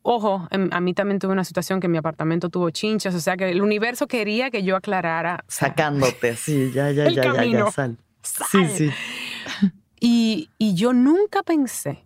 [0.02, 3.36] ojo, em, a mí también tuve una situación que mi apartamento tuvo chinchas, o sea
[3.38, 5.44] que el universo quería que yo aclarara.
[5.48, 7.98] Sacándote, sí, ya, ya, ya, ya, ya, sal.
[8.22, 8.92] Sí, sí.
[10.00, 12.06] Y, y yo nunca pensé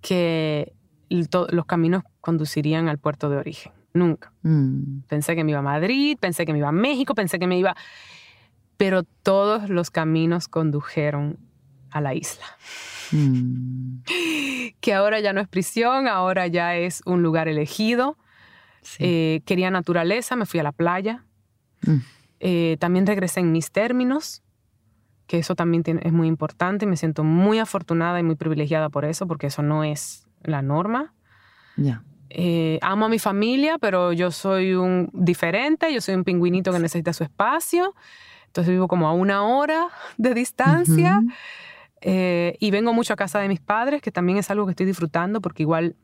[0.00, 0.72] que
[1.08, 3.72] los caminos conducirían al puerto de origen.
[3.94, 4.32] Nunca.
[4.42, 5.00] Mm.
[5.08, 7.58] Pensé que me iba a Madrid, pensé que me iba a México, pensé que me
[7.58, 7.76] iba...
[8.76, 11.38] Pero todos los caminos condujeron
[11.90, 12.44] a la isla.
[13.10, 14.00] Mm.
[14.80, 18.18] Que ahora ya no es prisión, ahora ya es un lugar elegido.
[18.98, 21.24] Eh, quería naturaleza, me fui a la playa.
[21.82, 21.96] Mm.
[22.40, 24.42] Eh, también regresé en mis términos,
[25.26, 26.84] que eso también es muy importante.
[26.84, 31.14] Me siento muy afortunada y muy privilegiada por eso, porque eso no es la norma.
[31.76, 32.02] Ya.
[32.30, 36.78] Eh, amo a mi familia, pero yo soy un diferente, yo soy un pingüinito que
[36.78, 37.94] necesita su espacio.
[38.46, 41.22] Entonces vivo como a una hora de distancia.
[42.00, 44.86] Eh, y vengo mucho a casa de mis padres, que también es algo que estoy
[44.86, 45.96] disfrutando porque igual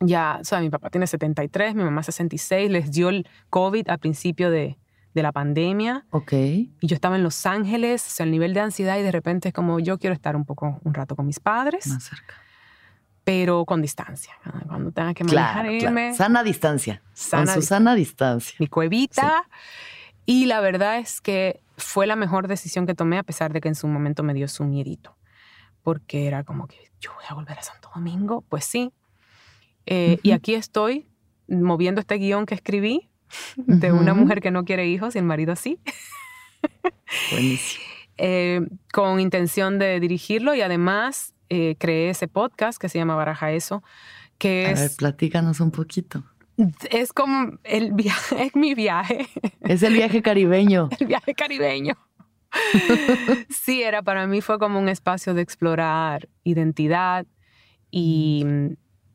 [0.00, 3.98] ya, o sea, mi papá tiene 73, mi mamá 66, les dio el COVID al
[3.98, 4.78] principio de,
[5.14, 6.06] de la pandemia.
[6.10, 6.32] Ok.
[6.32, 9.48] Y yo estaba en Los Ángeles, o sea, el nivel de ansiedad y de repente
[9.48, 11.86] es como yo quiero estar un poco, un rato con mis padres.
[11.86, 12.34] Más cerca
[13.30, 14.34] pero con distancia.
[14.66, 17.00] Cuando tenga que manejar, claro, Sana distancia.
[17.12, 18.56] Sana con su sana distancia.
[18.58, 19.44] Mi cuevita.
[20.26, 23.68] Y la verdad es que fue la mejor decisión que tomé, a pesar de que
[23.68, 25.16] en su momento me dio su miedito.
[25.84, 28.44] Porque era como que yo voy a volver a Santo Domingo.
[28.48, 28.92] Pues sí.
[29.86, 31.06] Eh, y aquí estoy
[31.46, 33.10] moviendo este guion que escribí
[33.56, 35.78] de una mujer que no quiere hijos y el marido sí.
[37.30, 37.84] Buenísimo.
[38.22, 38.60] Eh,
[38.92, 43.82] con intención de dirigirlo y además eh, creé ese podcast que se llama Baraja Eso,
[44.38, 44.80] que A es...
[44.80, 46.24] ver, platícanos un poquito.
[46.90, 49.28] Es como el viaje, es mi viaje.
[49.60, 50.88] Es el viaje caribeño.
[50.98, 51.94] el viaje caribeño.
[53.48, 57.26] sí, era para mí fue como un espacio de explorar identidad
[57.90, 58.44] y,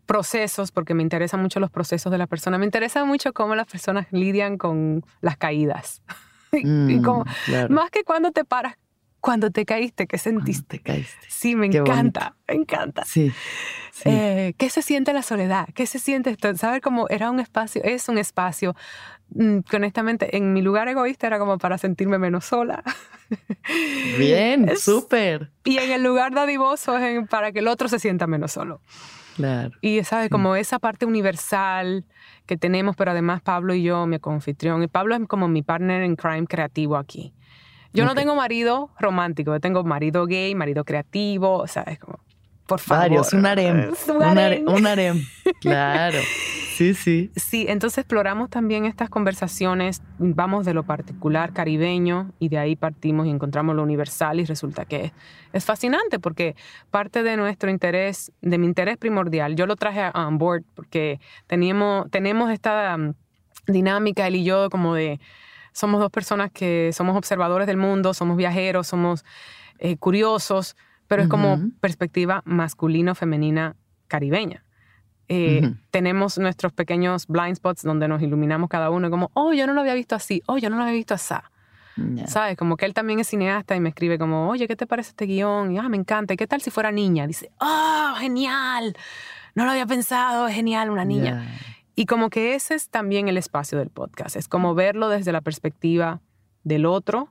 [0.06, 2.58] procesos, porque me interesan mucho los procesos de la persona.
[2.58, 6.02] Me interesa mucho cómo las personas lidian con las caídas.
[6.52, 7.74] y Mm, como, claro.
[7.74, 8.76] más que cuando te paras,
[9.26, 10.78] cuando te caíste, ¿qué sentiste?
[10.78, 11.26] Te caíste.
[11.30, 13.04] Sí, me Qué encanta, me encanta.
[13.06, 13.32] Sí.
[13.92, 14.04] sí.
[14.06, 15.68] Eh, ¿Qué se siente la soledad?
[15.74, 16.56] ¿Qué se siente esto?
[16.56, 17.82] ¿Saber cómo era un espacio?
[17.84, 18.76] Es un espacio,
[19.30, 22.84] mm, que honestamente, en mi lugar egoísta era como para sentirme menos sola.
[24.20, 25.50] Bien, súper.
[25.64, 28.80] Y en el lugar dadivoso es en- para que el otro se sienta menos solo.
[29.36, 29.72] Claro.
[29.82, 30.30] Y, ¿sabes?
[30.30, 32.06] Como esa parte universal
[32.46, 36.04] que tenemos, pero además Pablo y yo, mi anfitrión, y Pablo es como mi partner
[36.04, 37.34] en crime creativo aquí.
[37.96, 42.00] Yo no tengo marido romántico, yo tengo marido gay, marido creativo, ¿sabes?
[42.00, 42.20] Como,
[42.68, 43.04] por favor.
[43.04, 43.80] Varios, un harem.
[43.94, 44.68] Es un Un, are- harem.
[44.68, 45.26] un harem.
[45.62, 46.20] Claro.
[46.76, 47.32] Sí, sí.
[47.38, 53.28] Sí, entonces exploramos también estas conversaciones, vamos de lo particular caribeño y de ahí partimos
[53.28, 55.12] y encontramos lo universal y resulta que es,
[55.54, 56.58] es fascinante porque
[56.92, 61.22] parte de nuestro interés, de mi interés primordial, yo lo traje a- on board porque
[61.48, 63.14] teníamos, tenemos esta um,
[63.68, 65.22] dinámica, él y yo, como de,
[65.76, 69.26] somos dos personas que somos observadores del mundo, somos viajeros, somos
[69.78, 70.78] eh, curiosos,
[71.08, 73.76] pero es como perspectiva masculino-femenina
[74.08, 74.64] caribeña.
[75.28, 75.76] Eh, Ujú.
[75.92, 79.82] tenemos nuestros pequeños blind spots donde nos iluminamos cada uno, como, oh, yo no lo
[79.82, 81.36] había visto así, oh, yo no lo había visto así.
[82.28, 82.58] ¿Sabes?
[82.58, 85.26] Como que él también es cineasta y me escribe como, oye, ¿qué te parece este
[85.26, 85.74] guion?
[85.74, 86.34] Y, ah, me encanta.
[86.34, 87.28] ¿Y qué tal si fuera niña?
[87.28, 88.96] Dice, oh, genial.
[89.56, 91.46] No lo había pensado, es genial una niña.
[91.96, 94.36] Y como que ese es también el espacio del podcast.
[94.36, 96.20] Es como verlo desde la perspectiva
[96.64, 97.30] del otro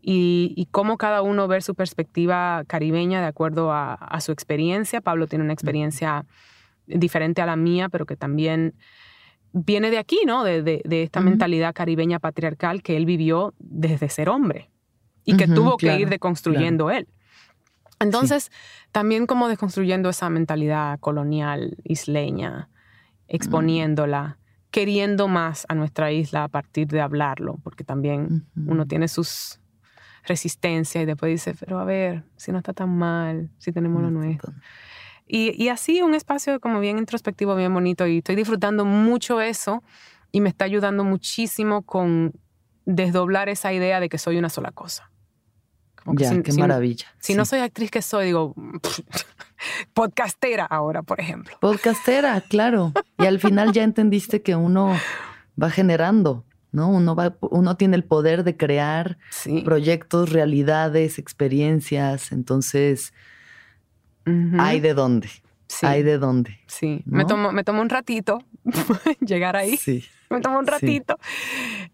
[0.00, 5.00] y, y cómo cada uno ver su perspectiva caribeña de acuerdo a, a su experiencia.
[5.00, 6.24] Pablo tiene una experiencia
[6.86, 8.74] diferente a la mía, pero que también
[9.52, 10.42] viene de aquí, ¿no?
[10.44, 14.70] De, de- de esta mentalidad caribeña patriarcal que él vivió desde ser hombre
[15.24, 17.06] y que tuvo que ir deconstruyendo él.
[18.00, 18.50] Entonces,
[18.90, 22.68] también como desconstruyendo esa mentalidad colonial isleña,
[23.32, 24.38] exponiéndola,
[24.70, 29.58] queriendo más a nuestra isla a partir de hablarlo, porque también uno tiene sus
[30.24, 34.10] resistencias y después dice, pero a ver, si no está tan mal, si tenemos lo
[34.10, 34.52] nuestro.
[35.26, 39.82] Y, y así un espacio como bien introspectivo, bien bonito, y estoy disfrutando mucho eso
[40.30, 42.32] y me está ayudando muchísimo con
[42.84, 45.10] desdoblar esa idea de que soy una sola cosa.
[46.04, 47.06] Como Ya, si- qué si- maravilla.
[47.18, 47.36] si Sí.
[47.36, 48.54] no soy actriz que soy, digo,
[49.94, 51.56] podcastera ahora, por ejemplo.
[51.60, 52.92] Podcastera, claro.
[53.18, 54.96] Y al final ya entendiste que uno
[55.60, 56.88] va generando, ¿no?
[56.90, 59.62] Uno, va, uno tiene el poder de crear Sí.
[59.62, 62.32] proyectos, realidades, experiencias.
[62.32, 63.12] Entonces,
[64.58, 65.28] hay de dónde.
[65.68, 66.58] Sí, Hay de dónde.
[66.66, 67.02] sí.
[67.06, 67.26] Me ¿no?
[67.28, 68.44] tomó, me tomó un ratito
[69.20, 69.76] llegar ahí.
[69.78, 70.04] Sí.
[70.32, 70.70] Me tomó un Sí.
[70.72, 71.18] ratito.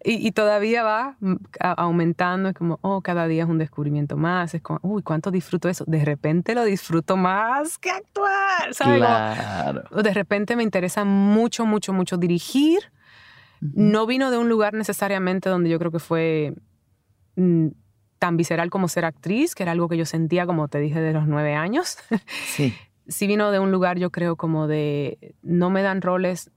[0.04, 2.48] Y, y todavía va mm, aumentando.
[2.50, 4.54] Es como, oh, cada día es un descubrimiento más.
[4.54, 5.84] Es como, uy, ¿cuánto disfruto eso?
[5.86, 8.72] De repente lo disfruto más que actuar.
[8.72, 9.02] ¿sabes?
[9.02, 10.02] Como, Claro.
[10.02, 12.78] de repente me interesa mucho, mucho, mucho dirigir.
[13.60, 13.72] Ujú.
[13.74, 16.54] No vino de un lugar necesariamente donde yo creo que fue
[17.36, 17.68] mm,
[18.20, 21.12] tan visceral como ser actriz, que era algo que yo sentía, como te dije, de
[21.12, 21.98] los nueve años.
[22.46, 22.74] Sí.
[23.08, 26.50] sí vino de un lugar, yo creo, como de no me dan roles.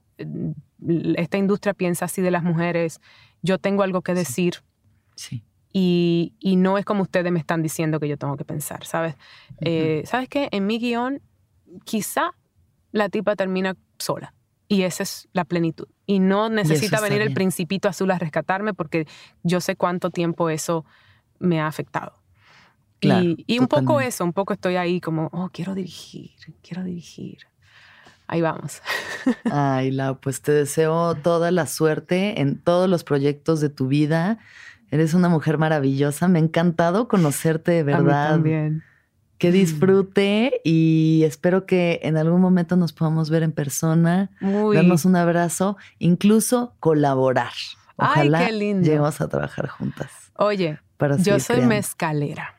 [1.16, 3.00] Esta industria piensa así de las mujeres.
[3.42, 4.56] Yo tengo algo que decir
[5.16, 5.44] Sí.
[5.74, 9.16] y, y no es como ustedes me están diciendo que yo tengo que pensar, ¿sabes?
[9.60, 10.50] Eh, ¿Sabes qué?
[10.52, 11.22] En mi guion,
[11.84, 12.32] quizá
[12.92, 14.34] la tipa termina sola.
[14.68, 15.88] Y esa es la plenitud.
[16.06, 19.06] Y no necesita venir el principito azul a rescatarme porque
[19.44, 20.86] yo sé cuánto tiempo eso
[21.40, 22.22] me ha afectado.
[23.00, 26.32] Claro, y, y un poco eso, un poco estoy ahí como, oh, quiero dirigir,
[26.62, 27.40] quiero dirigir.
[28.32, 28.82] Ahí vamos.
[29.52, 34.40] Ay, Lau, pues te deseo toda la suerte en todos los proyectos de tu vida.
[34.90, 36.30] Eres una mujer maravillosa.
[36.30, 38.30] Me ha encantado conocerte de A mí verdad.
[38.30, 38.84] también.
[39.38, 44.76] Que disfrute y espero que en algún momento nos podamos ver en persona, Muy.
[44.78, 47.52] darnos un abrazo, incluso colaborar.
[47.98, 48.86] Ay, Ojalá qué lindo.
[48.86, 50.10] lleguemos a trabajar juntas.
[50.38, 51.68] Oye, Para yo soy creando.
[51.76, 52.56] mezcalera.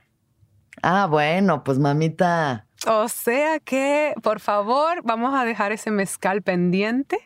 [0.83, 2.67] Ah, bueno, pues mamita.
[2.87, 7.19] O sea que, por favor, vamos a dejar ese mezcal pendiente.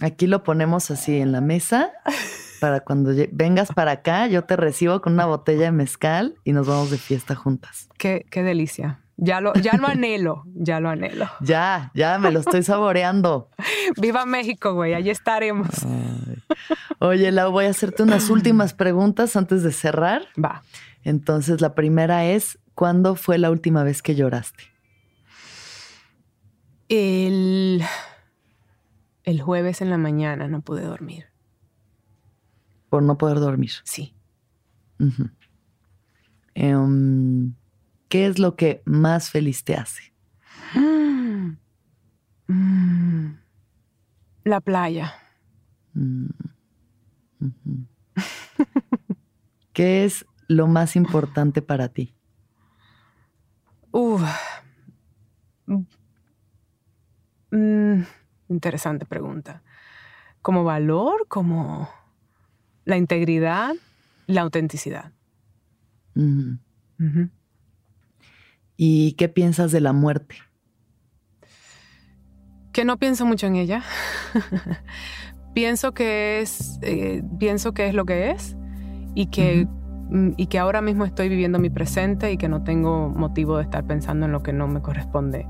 [0.00, 1.92] Aquí lo ponemos así en la mesa
[2.60, 6.66] para cuando vengas para acá, yo te recibo con una botella de mezcal y nos
[6.66, 7.88] vamos de fiesta juntas.
[7.98, 9.00] Qué, qué delicia.
[9.16, 11.28] Ya lo, ya lo anhelo, ya lo anhelo.
[11.40, 13.48] Ya, ya me lo estoy saboreando.
[14.00, 15.68] Viva México, güey, allí estaremos.
[15.84, 16.42] Ay.
[16.98, 20.22] Oye, Lau, voy a hacerte unas últimas preguntas antes de cerrar.
[20.42, 20.62] Va.
[21.04, 24.64] Entonces, la primera es, ¿cuándo fue la última vez que lloraste?
[26.88, 27.80] El,
[29.22, 31.26] el jueves en la mañana no pude dormir.
[32.90, 33.70] Por no poder dormir.
[33.84, 34.16] Sí.
[36.54, 37.54] Em,
[38.08, 40.12] ¿Qué es lo que más feliz te hace?
[40.74, 41.58] Mm.
[42.48, 43.38] Mm.
[44.42, 45.14] La playa.
[45.94, 46.26] Mm.
[49.72, 52.16] ¿Qué es lo más importante para ti?
[57.50, 58.02] Mm,
[58.48, 59.62] interesante pregunta.
[60.40, 61.26] ¿Como valor?
[61.28, 61.88] ¿Como
[62.84, 63.74] la integridad?
[64.26, 65.12] La autenticidad.
[68.76, 70.36] ¿Y qué piensas de la muerte?
[72.72, 73.82] Que no pienso mucho en ella.
[75.54, 78.56] pienso que es, eh, pienso que es lo que es
[79.14, 79.81] y que, mm,
[80.36, 83.84] y que ahora mismo estoy viviendo mi presente y que no tengo motivo de estar
[83.84, 85.46] pensando en lo que no me corresponde.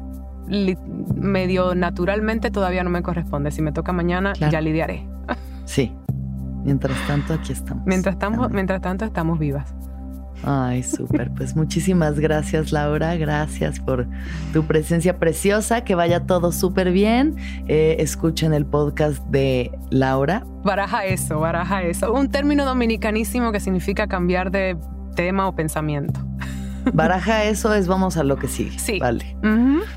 [1.14, 3.50] medio naturalmente todavía no me corresponde.
[3.50, 5.06] Si me toca mañana, ya lidiaré.
[5.64, 5.92] sí.
[6.64, 7.84] Mientras tanto, aquí estamos.
[7.86, 9.74] Mientras, estamos, mientras tanto, estamos vivas.
[10.44, 11.30] Ay, súper.
[11.30, 13.16] Pues muchísimas gracias, Laura.
[13.16, 14.06] Gracias por
[14.52, 15.82] tu presencia preciosa.
[15.82, 17.36] Que vaya todo súper bien.
[17.68, 20.44] Eh, escuchen el podcast de Laura.
[20.64, 22.12] Baraja eso, baraja eso.
[22.12, 24.76] Un término dominicanísimo que significa cambiar de
[25.14, 26.20] tema o pensamiento.
[26.92, 28.76] Baraja eso es vamos a lo que sigue.
[28.78, 28.98] Sí.
[28.98, 29.36] Vale.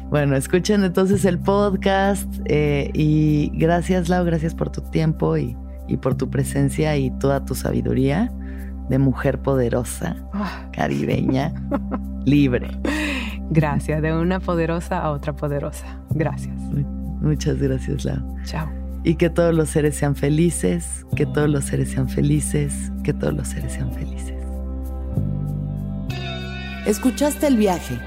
[0.10, 4.30] Bueno, escuchen entonces el podcast eh, y gracias, Laura.
[4.30, 5.58] Gracias por tu tiempo y,
[5.88, 8.32] y por tu presencia y toda tu sabiduría
[8.90, 10.68] de mujer poderosa, ah.
[10.72, 11.54] caribeña,
[12.26, 12.70] libre.
[13.50, 15.86] Gracias, de una poderosa a otra poderosa.
[16.12, 16.56] Gracias.
[17.22, 18.38] Muchas gracias, Lau.
[18.44, 18.68] Chao.
[19.04, 23.34] Y que todos los seres sean felices, que todos los seres sean felices, que todos
[23.34, 24.34] los seres sean felices.
[26.86, 28.00] ¿Escuchaste el viaje?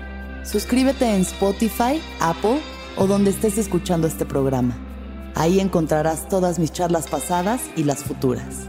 [0.44, 2.60] Suscríbete en Spotify, Apple
[2.96, 4.76] o donde estés escuchando este programa.
[5.34, 8.68] Ahí encontrarás todas mis charlas pasadas y las futuras.